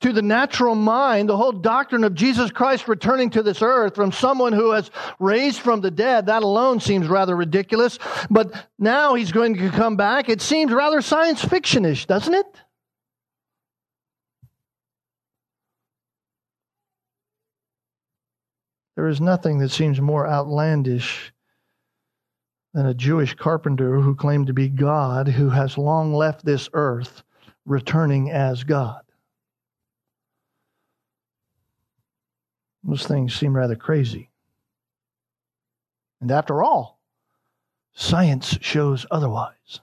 to 0.00 0.12
the 0.12 0.22
natural 0.22 0.76
mind, 0.76 1.28
the 1.28 1.36
whole 1.36 1.50
doctrine 1.50 2.04
of 2.04 2.14
Jesus 2.14 2.52
Christ 2.52 2.86
returning 2.86 3.28
to 3.30 3.42
this 3.42 3.60
earth 3.60 3.96
from 3.96 4.12
someone 4.12 4.52
who 4.52 4.70
has 4.70 4.92
raised 5.18 5.58
from 5.58 5.80
the 5.80 5.90
dead, 5.90 6.26
that 6.26 6.44
alone 6.44 6.78
seems 6.78 7.08
rather 7.08 7.34
ridiculous. 7.34 7.98
But 8.30 8.68
now 8.78 9.14
he's 9.14 9.32
going 9.32 9.56
to 9.56 9.70
come 9.70 9.96
back. 9.96 10.28
It 10.28 10.40
seems 10.40 10.70
rather 10.70 11.02
science 11.02 11.44
fictionish, 11.44 12.06
doesn't 12.06 12.34
it? 12.34 12.46
There 18.94 19.08
is 19.08 19.20
nothing 19.20 19.58
that 19.58 19.70
seems 19.70 20.00
more 20.00 20.28
outlandish 20.28 21.32
than 22.72 22.86
a 22.86 22.94
Jewish 22.94 23.34
carpenter 23.34 24.00
who 24.00 24.14
claimed 24.14 24.46
to 24.46 24.52
be 24.52 24.68
God, 24.68 25.28
who 25.28 25.50
has 25.50 25.76
long 25.76 26.14
left 26.14 26.44
this 26.44 26.68
earth, 26.72 27.22
returning 27.66 28.30
as 28.30 28.64
God. 28.64 29.02
Those 32.84 33.06
things 33.06 33.34
seem 33.34 33.54
rather 33.54 33.76
crazy. 33.76 34.30
And 36.20 36.30
after 36.30 36.62
all, 36.62 37.00
science 37.92 38.58
shows 38.60 39.04
otherwise. 39.10 39.80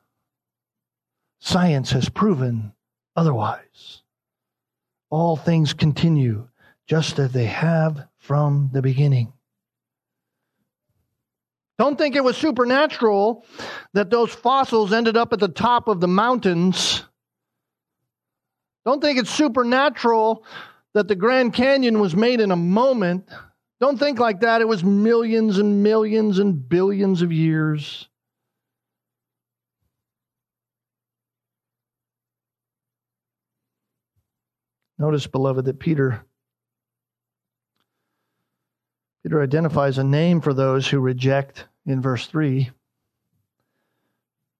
Science 1.39 1.91
has 1.91 2.09
proven 2.09 2.73
otherwise. 3.15 4.01
All 5.09 5.35
things 5.35 5.73
continue 5.73 6.49
just 6.87 7.19
as 7.19 7.31
they 7.31 7.45
have 7.45 8.07
from 8.17 8.69
the 8.73 8.81
beginning. 8.81 9.33
Don't 11.77 11.97
think 11.97 12.15
it 12.15 12.23
was 12.23 12.35
supernatural 12.35 13.45
that 13.93 14.09
those 14.09 14.33
fossils 14.33 14.91
ended 14.91 15.15
up 15.15 15.31
at 15.31 15.39
the 15.39 15.47
top 15.47 15.87
of 15.87 15.99
the 15.99 16.07
mountains. 16.07 17.03
Don't 18.85 19.01
think 19.01 19.19
it's 19.19 19.29
supernatural 19.29 20.43
that 20.93 21.07
the 21.07 21.15
Grand 21.15 21.53
Canyon 21.53 21.99
was 21.99 22.15
made 22.15 22.39
in 22.39 22.51
a 22.51 22.55
moment. 22.55 23.29
Don't 23.79 23.99
think 23.99 24.17
like 24.17 24.39
that. 24.39 24.61
It 24.61 24.67
was 24.67 24.83
millions 24.83 25.59
and 25.59 25.83
millions 25.83 26.39
and 26.39 26.67
billions 26.67 27.21
of 27.21 27.31
years. 27.31 28.07
Notice, 34.97 35.27
beloved, 35.27 35.65
that 35.65 35.79
Peter 35.79 36.25
Peter 39.27 39.41
identifies 39.41 39.97
a 39.97 40.05
name 40.05 40.39
for 40.39 40.53
those 40.53 40.87
who 40.87 41.01
reject 41.01 41.65
in 41.85 42.01
verse 42.01 42.27
3. 42.27 42.71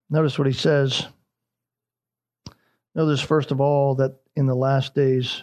Notice 0.10 0.38
what 0.38 0.46
he 0.46 0.52
says. 0.52 1.08
Notice, 2.94 3.22
first 3.22 3.52
of 3.52 3.62
all, 3.62 3.96
that 3.96 4.18
in 4.36 4.46
the 4.46 4.54
last 4.54 4.94
days, 4.94 5.42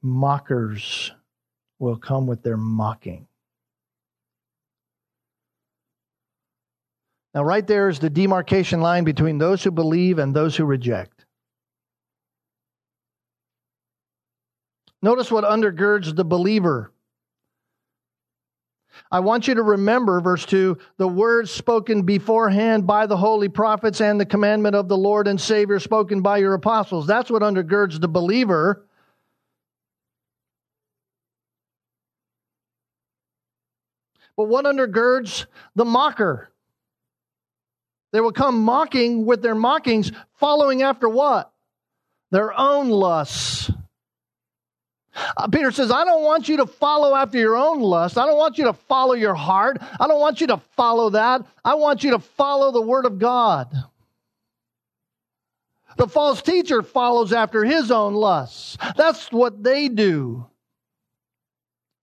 mockers 0.00 1.12
will 1.78 1.98
come 1.98 2.26
with 2.26 2.42
their 2.42 2.56
mocking. 2.56 3.26
Now, 7.34 7.44
right 7.44 7.66
there 7.66 7.90
is 7.90 7.98
the 7.98 8.08
demarcation 8.08 8.80
line 8.80 9.04
between 9.04 9.36
those 9.36 9.62
who 9.64 9.70
believe 9.70 10.18
and 10.18 10.34
those 10.34 10.56
who 10.56 10.64
reject. 10.64 11.26
Notice 15.02 15.30
what 15.30 15.44
undergirds 15.44 16.16
the 16.16 16.24
believer. 16.24 16.90
I 19.10 19.20
want 19.20 19.48
you 19.48 19.54
to 19.54 19.62
remember, 19.62 20.20
verse 20.20 20.44
2, 20.46 20.78
the 20.96 21.08
words 21.08 21.50
spoken 21.50 22.02
beforehand 22.02 22.86
by 22.86 23.06
the 23.06 23.16
holy 23.16 23.48
prophets 23.48 24.00
and 24.00 24.20
the 24.20 24.26
commandment 24.26 24.74
of 24.74 24.88
the 24.88 24.96
Lord 24.96 25.28
and 25.28 25.40
Savior 25.40 25.78
spoken 25.78 26.22
by 26.22 26.38
your 26.38 26.54
apostles. 26.54 27.06
That's 27.06 27.30
what 27.30 27.42
undergirds 27.42 28.00
the 28.00 28.08
believer. 28.08 28.86
But 34.36 34.44
what 34.44 34.66
undergirds 34.66 35.46
the 35.74 35.84
mocker? 35.84 36.50
They 38.12 38.20
will 38.20 38.32
come 38.32 38.62
mocking 38.62 39.26
with 39.26 39.42
their 39.42 39.54
mockings, 39.54 40.12
following 40.34 40.82
after 40.82 41.08
what? 41.08 41.52
Their 42.30 42.58
own 42.58 42.88
lusts. 42.88 43.70
Uh, 45.36 45.48
Peter 45.48 45.70
says, 45.70 45.90
I 45.90 46.04
don't 46.04 46.22
want 46.22 46.48
you 46.48 46.58
to 46.58 46.66
follow 46.66 47.14
after 47.14 47.38
your 47.38 47.56
own 47.56 47.80
lust. 47.80 48.18
I 48.18 48.26
don't 48.26 48.36
want 48.36 48.58
you 48.58 48.64
to 48.64 48.72
follow 48.72 49.14
your 49.14 49.34
heart. 49.34 49.78
I 49.98 50.06
don't 50.06 50.20
want 50.20 50.40
you 50.40 50.46
to 50.48 50.58
follow 50.76 51.10
that. 51.10 51.46
I 51.64 51.74
want 51.74 52.04
you 52.04 52.10
to 52.12 52.18
follow 52.18 52.70
the 52.72 52.82
Word 52.82 53.06
of 53.06 53.18
God. 53.18 53.74
The 55.96 56.06
false 56.08 56.42
teacher 56.42 56.82
follows 56.82 57.32
after 57.32 57.64
his 57.64 57.90
own 57.90 58.14
lusts. 58.14 58.76
That's 58.96 59.32
what 59.32 59.62
they 59.62 59.88
do. 59.88 60.46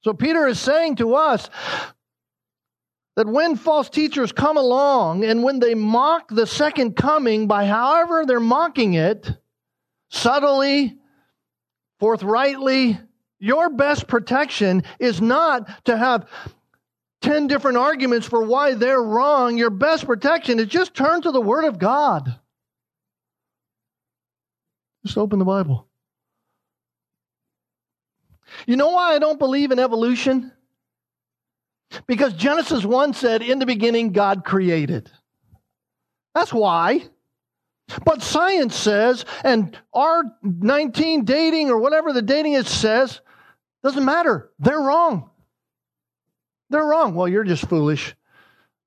So 0.04 0.14
Peter 0.14 0.48
is 0.48 0.60
saying 0.60 0.98
to 0.98 1.16
us 1.16 1.50
that 3.16 3.28
when 3.28 3.56
false 3.56 3.90
teachers 3.90 4.32
come 4.32 4.58
along 4.58 5.24
and 5.24 5.44
when 5.44 5.60
they 5.60 5.76
mock 5.76 6.28
the 6.30 6.48
second 6.48 6.96
coming 6.96 7.48
by 7.48 7.66
however 7.66 8.26
they're 8.26 8.40
mocking 8.40 8.96
it, 8.96 9.30
subtly, 10.10 10.98
forthrightly, 12.04 13.00
your 13.40 13.70
best 13.70 14.08
protection 14.08 14.84
is 15.00 15.22
not 15.22 15.86
to 15.86 15.96
have 15.96 16.30
10 17.22 17.48
different 17.48 17.78
arguments 17.78 18.28
for 18.28 18.44
why 18.44 18.74
they're 18.74 19.02
wrong. 19.02 19.58
Your 19.58 19.70
best 19.70 20.06
protection 20.06 20.60
is 20.60 20.68
just 20.68 20.94
turn 20.94 21.22
to 21.22 21.32
the 21.32 21.40
Word 21.40 21.64
of 21.64 21.80
God. 21.80 22.38
Just 25.06 25.18
open 25.18 25.40
the 25.40 25.46
Bible. 25.46 25.88
You 28.68 28.76
know 28.76 28.90
why 28.90 29.16
I 29.16 29.20
don't 29.20 29.40
believe 29.40 29.72
in 29.72 29.80
evolution? 29.80 30.52
Because 32.06 32.34
Genesis 32.34 32.84
1 32.84 33.14
said, 33.14 33.42
In 33.42 33.60
the 33.60 33.66
beginning, 33.66 34.12
God 34.12 34.44
created. 34.44 35.10
That's 36.36 36.52
why. 36.52 37.08
But 38.06 38.22
science 38.22 38.76
says, 38.76 39.26
and 39.44 39.78
R19 39.94 41.26
dating 41.26 41.70
or 41.70 41.78
whatever 41.78 42.14
the 42.14 42.22
dating 42.22 42.54
is 42.54 42.68
says, 42.68 43.22
doesn't 43.84 44.06
matter. 44.06 44.52
They're 44.60 44.80
wrong. 44.80 45.30
They're 46.70 46.86
wrong. 46.86 47.16
Well, 47.16 47.28
you're 47.28 47.44
just 47.44 47.68
foolish. 47.68 48.16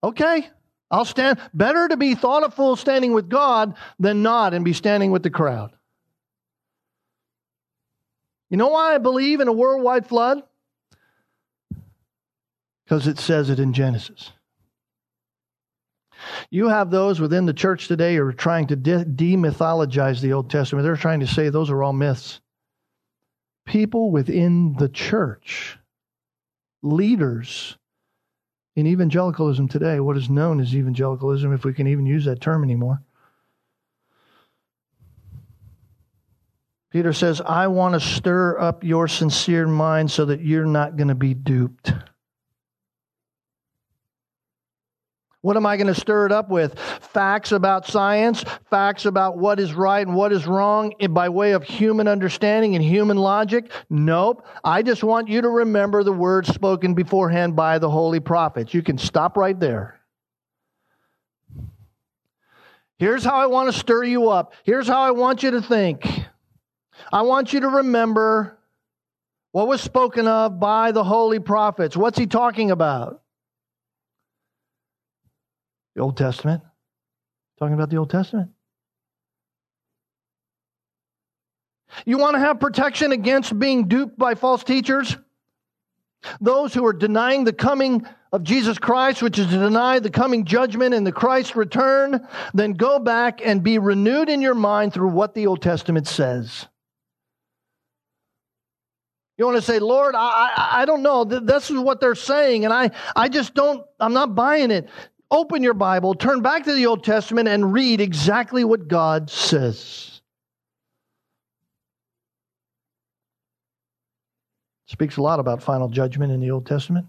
Okay, 0.02 0.48
I'll 0.90 1.04
stand. 1.04 1.38
Better 1.52 1.88
to 1.88 1.96
be 1.96 2.14
thought 2.14 2.42
of 2.42 2.54
fool 2.54 2.76
standing 2.76 3.12
with 3.12 3.28
God 3.28 3.76
than 3.98 4.22
not 4.22 4.54
and 4.54 4.64
be 4.64 4.72
standing 4.72 5.10
with 5.10 5.22
the 5.22 5.30
crowd. 5.30 5.72
You 8.50 8.56
know 8.56 8.68
why 8.68 8.94
I 8.94 8.98
believe 8.98 9.40
in 9.40 9.48
a 9.48 9.52
worldwide 9.52 10.06
flood? 10.06 10.42
Because 12.84 13.08
it 13.08 13.18
says 13.18 13.50
it 13.50 13.58
in 13.58 13.72
Genesis. 13.72 14.32
You 16.50 16.68
have 16.68 16.90
those 16.90 17.20
within 17.20 17.46
the 17.46 17.52
church 17.52 17.88
today 17.88 18.16
who 18.16 18.22
are 18.22 18.32
trying 18.32 18.66
to 18.68 18.76
de- 18.76 19.04
demythologize 19.04 20.20
the 20.20 20.32
Old 20.32 20.50
Testament. 20.50 20.84
They're 20.84 20.96
trying 20.96 21.20
to 21.20 21.26
say 21.26 21.48
those 21.48 21.70
are 21.70 21.82
all 21.82 21.92
myths. 21.92 22.40
People 23.66 24.10
within 24.10 24.76
the 24.78 24.88
church, 24.88 25.78
leaders 26.82 27.76
in 28.76 28.86
evangelicalism 28.86 29.68
today, 29.68 30.00
what 30.00 30.16
is 30.16 30.30
known 30.30 30.60
as 30.60 30.74
evangelicalism, 30.74 31.52
if 31.52 31.64
we 31.64 31.72
can 31.72 31.86
even 31.86 32.06
use 32.06 32.26
that 32.26 32.40
term 32.40 32.62
anymore. 32.62 33.02
Peter 36.90 37.12
says, 37.12 37.40
I 37.40 37.66
want 37.66 37.94
to 37.94 38.00
stir 38.00 38.58
up 38.58 38.84
your 38.84 39.08
sincere 39.08 39.66
mind 39.66 40.10
so 40.10 40.24
that 40.26 40.40
you're 40.40 40.64
not 40.64 40.96
going 40.96 41.08
to 41.08 41.14
be 41.14 41.34
duped. 41.34 41.92
What 45.46 45.56
am 45.56 45.64
I 45.64 45.76
going 45.76 45.86
to 45.86 45.94
stir 45.94 46.26
it 46.26 46.32
up 46.32 46.48
with? 46.48 46.76
Facts 46.76 47.52
about 47.52 47.86
science, 47.86 48.44
facts 48.68 49.04
about 49.04 49.38
what 49.38 49.60
is 49.60 49.74
right 49.74 50.04
and 50.04 50.16
what 50.16 50.32
is 50.32 50.44
wrong 50.44 50.92
eh, 50.98 51.06
by 51.06 51.28
way 51.28 51.52
of 51.52 51.62
human 51.62 52.08
understanding 52.08 52.74
and 52.74 52.82
human 52.82 53.16
logic? 53.16 53.70
Nope. 53.88 54.44
I 54.64 54.82
just 54.82 55.04
want 55.04 55.28
you 55.28 55.42
to 55.42 55.48
remember 55.48 56.02
the 56.02 56.12
words 56.12 56.52
spoken 56.52 56.94
beforehand 56.94 57.54
by 57.54 57.78
the 57.78 57.88
holy 57.88 58.18
prophets. 58.18 58.74
You 58.74 58.82
can 58.82 58.98
stop 58.98 59.36
right 59.36 59.56
there. 59.60 60.00
Here's 62.98 63.22
how 63.22 63.36
I 63.36 63.46
want 63.46 63.72
to 63.72 63.78
stir 63.78 64.02
you 64.02 64.30
up. 64.30 64.52
Here's 64.64 64.88
how 64.88 65.02
I 65.02 65.12
want 65.12 65.44
you 65.44 65.52
to 65.52 65.62
think. 65.62 66.04
I 67.12 67.22
want 67.22 67.52
you 67.52 67.60
to 67.60 67.68
remember 67.68 68.58
what 69.52 69.68
was 69.68 69.80
spoken 69.80 70.26
of 70.26 70.58
by 70.58 70.90
the 70.90 71.04
holy 71.04 71.38
prophets. 71.38 71.96
What's 71.96 72.18
he 72.18 72.26
talking 72.26 72.72
about? 72.72 73.22
The 75.96 76.02
Old 76.02 76.16
Testament. 76.16 76.62
Talking 77.58 77.74
about 77.74 77.88
the 77.88 77.96
Old 77.96 78.10
Testament. 78.10 78.50
You 82.04 82.18
want 82.18 82.34
to 82.34 82.40
have 82.40 82.60
protection 82.60 83.12
against 83.12 83.58
being 83.58 83.88
duped 83.88 84.18
by 84.18 84.34
false 84.34 84.62
teachers? 84.62 85.16
Those 86.40 86.74
who 86.74 86.84
are 86.84 86.92
denying 86.92 87.44
the 87.44 87.52
coming 87.52 88.06
of 88.30 88.42
Jesus 88.42 88.78
Christ, 88.78 89.22
which 89.22 89.38
is 89.38 89.46
to 89.46 89.58
deny 89.58 89.98
the 89.98 90.10
coming 90.10 90.44
judgment 90.44 90.92
and 90.92 91.06
the 91.06 91.12
Christ 91.12 91.56
return, 91.56 92.26
then 92.52 92.72
go 92.72 92.98
back 92.98 93.40
and 93.42 93.62
be 93.62 93.78
renewed 93.78 94.28
in 94.28 94.42
your 94.42 94.54
mind 94.54 94.92
through 94.92 95.08
what 95.08 95.34
the 95.34 95.46
Old 95.46 95.62
Testament 95.62 96.06
says. 96.06 96.66
You 99.38 99.46
want 99.46 99.56
to 99.56 99.62
say, 99.62 99.78
Lord, 99.78 100.14
I, 100.14 100.18
I, 100.18 100.82
I 100.82 100.84
don't 100.84 101.02
know. 101.02 101.24
This 101.24 101.70
is 101.70 101.78
what 101.78 102.00
they're 102.00 102.14
saying, 102.14 102.64
and 102.64 102.74
I, 102.74 102.90
I 103.14 103.28
just 103.28 103.54
don't, 103.54 103.82
I'm 103.98 104.12
not 104.12 104.34
buying 104.34 104.70
it 104.70 104.90
open 105.30 105.62
your 105.62 105.74
Bible, 105.74 106.14
turn 106.14 106.42
back 106.42 106.64
to 106.64 106.74
the 106.74 106.86
Old 106.86 107.04
Testament, 107.04 107.48
and 107.48 107.72
read 107.72 108.00
exactly 108.00 108.64
what 108.64 108.88
God 108.88 109.30
says. 109.30 110.20
Speaks 114.86 115.16
a 115.16 115.22
lot 115.22 115.40
about 115.40 115.62
final 115.62 115.88
judgment 115.88 116.32
in 116.32 116.40
the 116.40 116.50
Old 116.50 116.66
Testament. 116.66 117.06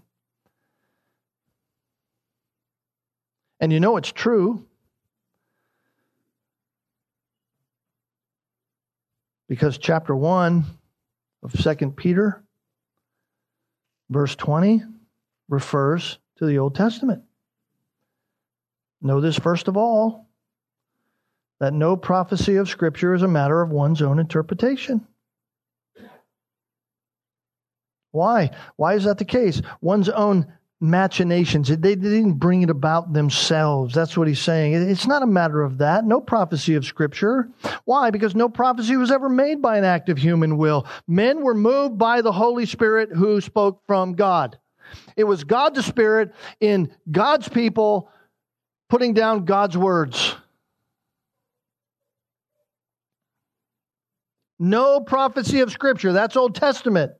And 3.60 3.72
you 3.72 3.80
know 3.80 3.96
it's 3.96 4.12
true 4.12 4.64
because 9.48 9.78
chapter 9.78 10.14
1 10.14 10.64
of 11.42 11.52
2 11.52 11.90
Peter, 11.92 12.42
verse 14.10 14.36
20, 14.36 14.82
refers 15.48 16.18
to 16.36 16.46
the 16.46 16.58
Old 16.58 16.74
Testament. 16.74 17.22
Know 19.00 19.20
this 19.20 19.38
first 19.38 19.68
of 19.68 19.76
all 19.76 20.28
that 21.60 21.72
no 21.72 21.96
prophecy 21.96 22.56
of 22.56 22.68
Scripture 22.68 23.14
is 23.14 23.22
a 23.22 23.28
matter 23.28 23.60
of 23.60 23.70
one's 23.70 24.02
own 24.02 24.18
interpretation. 24.18 25.06
Why? 28.12 28.50
Why 28.76 28.94
is 28.94 29.04
that 29.04 29.18
the 29.18 29.24
case? 29.24 29.60
One's 29.80 30.08
own 30.08 30.52
machinations. 30.80 31.68
They 31.68 31.96
didn't 31.96 32.34
bring 32.34 32.62
it 32.62 32.70
about 32.70 33.12
themselves. 33.12 33.94
That's 33.94 34.16
what 34.16 34.28
he's 34.28 34.40
saying. 34.40 34.74
It's 34.74 35.06
not 35.06 35.22
a 35.22 35.26
matter 35.26 35.62
of 35.62 35.78
that. 35.78 36.04
No 36.04 36.20
prophecy 36.20 36.74
of 36.74 36.84
Scripture. 36.84 37.48
Why? 37.84 38.10
Because 38.10 38.34
no 38.34 38.48
prophecy 38.48 38.96
was 38.96 39.10
ever 39.10 39.28
made 39.28 39.60
by 39.60 39.76
an 39.76 39.84
act 39.84 40.08
of 40.08 40.18
human 40.18 40.56
will. 40.56 40.86
Men 41.06 41.42
were 41.42 41.54
moved 41.54 41.98
by 41.98 42.22
the 42.22 42.32
Holy 42.32 42.66
Spirit 42.66 43.10
who 43.10 43.40
spoke 43.40 43.82
from 43.86 44.14
God. 44.14 44.58
It 45.16 45.24
was 45.24 45.44
God 45.44 45.74
the 45.74 45.82
Spirit 45.82 46.32
in 46.60 46.92
God's 47.10 47.48
people 47.48 48.10
putting 48.88 49.14
down 49.14 49.44
God's 49.44 49.76
words. 49.76 50.34
No 54.58 55.00
prophecy 55.00 55.60
of 55.60 55.70
Scripture. 55.70 56.12
That's 56.12 56.36
Old 56.36 56.54
Testament. 56.54 57.12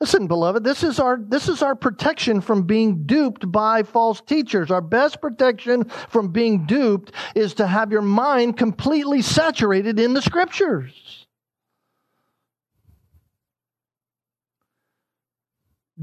Listen, 0.00 0.26
beloved, 0.26 0.62
this 0.62 0.82
is 0.82 1.00
our 1.00 1.18
this 1.18 1.48
is 1.48 1.62
our 1.62 1.74
protection 1.74 2.42
from 2.42 2.64
being 2.64 3.06
duped 3.06 3.50
by 3.50 3.82
false 3.82 4.20
teachers. 4.20 4.70
Our 4.70 4.82
best 4.82 5.20
protection 5.20 5.84
from 5.84 6.28
being 6.28 6.66
duped 6.66 7.12
is 7.34 7.54
to 7.54 7.66
have 7.66 7.90
your 7.90 8.02
mind 8.02 8.58
completely 8.58 9.22
saturated 9.22 9.98
in 9.98 10.12
the 10.12 10.20
scriptures. 10.20 11.23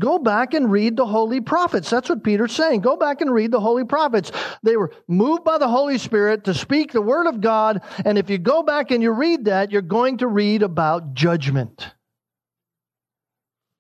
Go 0.02 0.18
back 0.18 0.56
and 0.56 0.72
read 0.72 0.98
the 0.98 1.06
holy 1.06 1.42
prophets. 1.42 1.88
That's 1.92 2.10
what 2.10 2.24
Peter's 2.24 2.54
saying. 2.54 2.82
Go 2.82 2.98
back 2.98 3.22
and 3.22 3.32
read 3.32 3.52
the 3.52 3.60
holy 3.60 3.86
prophets. 3.86 4.32
They 4.64 4.76
were 4.76 4.92
moved 5.08 5.44
by 5.44 5.60
the 5.60 5.68
Holy 5.68 6.00
Spirit 6.00 6.44
to 6.46 6.56
speak 6.56 6.92
the 6.92 7.04
word 7.04 7.28
of 7.28 7.40
God. 7.40 7.84
And 8.04 8.18
if 8.18 8.28
you 8.28 8.40
go 8.40 8.64
back 8.64 8.90
and 8.90 9.04
you 9.04 9.12
read 9.12 9.46
that, 9.46 9.70
you're 9.70 9.84
going 9.84 10.18
to 10.18 10.28
read 10.28 10.64
about 10.64 11.14
judgment. 11.14 11.94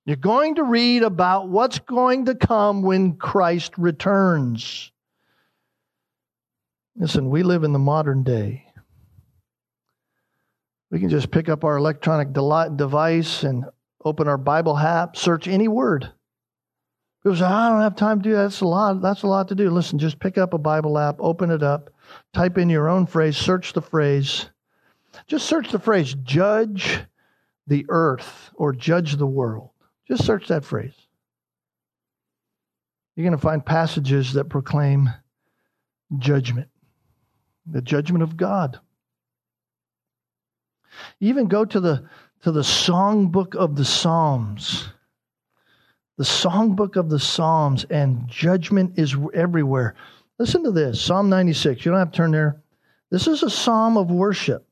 You're 0.05 0.15
going 0.15 0.55
to 0.55 0.63
read 0.63 1.01
about 1.01 1.49
what's 1.49 1.79
going 1.79 2.25
to 2.25 2.35
come 2.35 2.83
when 2.83 3.15
Christ 3.15 3.73
returns. 3.79 4.91
Listen, 6.95 7.31
we 7.31 7.41
live 7.41 7.63
in 7.63 7.73
the 7.73 7.79
modern 7.79 8.21
day. 8.21 8.67
We 10.91 10.99
can 10.99 11.09
just 11.09 11.31
pick 11.31 11.49
up 11.49 11.63
our 11.63 11.77
electronic 11.77 12.31
device 12.31 13.41
and 13.41 13.65
open 14.03 14.27
our 14.27 14.37
Bible 14.37 14.77
app, 14.77 15.15
search 15.15 15.47
any 15.47 15.67
word. 15.67 16.11
People 17.23 17.37
say, 17.37 17.45
I 17.45 17.69
don't 17.69 17.81
have 17.81 17.95
time 17.95 18.21
to 18.21 18.29
do 18.29 18.35
that. 18.35 18.43
That's 18.43 18.61
a 18.61 18.67
lot. 18.67 19.01
That's 19.01 19.23
a 19.23 19.27
lot 19.27 19.47
to 19.49 19.55
do. 19.55 19.69
Listen, 19.69 19.99
just 19.99 20.19
pick 20.19 20.37
up 20.37 20.53
a 20.53 20.57
Bible 20.57 20.97
app, 20.97 21.17
open 21.19 21.51
it 21.51 21.61
up, 21.61 21.91
type 22.33 22.57
in 22.57 22.69
your 22.69 22.89
own 22.89 23.05
phrase, 23.05 23.37
search 23.37 23.73
the 23.73 23.81
phrase. 23.81 24.49
Just 25.27 25.45
search 25.45 25.71
the 25.71 25.79
phrase, 25.79 26.15
judge 26.23 27.01
the 27.67 27.85
earth 27.89 28.49
or 28.55 28.73
judge 28.73 29.17
the 29.17 29.27
world. 29.27 29.69
Just 30.07 30.25
search 30.25 30.47
that 30.47 30.65
phrase. 30.65 30.95
You're 33.15 33.23
going 33.25 33.37
to 33.37 33.41
find 33.41 33.63
passages 33.63 34.33
that 34.33 34.45
proclaim 34.45 35.09
judgment, 36.17 36.69
the 37.65 37.81
judgment 37.81 38.23
of 38.23 38.35
God. 38.35 38.79
You 41.19 41.29
even 41.29 41.47
go 41.47 41.65
to 41.65 41.79
the 41.79 42.09
to 42.41 42.51
the 42.51 42.61
songbook 42.61 43.55
of 43.55 43.75
the 43.75 43.85
Psalms. 43.85 44.89
The 46.17 46.23
songbook 46.23 46.95
of 46.95 47.09
the 47.09 47.19
Psalms, 47.19 47.85
and 47.89 48.27
judgment 48.27 48.97
is 48.97 49.15
everywhere. 49.33 49.95
Listen 50.39 50.63
to 50.63 50.71
this 50.71 51.01
Psalm 51.01 51.29
96. 51.29 51.85
You 51.85 51.91
don't 51.91 51.99
have 51.99 52.11
to 52.11 52.17
turn 52.17 52.31
there. 52.31 52.61
This 53.11 53.27
is 53.27 53.43
a 53.43 53.49
psalm 53.49 53.97
of 53.97 54.09
worship 54.09 54.65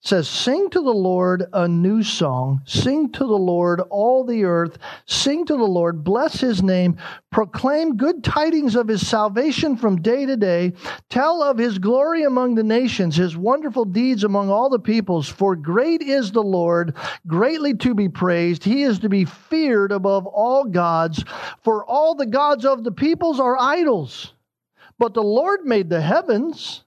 says, 0.00 0.28
Sing 0.28 0.70
to 0.70 0.80
the 0.80 0.90
Lord 0.90 1.44
a 1.52 1.66
new 1.66 2.02
song. 2.02 2.62
Sing 2.64 3.10
to 3.12 3.26
the 3.26 3.38
Lord, 3.38 3.80
all 3.90 4.24
the 4.24 4.44
earth. 4.44 4.78
Sing 5.06 5.44
to 5.46 5.56
the 5.56 5.64
Lord. 5.64 6.04
Bless 6.04 6.40
his 6.40 6.62
name. 6.62 6.96
Proclaim 7.30 7.96
good 7.96 8.22
tidings 8.22 8.76
of 8.76 8.86
his 8.86 9.06
salvation 9.06 9.76
from 9.76 10.00
day 10.00 10.24
to 10.24 10.36
day. 10.36 10.72
Tell 11.10 11.42
of 11.42 11.58
his 11.58 11.78
glory 11.78 12.22
among 12.22 12.54
the 12.54 12.62
nations, 12.62 13.16
his 13.16 13.36
wonderful 13.36 13.84
deeds 13.84 14.24
among 14.24 14.50
all 14.50 14.70
the 14.70 14.78
peoples. 14.78 15.28
For 15.28 15.56
great 15.56 16.00
is 16.00 16.30
the 16.30 16.42
Lord, 16.42 16.94
greatly 17.26 17.74
to 17.78 17.94
be 17.94 18.08
praised. 18.08 18.62
He 18.62 18.82
is 18.82 19.00
to 19.00 19.08
be 19.08 19.24
feared 19.24 19.90
above 19.90 20.26
all 20.26 20.64
gods. 20.64 21.24
For 21.62 21.84
all 21.84 22.14
the 22.14 22.26
gods 22.26 22.64
of 22.64 22.84
the 22.84 22.92
peoples 22.92 23.40
are 23.40 23.58
idols. 23.58 24.32
But 24.98 25.14
the 25.14 25.22
Lord 25.22 25.64
made 25.64 25.90
the 25.90 26.00
heavens. 26.00 26.84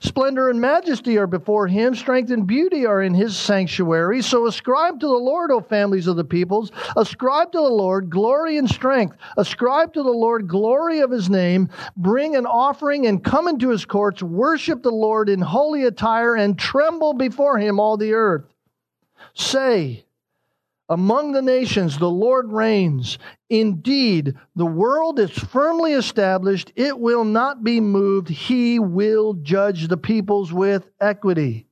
Splendor 0.00 0.50
and 0.50 0.60
majesty 0.60 1.18
are 1.18 1.26
before 1.26 1.66
him, 1.66 1.94
strength 1.94 2.30
and 2.30 2.46
beauty 2.46 2.86
are 2.86 3.02
in 3.02 3.14
his 3.14 3.36
sanctuary. 3.36 4.22
So 4.22 4.46
ascribe 4.46 5.00
to 5.00 5.06
the 5.06 5.12
Lord, 5.12 5.50
O 5.50 5.60
families 5.60 6.06
of 6.06 6.16
the 6.16 6.24
peoples. 6.24 6.70
Ascribe 6.96 7.52
to 7.52 7.58
the 7.58 7.68
Lord 7.68 8.10
glory 8.10 8.58
and 8.58 8.68
strength. 8.68 9.16
Ascribe 9.36 9.92
to 9.94 10.02
the 10.02 10.10
Lord 10.10 10.48
glory 10.48 11.00
of 11.00 11.10
his 11.10 11.30
name. 11.30 11.68
Bring 11.96 12.36
an 12.36 12.46
offering 12.46 13.06
and 13.06 13.24
come 13.24 13.48
into 13.48 13.70
his 13.70 13.84
courts. 13.84 14.22
Worship 14.22 14.82
the 14.82 14.90
Lord 14.90 15.28
in 15.28 15.40
holy 15.40 15.84
attire 15.84 16.34
and 16.34 16.58
tremble 16.58 17.14
before 17.14 17.58
him, 17.58 17.80
all 17.80 17.96
the 17.96 18.14
earth. 18.14 18.44
Say, 19.34 20.04
among 20.90 21.30
the 21.30 21.40
nations, 21.40 21.96
the 21.96 22.10
Lord 22.10 22.52
reigns. 22.52 23.16
Indeed, 23.48 24.34
the 24.56 24.66
world 24.66 25.20
is 25.20 25.30
firmly 25.30 25.92
established. 25.92 26.72
It 26.74 26.98
will 26.98 27.24
not 27.24 27.62
be 27.62 27.80
moved. 27.80 28.28
He 28.28 28.80
will 28.80 29.34
judge 29.34 29.86
the 29.86 29.96
peoples 29.96 30.52
with 30.52 30.88
equity. 31.00 31.68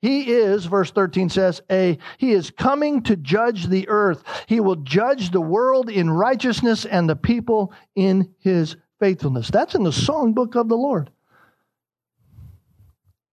He 0.00 0.32
is, 0.32 0.64
verse 0.66 0.90
13 0.90 1.28
says, 1.28 1.60
a 1.70 1.98
he 2.16 2.32
is 2.32 2.50
coming 2.50 3.02
to 3.02 3.16
judge 3.16 3.66
the 3.66 3.88
earth. 3.88 4.22
He 4.46 4.60
will 4.60 4.76
judge 4.76 5.30
the 5.30 5.40
world 5.40 5.90
in 5.90 6.08
righteousness 6.10 6.84
and 6.86 7.08
the 7.08 7.16
people 7.16 7.72
in 7.94 8.34
his 8.38 8.76
faithfulness. 9.00 9.50
That's 9.50 9.74
in 9.74 9.82
the 9.82 9.90
songbook 9.90 10.54
of 10.54 10.68
the 10.68 10.76
Lord. 10.76 11.10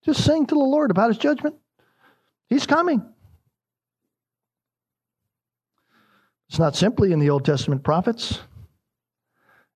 Just 0.03 0.25
sing 0.25 0.45
to 0.47 0.55
the 0.55 0.61
Lord 0.61 0.91
about 0.91 1.09
his 1.09 1.17
judgment. 1.17 1.55
He's 2.49 2.65
coming. 2.65 3.03
It's 6.49 6.59
not 6.59 6.75
simply 6.75 7.11
in 7.11 7.19
the 7.19 7.31
Old 7.31 7.45
Testament 7.45 7.83
prophets. 7.83 8.39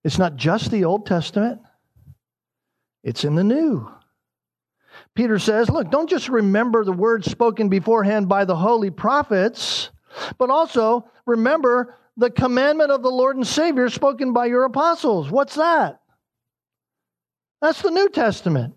It's 0.04 0.20
not 0.20 0.36
just 0.36 0.70
the 0.70 0.86
Old 0.86 1.06
Testament. 1.06 1.60
It's 3.04 3.24
in 3.24 3.36
the 3.36 3.44
New. 3.44 3.92
Peter 5.16 5.40
says, 5.40 5.70
look, 5.70 5.90
don't 5.90 6.10
just 6.10 6.30
remember 6.30 6.84
the 6.84 6.94
words 6.94 7.30
spoken 7.30 7.70
beforehand 7.70 8.30
by 8.30 8.46
the 8.46 8.56
holy 8.56 8.92
prophets, 8.92 9.90
but 10.38 10.50
also 10.50 11.10
remember 11.26 11.96
the 12.16 12.30
commandment 12.30 12.92
of 12.92 13.02
the 13.02 13.10
Lord 13.10 13.36
and 13.36 13.46
Savior 13.48 13.90
spoken 13.90 14.34
by 14.34 14.46
your 14.46 14.64
apostles. 14.64 15.30
What's 15.30 15.56
that? 15.56 16.00
That's 17.62 17.82
the 17.82 17.92
New 17.92 18.10
Testament. 18.10 18.76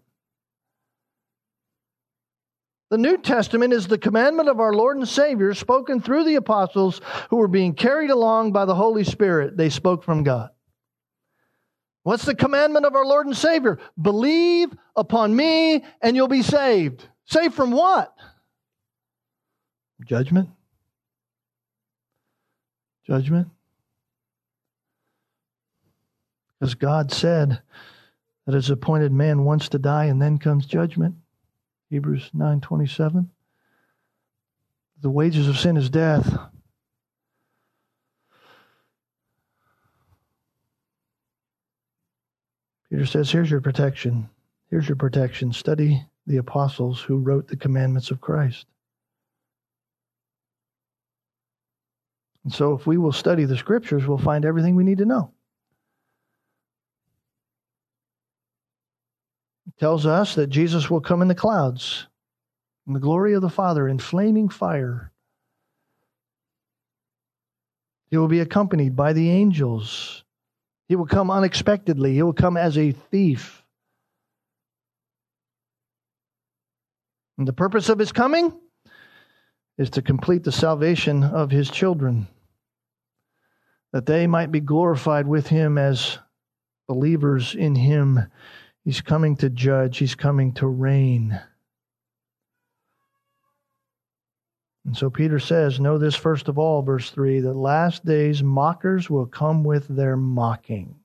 The 2.91 2.99
New 2.99 3.19
Testament 3.19 3.73
is 3.73 3.87
the 3.87 3.99
commandment 3.99 4.49
of 4.49 4.59
our 4.59 4.73
Lord 4.73 4.97
and 4.97 5.09
Savior 5.09 5.55
spoken 5.55 6.01
through 6.01 6.25
the 6.25 6.35
apostles 6.35 7.01
who 7.31 7.37
were 7.37 7.49
being 7.49 7.73
carried 7.75 8.11
along 8.11 8.53
by 8.53 8.65
the 8.65 8.75
Holy 8.75 9.05
Spirit. 9.05 9.57
They 9.57 9.71
spoke 9.71 10.03
from 10.03 10.25
God. 10.25 10.51
What's 12.03 12.25
the 12.25 12.35
commandment 12.35 12.87
of 12.87 12.97
our 12.97 13.05
Lord 13.05 13.27
and 13.27 13.37
Savior? 13.37 13.79
Believe 14.01 14.71
upon 14.97 15.37
me 15.37 15.85
and 16.03 16.17
you'll 16.17 16.27
be 16.27 16.43
saved. 16.43 17.07
Saved 17.27 17.55
from 17.55 17.71
what? 17.71 18.13
Judgment. 20.05 20.49
Judgment. 23.07 23.49
Because 26.59 26.75
God 26.75 27.13
said 27.13 27.63
that 28.47 28.55
his 28.55 28.71
appointed 28.71 29.13
man 29.13 29.45
wants 29.45 29.69
to 29.69 29.79
die 29.79 30.07
and 30.07 30.21
then 30.21 30.39
comes 30.39 30.67
judgment. 30.67 31.15
Hebrews 31.91 32.31
9:27. 32.33 33.29
The 35.01 35.11
wages 35.11 35.49
of 35.49 35.59
sin 35.59 35.77
is 35.77 35.91
death. 35.91 36.39
Peter 42.89 43.07
says, 43.07 43.31
Here's 43.31 43.51
your 43.51 43.61
protection. 43.61 44.29
Here's 44.69 44.89
your 44.89 44.97
protection. 44.97 45.53
Study 45.53 46.05
the 46.27 46.37
apostles 46.37 47.01
who 47.01 47.19
wrote 47.19 47.49
the 47.49 47.57
commandments 47.57 48.11
of 48.11 48.21
Christ. 48.21 48.67
And 52.45 52.53
so, 52.53 52.75
if 52.75 52.87
we 52.87 52.99
will 52.99 53.13
study 53.13 53.45
the 53.45 53.57
scriptures, 53.57 54.07
we'll 54.07 54.19
find 54.19 54.45
everything 54.45 54.77
we 54.77 54.85
need 54.85 54.99
to 54.99 55.05
know. 55.05 55.33
Tells 59.81 60.05
us 60.05 60.35
that 60.35 60.49
Jesus 60.49 60.91
will 60.91 61.01
come 61.01 61.23
in 61.23 61.29
the 61.29 61.35
clouds 61.35 62.07
in 62.87 62.93
the 62.93 63.01
glory 63.01 63.33
of 63.33 63.41
the 63.41 63.49
Father 63.49 63.89
in 63.89 63.99
flaming 63.99 64.51
fire. 64.51 65.11
He 68.11 68.19
will 68.19 68.29
be 68.29 68.41
accompanied 68.41 68.95
by 68.95 69.15
the 69.15 69.31
angels. 69.31 70.23
He 70.87 70.97
will 70.97 71.07
come 71.07 71.31
unexpectedly. 71.31 72.13
He 72.13 72.23
will 72.23 72.35
come 72.35 72.59
as 72.59 72.77
a 72.77 72.93
thief. 72.93 73.65
And 77.39 77.49
the 77.49 77.55
purpose 77.55 77.89
of 77.89 77.99
his 77.99 78.13
coming 78.13 78.53
is 79.79 79.89
to 79.91 80.03
complete 80.03 80.45
the 80.45 80.53
salvation 80.53 81.25
of 81.25 81.51
his 81.51 81.71
children, 81.71 82.29
that 83.95 84.05
they 84.05 84.27
might 84.27 84.53
be 84.53 84.61
glorified 84.61 85.27
with 85.27 85.47
him 85.47 85.79
as 85.79 86.19
believers 86.87 87.55
in 87.55 87.77
him 87.77 88.27
He's 88.85 89.01
coming 89.01 89.37
to 89.37 89.51
judge, 89.51 89.99
he's 89.99 90.15
coming 90.15 90.53
to 90.55 90.67
reign. 90.67 91.41
And 94.85 94.97
so 94.97 95.11
Peter 95.11 95.39
says, 95.39 95.79
Know 95.79 95.99
this 95.99 96.17
first 96.17 96.49
of 96.49 96.59
all, 96.59 96.83
verse 96.83 97.11
3 97.11 97.41
that 97.41 97.55
last 97.55 98.05
days 98.05 98.43
mockers 98.43 99.11
will 99.11 99.27
come 99.27 99.63
with 99.63 99.87
their 99.89 100.17
mocking. 100.17 100.97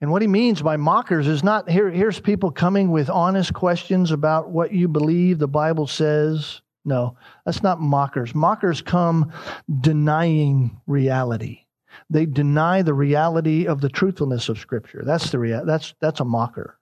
And 0.00 0.10
what 0.10 0.22
he 0.22 0.28
means 0.28 0.62
by 0.62 0.78
mockers 0.78 1.26
is 1.26 1.44
not 1.44 1.68
here, 1.68 1.90
here's 1.90 2.20
people 2.20 2.50
coming 2.50 2.90
with 2.90 3.10
honest 3.10 3.52
questions 3.52 4.12
about 4.12 4.48
what 4.48 4.72
you 4.72 4.88
believe 4.88 5.38
the 5.38 5.46
Bible 5.46 5.86
says. 5.86 6.62
No, 6.84 7.16
that's 7.44 7.62
not 7.62 7.80
mockers. 7.80 8.34
Mockers 8.34 8.82
come 8.82 9.32
denying 9.80 10.80
reality. 10.86 11.66
They 12.08 12.26
deny 12.26 12.82
the 12.82 12.94
reality 12.94 13.66
of 13.66 13.80
the 13.80 13.88
truthfulness 13.88 14.48
of 14.48 14.58
Scripture. 14.58 15.02
That's 15.04 15.30
the 15.30 15.38
rea- 15.38 15.64
that's 15.64 15.94
that's 16.00 16.20
a 16.20 16.24
mocker. 16.24 16.78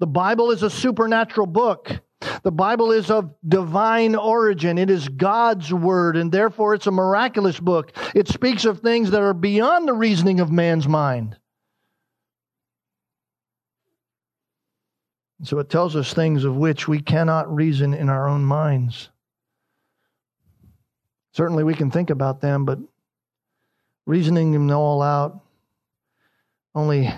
The 0.00 0.06
Bible 0.06 0.50
is 0.50 0.62
a 0.62 0.70
supernatural 0.70 1.46
book. 1.46 1.90
The 2.42 2.52
Bible 2.52 2.92
is 2.92 3.10
of 3.10 3.34
divine 3.46 4.14
origin. 4.14 4.78
It 4.78 4.90
is 4.90 5.08
God's 5.08 5.72
word, 5.72 6.16
and 6.16 6.30
therefore 6.30 6.74
it's 6.74 6.86
a 6.86 6.92
miraculous 6.92 7.58
book. 7.58 7.92
It 8.14 8.28
speaks 8.28 8.64
of 8.64 8.80
things 8.80 9.10
that 9.10 9.22
are 9.22 9.34
beyond 9.34 9.88
the 9.88 9.94
reasoning 9.94 10.40
of 10.40 10.50
man's 10.50 10.86
mind. 10.86 11.36
So 15.42 15.58
it 15.60 15.70
tells 15.70 15.94
us 15.94 16.12
things 16.12 16.44
of 16.44 16.56
which 16.56 16.88
we 16.88 17.00
cannot 17.00 17.54
reason 17.54 17.94
in 17.94 18.08
our 18.08 18.28
own 18.28 18.44
minds. 18.44 19.10
Certainly 21.32 21.64
we 21.64 21.74
can 21.74 21.90
think 21.90 22.10
about 22.10 22.40
them, 22.40 22.64
but 22.64 22.78
reasoning 24.06 24.52
them 24.52 24.70
all 24.70 25.00
out 25.02 25.40
only, 26.74 27.12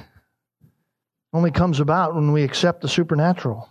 only 1.32 1.50
comes 1.50 1.80
about 1.80 2.14
when 2.14 2.32
we 2.32 2.42
accept 2.42 2.82
the 2.82 2.88
supernatural. 2.88 3.68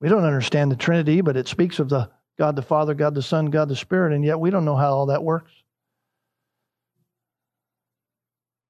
We 0.00 0.08
don't 0.08 0.24
understand 0.24 0.70
the 0.70 0.76
Trinity, 0.76 1.20
but 1.20 1.36
it 1.36 1.48
speaks 1.48 1.80
of 1.80 1.88
the 1.88 2.10
God 2.38 2.54
the 2.54 2.62
Father, 2.62 2.94
God 2.94 3.14
the 3.16 3.22
Son, 3.22 3.46
God 3.46 3.68
the 3.68 3.74
Spirit, 3.74 4.12
and 4.12 4.24
yet 4.24 4.38
we 4.38 4.50
don't 4.50 4.64
know 4.64 4.76
how 4.76 4.92
all 4.92 5.06
that 5.06 5.24
works. 5.24 5.50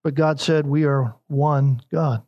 But 0.02 0.14
God 0.14 0.40
said 0.40 0.66
we 0.66 0.84
are 0.84 1.14
one 1.26 1.82
God. 1.92 2.22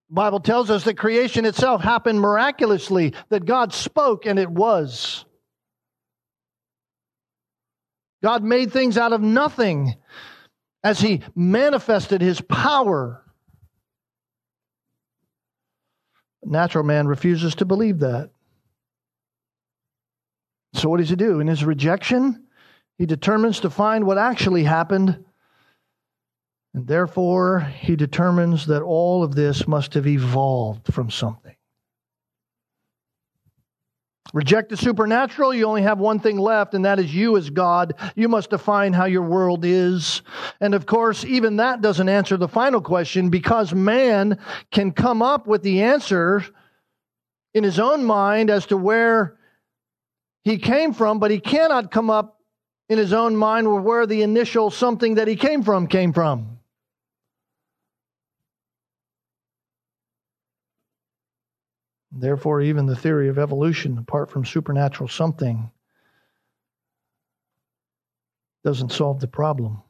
Bible 0.11 0.41
tells 0.41 0.69
us 0.69 0.83
that 0.83 0.97
creation 0.97 1.45
itself 1.45 1.81
happened 1.81 2.19
miraculously, 2.19 3.13
that 3.29 3.45
God 3.45 3.73
spoke 3.73 4.25
and 4.25 4.37
it 4.37 4.49
was. 4.49 5.23
God 8.21 8.43
made 8.43 8.73
things 8.73 8.97
out 8.97 9.13
of 9.13 9.21
nothing 9.21 9.95
as 10.83 10.99
he 10.99 11.21
manifested 11.33 12.21
his 12.21 12.41
power. 12.41 13.23
Natural 16.43 16.83
man 16.83 17.07
refuses 17.07 17.55
to 17.55 17.65
believe 17.65 17.99
that. 17.99 18.31
So, 20.73 20.89
what 20.89 20.97
does 20.97 21.09
he 21.09 21.15
do? 21.15 21.39
In 21.39 21.47
his 21.47 21.63
rejection, 21.63 22.47
he 22.97 23.05
determines 23.05 23.61
to 23.61 23.69
find 23.69 24.05
what 24.05 24.17
actually 24.17 24.63
happened, 24.63 25.23
and 26.73 26.87
therefore 26.87 27.59
he 27.59 27.95
determines 27.95 28.65
that 28.67 28.81
all 28.81 29.23
of 29.23 29.35
this 29.35 29.67
must 29.67 29.93
have 29.93 30.07
evolved 30.07 30.93
from 30.93 31.09
something. 31.09 31.55
Reject 34.33 34.69
the 34.69 34.77
supernatural, 34.77 35.53
you 35.53 35.65
only 35.65 35.81
have 35.81 35.99
one 35.99 36.19
thing 36.19 36.37
left, 36.37 36.73
and 36.73 36.85
that 36.85 36.99
is 36.99 37.13
you 37.13 37.35
as 37.35 37.49
God. 37.49 37.95
You 38.15 38.29
must 38.29 38.49
define 38.49 38.93
how 38.93 39.03
your 39.05 39.23
world 39.23 39.65
is. 39.65 40.21
And 40.61 40.73
of 40.73 40.85
course, 40.85 41.25
even 41.25 41.57
that 41.57 41.81
doesn't 41.81 42.07
answer 42.07 42.37
the 42.37 42.47
final 42.47 42.79
question 42.79 43.29
because 43.29 43.73
man 43.73 44.39
can 44.71 44.93
come 44.93 45.21
up 45.21 45.47
with 45.47 45.63
the 45.63 45.81
answer 45.81 46.45
in 47.53 47.65
his 47.65 47.77
own 47.77 48.05
mind 48.05 48.49
as 48.49 48.67
to 48.67 48.77
where 48.77 49.37
he 50.45 50.57
came 50.57 50.93
from, 50.93 51.19
but 51.19 51.31
he 51.31 51.39
cannot 51.39 51.91
come 51.91 52.09
up 52.09 52.39
in 52.87 52.97
his 52.97 53.11
own 53.11 53.35
mind 53.35 53.71
with 53.71 53.83
where 53.83 54.05
the 54.05 54.21
initial 54.21 54.69
something 54.71 55.15
that 55.15 55.27
he 55.27 55.35
came 55.35 55.61
from 55.61 55.87
came 55.87 56.13
from. 56.13 56.50
Therefore, 62.11 62.61
even 62.61 62.85
the 62.85 62.95
theory 62.95 63.29
of 63.29 63.39
evolution, 63.39 63.97
apart 63.97 64.29
from 64.29 64.45
supernatural 64.45 65.07
something, 65.07 65.71
doesn't 68.63 68.91
solve 68.91 69.19
the 69.21 69.27
problem. 69.27 69.81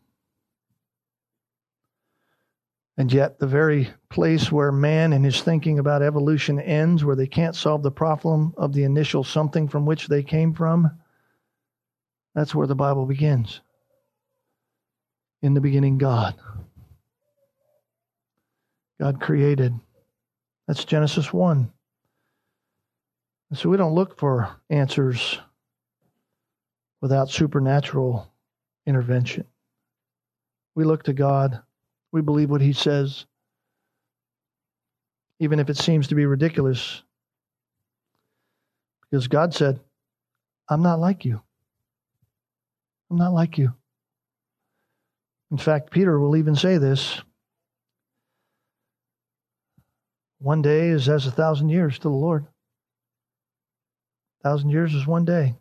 And 2.98 3.12
yet, 3.12 3.40
the 3.40 3.48
very 3.48 3.90
place 4.10 4.52
where 4.52 4.72
man 4.72 5.14
and 5.14 5.26
his 5.26 5.42
thinking 5.42 5.80
about 5.80 6.04
evolution 6.04 6.60
ends, 6.60 7.04
where 7.04 7.16
they 7.16 7.26
can't 7.26 7.56
solve 7.56 7.82
the 7.82 7.92
problem 7.92 8.54
of 8.58 8.74
the 8.74 8.84
initial 8.84 9.24
something 9.24 9.68
from 9.68 9.86
which 9.86 10.08
they 10.08 10.22
came 10.22 10.54
from, 10.54 10.92
that's 12.36 12.54
where 12.54 12.68
the 12.68 12.76
Bible 12.76 13.06
begins. 13.06 13.62
In 15.42 15.56
the 15.56 15.62
beginning, 15.62 15.98
God. 15.98 16.36
God 19.00 19.20
created. 19.20 19.74
That's 20.68 20.86
Genesis 20.86 21.34
1. 21.34 21.74
And 23.52 23.60
so 23.60 23.70
we 23.70 23.76
don't 23.76 23.93
look 23.93 24.18
for 24.18 24.49
answers 24.70 25.38
without 27.02 27.30
supernatural 27.30 28.32
intervention. 28.88 29.45
We 30.74 30.86
look 30.86 31.04
to 31.04 31.14
God. 31.14 31.62
We 32.14 32.22
believe 32.22 32.49
what 32.49 32.62
He 32.62 32.72
says, 32.72 33.26
even 35.39 35.60
if 35.60 35.70
it 35.70 35.78
seems 35.78 36.08
to 36.08 36.16
be 36.16 36.26
ridiculous. 36.26 37.04
Because 39.02 39.28
God 39.28 39.54
said, 39.54 39.82
I'm 40.70 40.82
not 40.82 41.02
like 41.02 41.26
you. 41.26 41.41
I'm 43.10 43.18
not 43.18 43.34
like 43.34 43.58
you. 43.58 43.74
In 45.52 45.58
fact, 45.58 45.91
Peter 45.91 46.18
will 46.18 46.38
even 46.38 46.56
say 46.56 46.78
this 46.78 47.22
one 50.39 50.62
day 50.62 50.88
is 50.88 51.10
as 51.10 51.28
a 51.28 51.32
thousand 51.32 51.68
years 51.68 51.97
to 51.97 52.04
the 52.04 52.10
Lord 52.10 52.47
thousand 54.42 54.70
years 54.70 54.94
is 54.94 55.08
one 55.08 55.26
day. 55.26 55.56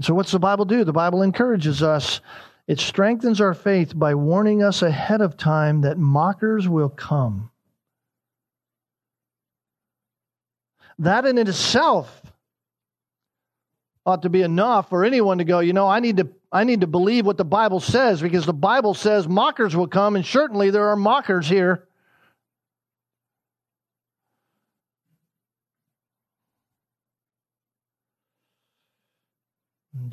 So, 0.00 0.14
what's 0.14 0.32
the 0.32 0.38
Bible 0.38 0.64
do? 0.64 0.84
The 0.84 0.92
Bible 0.92 1.22
encourages 1.22 1.82
us. 1.82 2.20
It 2.66 2.80
strengthens 2.80 3.40
our 3.40 3.54
faith 3.54 3.98
by 3.98 4.14
warning 4.14 4.62
us 4.62 4.82
ahead 4.82 5.20
of 5.20 5.36
time 5.36 5.82
that 5.82 5.98
mockers 5.98 6.68
will 6.68 6.88
come. 6.88 7.50
That 10.98 11.26
in 11.26 11.38
itself 11.38 12.22
ought 14.04 14.22
to 14.22 14.28
be 14.28 14.42
enough 14.42 14.88
for 14.88 15.04
anyone 15.04 15.38
to 15.38 15.44
go, 15.44 15.60
you 15.60 15.72
know, 15.72 15.88
I 15.88 16.00
need 16.00 16.16
to 16.18 16.28
I 16.50 16.64
need 16.64 16.82
to 16.82 16.86
believe 16.86 17.24
what 17.24 17.38
the 17.38 17.44
Bible 17.44 17.80
says 17.80 18.20
because 18.20 18.44
the 18.44 18.52
Bible 18.52 18.94
says 18.94 19.26
mockers 19.26 19.74
will 19.74 19.88
come 19.88 20.16
and 20.16 20.24
certainly 20.24 20.70
there 20.70 20.88
are 20.88 20.96
mockers 20.96 21.48
here. 21.48 21.88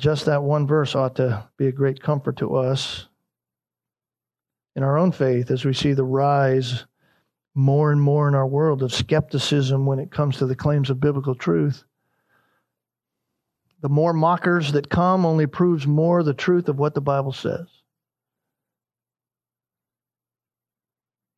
Just 0.00 0.24
that 0.24 0.42
one 0.42 0.66
verse 0.66 0.94
ought 0.94 1.16
to 1.16 1.46
be 1.58 1.66
a 1.66 1.72
great 1.72 2.02
comfort 2.02 2.38
to 2.38 2.56
us 2.56 3.06
in 4.74 4.82
our 4.82 4.96
own 4.96 5.12
faith 5.12 5.50
as 5.50 5.66
we 5.66 5.74
see 5.74 5.92
the 5.92 6.04
rise 6.04 6.86
more 7.54 7.92
and 7.92 8.00
more 8.00 8.26
in 8.26 8.34
our 8.34 8.46
world 8.46 8.82
of 8.82 8.94
skepticism 8.94 9.84
when 9.84 9.98
it 9.98 10.10
comes 10.10 10.38
to 10.38 10.46
the 10.46 10.56
claims 10.56 10.88
of 10.88 11.00
biblical 11.00 11.34
truth. 11.34 11.84
The 13.82 13.90
more 13.90 14.14
mockers 14.14 14.72
that 14.72 14.88
come 14.88 15.26
only 15.26 15.46
proves 15.46 15.86
more 15.86 16.22
the 16.22 16.32
truth 16.32 16.70
of 16.70 16.78
what 16.78 16.94
the 16.94 17.02
Bible 17.02 17.32
says. 17.32 17.66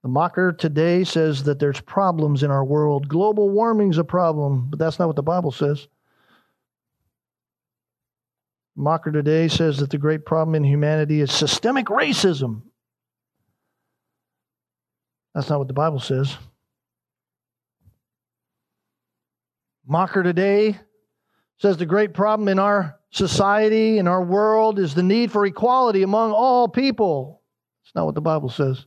The 0.05 0.09
mocker 0.09 0.53
today 0.53 1.03
says 1.03 1.43
that 1.45 1.59
there's 1.59 1.81
problems 1.81 2.45
in 2.45 2.53
our 2.53 2.65
world. 2.65 3.09
Global 3.09 3.51
warming's 3.51 3.99
a 3.99 4.05
problem, 4.05 4.69
but 4.71 4.79
that's 4.79 5.01
not 5.01 5.09
what 5.09 5.17
the 5.17 5.23
Bible 5.23 5.51
says. 5.51 5.89
Mocker 8.75 9.13
today 9.13 9.49
says 9.49 9.79
that 9.79 9.91
the 9.91 9.99
great 9.99 10.25
problem 10.25 10.55
in 10.55 10.65
humanity 10.65 11.21
is 11.21 11.31
systemic 11.31 11.87
racism. 11.87 12.63
That's 15.35 15.49
not 15.49 15.59
what 15.59 15.69
the 15.69 15.75
Bible 15.75 16.01
says. 16.01 16.37
Mocker 19.87 20.23
today 20.23 20.79
says 21.59 21.77
the 21.77 21.87
great 21.87 22.15
problem 22.15 22.49
in 22.49 22.59
our 22.59 22.99
society, 23.11 23.99
in 23.99 24.09
our 24.09 24.23
world, 24.23 24.79
is 24.79 24.95
the 24.95 25.03
need 25.03 25.31
for 25.31 25.45
equality 25.45 26.03
among 26.03 26.33
all 26.33 26.69
people. 26.69 27.43
It's 27.85 27.95
not 27.95 28.07
what 28.07 28.15
the 28.15 28.21
Bible 28.21 28.49
says. 28.49 28.87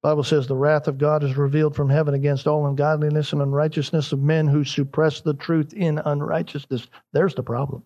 Bible 0.00 0.22
says 0.22 0.46
the 0.46 0.56
wrath 0.56 0.86
of 0.86 0.96
God 0.96 1.24
is 1.24 1.36
revealed 1.36 1.74
from 1.74 1.90
heaven 1.90 2.14
against 2.14 2.46
all 2.46 2.66
ungodliness 2.66 3.32
and 3.32 3.42
unrighteousness 3.42 4.12
of 4.12 4.20
men 4.20 4.46
who 4.46 4.62
suppress 4.62 5.20
the 5.20 5.34
truth 5.34 5.72
in 5.72 5.98
unrighteousness. 5.98 6.86
There's 7.12 7.34
the 7.34 7.42
problem. 7.42 7.82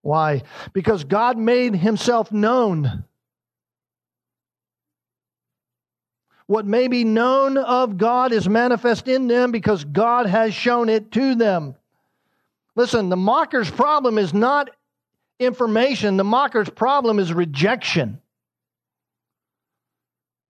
Why? 0.00 0.42
Because 0.72 1.04
God 1.04 1.36
made 1.36 1.74
himself 1.74 2.32
known. 2.32 3.04
What 6.46 6.64
may 6.64 6.88
be 6.88 7.04
known 7.04 7.58
of 7.58 7.98
God 7.98 8.32
is 8.32 8.48
manifest 8.48 9.08
in 9.08 9.26
them 9.26 9.50
because 9.50 9.84
God 9.84 10.26
has 10.26 10.54
shown 10.54 10.88
it 10.88 11.10
to 11.12 11.34
them. 11.34 11.74
Listen, 12.74 13.08
the 13.10 13.16
mocker's 13.16 13.70
problem 13.70 14.16
is 14.16 14.32
not 14.32 14.70
information, 15.38 16.16
the 16.16 16.24
mocker's 16.24 16.70
problem 16.70 17.18
is 17.18 17.32
rejection 17.34 18.22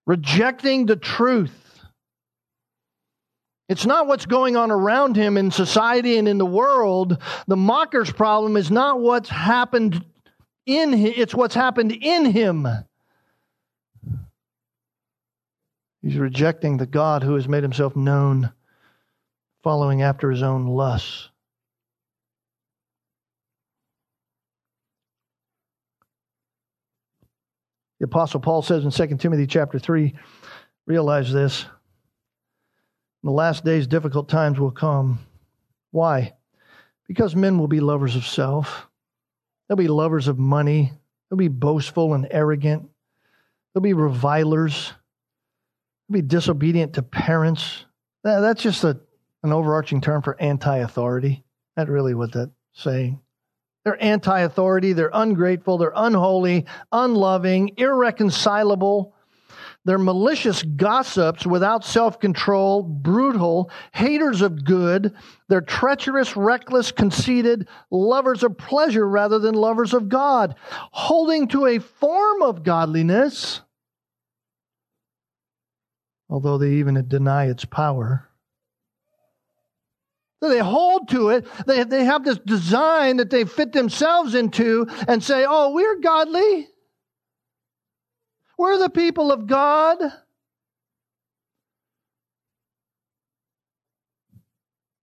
rejecting 0.07 0.87
the 0.87 0.95
truth. 0.95 1.53
It's 3.69 3.85
not 3.85 4.07
what's 4.07 4.25
going 4.25 4.55
on 4.55 4.71
around 4.71 5.17
him 5.17 5.37
in 5.37 5.51
society 5.51 6.17
and 6.17 6.27
in 6.27 6.37
the 6.37 6.45
world. 6.45 7.21
The 7.47 7.57
mocker's 7.57 8.11
problem 8.11 8.55
is 8.55 8.71
not 8.71 9.01
what's 9.01 9.29
happened 9.29 10.03
in 10.65 10.93
him, 10.93 11.13
it's 11.15 11.35
what's 11.35 11.55
happened 11.55 11.91
in 11.91 12.25
him. 12.25 12.67
He's 16.01 16.17
rejecting 16.17 16.77
the 16.77 16.85
God 16.85 17.23
who 17.23 17.35
has 17.35 17.47
made 17.47 17.63
himself 17.63 17.95
known, 17.95 18.53
following 19.63 20.01
after 20.01 20.31
his 20.31 20.41
own 20.41 20.67
lusts. 20.67 21.29
The 27.99 28.05
apostle 28.05 28.39
Paul 28.39 28.61
says 28.61 28.85
in 28.85 28.91
2 28.91 29.17
Timothy 29.17 29.47
chapter 29.47 29.79
3, 29.79 30.13
realize 30.85 31.31
this. 31.31 31.63
In 33.23 33.27
the 33.27 33.31
last 33.31 33.65
days 33.65 33.87
difficult 33.87 34.29
times 34.29 34.59
will 34.59 34.71
come. 34.71 35.19
Why? 35.91 36.33
Because 37.07 37.35
men 37.35 37.57
will 37.57 37.67
be 37.67 37.79
lovers 37.79 38.15
of 38.15 38.25
self. 38.25 38.87
They'll 39.67 39.77
be 39.77 39.87
lovers 39.87 40.27
of 40.27 40.37
money. 40.37 40.93
They'll 41.29 41.37
be 41.37 41.47
boastful 41.47 42.13
and 42.13 42.27
arrogant. 42.29 42.89
They'll 43.73 43.81
be 43.81 43.93
revilers. 43.93 44.93
They'll 46.07 46.21
be 46.21 46.27
disobedient 46.27 46.93
to 46.93 47.03
parents. 47.03 47.85
That's 48.23 48.61
just 48.61 48.83
a, 48.83 48.99
an 49.43 49.51
overarching 49.53 50.01
term 50.01 50.21
for 50.21 50.39
anti 50.39 50.77
authority. 50.77 51.43
That's 51.75 51.89
really 51.89 52.13
what 52.13 52.33
that's 52.33 52.51
saying. 52.73 53.19
They're 53.87 54.03
anti 54.03 54.41
authority. 54.41 54.91
They're 54.91 55.11
ungrateful. 55.13 55.77
They're 55.77 55.93
unholy, 55.95 56.65
unloving, 56.91 57.71
irreconcilable. 57.77 59.15
They're 59.85 59.97
malicious 59.97 60.61
gossips 60.61 61.47
without 61.47 61.85
self 61.85 62.19
control, 62.19 62.83
brutal, 62.83 63.71
haters 63.93 64.41
of 64.41 64.65
good. 64.65 65.15
They're 65.47 65.61
treacherous, 65.61 66.35
reckless, 66.35 66.91
conceited, 66.91 67.69
lovers 67.89 68.43
of 68.43 68.57
pleasure 68.57 69.07
rather 69.07 69.39
than 69.39 69.55
lovers 69.55 69.93
of 69.93 70.09
God, 70.09 70.55
holding 70.91 71.47
to 71.47 71.67
a 71.67 71.79
form 71.79 72.41
of 72.41 72.63
godliness, 72.63 73.61
although 76.29 76.57
they 76.57 76.71
even 76.71 77.07
deny 77.07 77.45
its 77.45 77.63
power. 77.63 78.26
So 80.41 80.49
they 80.49 80.59
hold 80.59 81.09
to 81.09 81.29
it. 81.29 81.47
They, 81.65 81.83
they 81.83 82.05
have 82.05 82.23
this 82.23 82.37
design 82.37 83.17
that 83.17 83.29
they 83.29 83.45
fit 83.45 83.71
themselves 83.71 84.35
into 84.35 84.87
and 85.07 85.23
say, 85.23 85.45
oh, 85.47 85.71
we're 85.71 85.99
godly. 85.99 86.67
We're 88.57 88.77
the 88.77 88.89
people 88.89 89.31
of 89.31 89.47
God. 89.47 89.97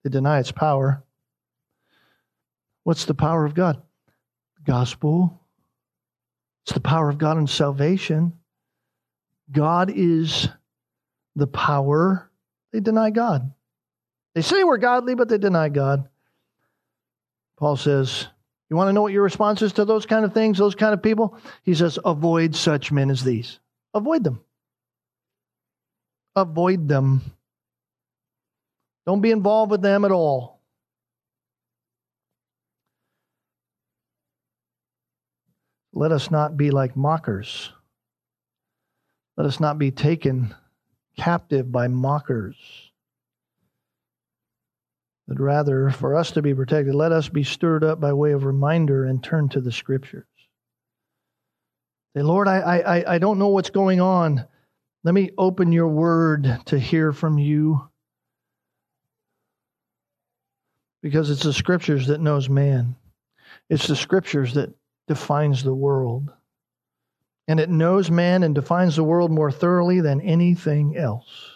They 0.02 0.10
deny 0.10 0.38
its 0.38 0.52
power. 0.52 1.02
What's 2.82 3.06
the 3.06 3.14
power 3.14 3.44
of 3.44 3.54
God? 3.54 3.80
The 4.56 4.70
gospel. 4.70 5.40
It's 6.64 6.74
the 6.74 6.80
power 6.80 7.08
of 7.08 7.18
God 7.18 7.38
in 7.38 7.46
salvation. 7.46 8.34
God 9.50 9.90
is 9.94 10.48
the 11.34 11.46
power. 11.46 12.30
They 12.72 12.80
deny 12.80 13.10
God. 13.10 13.53
They 14.34 14.42
say 14.42 14.64
we're 14.64 14.78
godly, 14.78 15.14
but 15.14 15.28
they 15.28 15.38
deny 15.38 15.68
God. 15.68 16.08
Paul 17.56 17.76
says, 17.76 18.26
You 18.68 18.76
want 18.76 18.88
to 18.88 18.92
know 18.92 19.02
what 19.02 19.12
your 19.12 19.22
response 19.22 19.62
is 19.62 19.72
to 19.74 19.84
those 19.84 20.06
kind 20.06 20.24
of 20.24 20.34
things, 20.34 20.58
those 20.58 20.74
kind 20.74 20.92
of 20.92 21.02
people? 21.02 21.38
He 21.62 21.74
says, 21.74 21.98
Avoid 22.04 22.56
such 22.56 22.90
men 22.90 23.10
as 23.10 23.22
these. 23.22 23.60
Avoid 23.94 24.24
them. 24.24 24.40
Avoid 26.34 26.88
them. 26.88 27.20
Don't 29.06 29.20
be 29.20 29.30
involved 29.30 29.70
with 29.70 29.82
them 29.82 30.04
at 30.04 30.10
all. 30.10 30.60
Let 35.92 36.10
us 36.10 36.28
not 36.32 36.56
be 36.56 36.72
like 36.72 36.96
mockers. 36.96 37.70
Let 39.36 39.46
us 39.46 39.60
not 39.60 39.78
be 39.78 39.92
taken 39.92 40.54
captive 41.16 41.70
by 41.70 41.86
mockers 41.86 42.56
but 45.26 45.40
rather 45.40 45.90
for 45.90 46.14
us 46.14 46.32
to 46.32 46.42
be 46.42 46.54
protected, 46.54 46.94
let 46.94 47.12
us 47.12 47.28
be 47.28 47.44
stirred 47.44 47.82
up 47.82 48.00
by 48.00 48.12
way 48.12 48.32
of 48.32 48.44
reminder 48.44 49.04
and 49.04 49.22
turn 49.22 49.48
to 49.50 49.60
the 49.60 49.72
scriptures. 49.72 50.26
Say, 52.14 52.22
Lord, 52.22 52.46
I, 52.46 52.58
I, 52.58 53.14
I 53.14 53.18
don't 53.18 53.38
know 53.38 53.48
what's 53.48 53.70
going 53.70 54.00
on. 54.00 54.46
Let 55.02 55.14
me 55.14 55.30
open 55.36 55.72
your 55.72 55.88
word 55.88 56.60
to 56.66 56.78
hear 56.78 57.12
from 57.12 57.38
you. 57.38 57.88
Because 61.02 61.30
it's 61.30 61.42
the 61.42 61.52
scriptures 61.52 62.06
that 62.06 62.20
knows 62.20 62.48
man. 62.48 62.96
It's 63.68 63.86
the 63.86 63.96
scriptures 63.96 64.54
that 64.54 64.72
defines 65.08 65.62
the 65.62 65.74
world. 65.74 66.30
And 67.48 67.60
it 67.60 67.68
knows 67.68 68.10
man 68.10 68.42
and 68.42 68.54
defines 68.54 68.96
the 68.96 69.04
world 69.04 69.30
more 69.30 69.50
thoroughly 69.50 70.00
than 70.00 70.20
anything 70.20 70.96
else. 70.96 71.53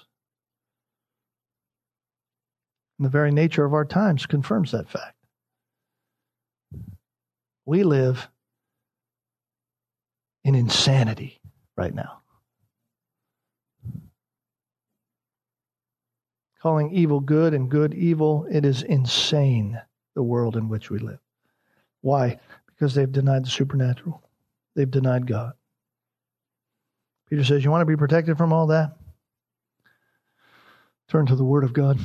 And 2.99 3.05
the 3.05 3.11
very 3.11 3.31
nature 3.31 3.65
of 3.65 3.75
our 3.75 3.85
times 3.85 4.27
confirms 4.27 4.73
that 4.73 4.89
fact. 4.89 5.15
We 7.65 7.85
live 7.85 8.29
in 10.45 10.55
insanity 10.55 11.41
right 11.77 11.95
now. 11.95 12.23
Calling 16.61 16.91
evil 16.93 17.21
good 17.21 17.55
and 17.55 17.71
good 17.71 17.95
evil, 17.95 18.47
it 18.51 18.65
is 18.65 18.83
insane, 18.83 19.81
the 20.15 20.23
world 20.23 20.57
in 20.57 20.69
which 20.69 20.91
we 20.91 20.99
live. 20.99 21.21
Why? 22.01 22.41
Because 22.67 22.95
they've 22.95 23.11
denied 23.11 23.45
the 23.45 23.51
supernatural, 23.51 24.23
they've 24.75 24.91
denied 24.91 25.27
God. 25.27 25.53
Peter 27.29 27.45
says, 27.45 27.63
You 27.63 27.71
want 27.71 27.83
to 27.83 27.87
be 27.87 27.97
protected 27.97 28.39
from 28.39 28.53
all 28.53 28.69
that? 28.69 28.97
Turn 31.09 31.27
to 31.27 31.37
the 31.37 31.45
Word 31.45 31.65
of 31.65 31.73
God. 31.73 31.99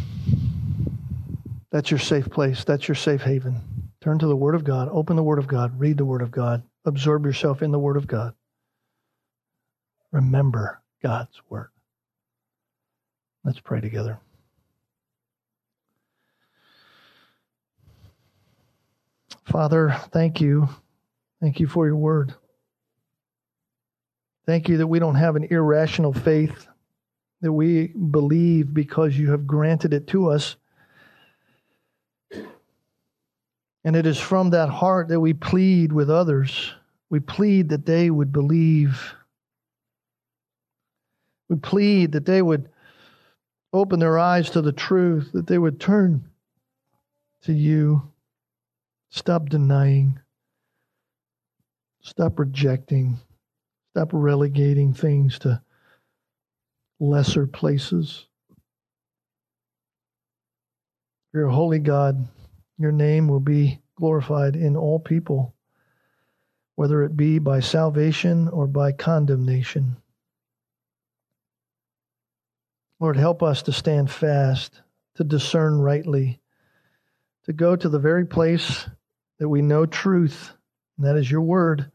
That's 1.73 1.89
your 1.89 1.99
safe 1.99 2.29
place. 2.29 2.63
That's 2.63 2.87
your 2.87 2.93
safe 2.93 3.23
haven. 3.23 3.59
Turn 3.99 4.19
to 4.19 4.27
the 4.27 4.35
Word 4.35 4.53
of 4.53 4.63
God. 4.63 4.89
Open 4.91 5.15
the 5.15 5.23
Word 5.23 5.39
of 5.39 5.47
God. 5.47 5.79
Read 5.79 5.97
the 5.97 6.05
Word 6.05 6.21
of 6.21 6.29
God. 6.29 6.61
Absorb 6.85 7.25
yourself 7.25 7.63
in 7.63 7.71
the 7.71 7.79
Word 7.79 7.97
of 7.97 8.05
God. 8.05 8.35
Remember 10.11 10.83
God's 11.01 11.41
Word. 11.49 11.69
Let's 13.43 13.59
pray 13.59 13.81
together. 13.81 14.19
Father, 19.45 19.99
thank 20.11 20.39
you. 20.41 20.69
Thank 21.41 21.59
you 21.59 21.65
for 21.65 21.87
your 21.87 21.95
word. 21.95 22.35
Thank 24.45 24.69
you 24.69 24.77
that 24.77 24.87
we 24.87 24.99
don't 24.99 25.15
have 25.15 25.35
an 25.35 25.45
irrational 25.45 26.13
faith, 26.13 26.67
that 27.41 27.51
we 27.51 27.87
believe 27.87 28.75
because 28.75 29.17
you 29.17 29.31
have 29.31 29.47
granted 29.47 29.93
it 29.93 30.05
to 30.09 30.29
us 30.29 30.55
And 33.83 33.95
it 33.95 34.05
is 34.05 34.17
from 34.17 34.51
that 34.51 34.69
heart 34.69 35.09
that 35.09 35.19
we 35.19 35.33
plead 35.33 35.91
with 35.91 36.09
others. 36.09 36.73
We 37.09 37.19
plead 37.19 37.69
that 37.69 37.85
they 37.85 38.09
would 38.09 38.31
believe. 38.31 39.13
We 41.49 41.57
plead 41.57 42.13
that 42.13 42.25
they 42.25 42.41
would 42.41 42.69
open 43.73 43.99
their 43.99 44.17
eyes 44.17 44.49
to 44.51 44.61
the 44.61 44.71
truth, 44.71 45.31
that 45.33 45.47
they 45.47 45.57
would 45.57 45.79
turn 45.79 46.29
to 47.43 47.53
you. 47.53 48.09
Stop 49.09 49.49
denying. 49.49 50.19
Stop 52.01 52.39
rejecting. 52.39 53.19
Stop 53.91 54.09
relegating 54.11 54.93
things 54.93 55.39
to 55.39 55.61
lesser 56.99 57.45
places. 57.45 58.25
You're 61.33 61.47
a 61.47 61.53
holy 61.53 61.79
God 61.79 62.27
your 62.77 62.91
name 62.91 63.27
will 63.27 63.39
be 63.39 63.79
glorified 63.95 64.55
in 64.55 64.75
all 64.75 64.99
people, 64.99 65.53
whether 66.75 67.03
it 67.03 67.15
be 67.15 67.39
by 67.39 67.59
salvation 67.59 68.47
or 68.47 68.67
by 68.67 68.91
condemnation. 68.91 69.97
Lord, 72.99 73.17
help 73.17 73.43
us 73.43 73.63
to 73.63 73.71
stand 73.71 74.09
fast, 74.09 74.81
to 75.15 75.23
discern 75.23 75.79
rightly, 75.79 76.39
to 77.45 77.53
go 77.53 77.75
to 77.75 77.89
the 77.89 77.99
very 77.99 78.25
place 78.25 78.87
that 79.39 79.49
we 79.49 79.61
know 79.61 79.85
truth, 79.85 80.53
and 80.97 81.05
that 81.05 81.17
is 81.17 81.29
your 81.29 81.41
word, 81.41 81.91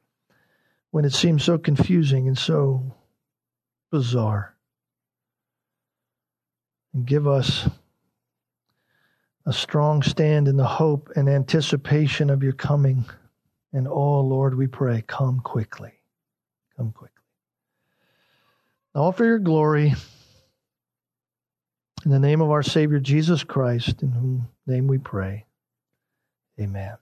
when 0.91 1.05
it 1.05 1.13
seems 1.13 1.43
so 1.43 1.59
confusing 1.59 2.29
and 2.29 2.37
so 2.37 2.95
bizarre. 3.91 4.55
And 6.93 7.07
give 7.07 7.27
us 7.27 7.69
a 9.49 9.53
strong 9.53 10.03
stand 10.03 10.47
in 10.47 10.59
the 10.59 10.67
hope 10.67 11.11
and 11.17 11.27
anticipation 11.27 12.29
of 12.29 12.43
your 12.43 12.53
coming. 12.53 13.03
And 13.73 13.89
oh, 13.89 14.21
Lord, 14.21 14.55
we 14.55 14.67
pray, 14.67 15.03
come 15.07 15.41
quickly. 15.41 15.93
Come 16.77 16.93
quickly. 16.93 17.15
All 18.95 19.11
for 19.11 19.25
your 19.25 19.39
glory. 19.39 19.95
In 22.05 22.11
the 22.11 22.19
name 22.19 22.43
of 22.43 22.51
our 22.51 22.63
Savior 22.63 23.01
Jesus 23.01 23.43
Christ, 23.43 24.03
in 24.03 24.13
whose 24.13 24.41
name 24.67 24.87
we 24.87 24.99
pray. 24.99 25.47
Amen. 26.61 26.99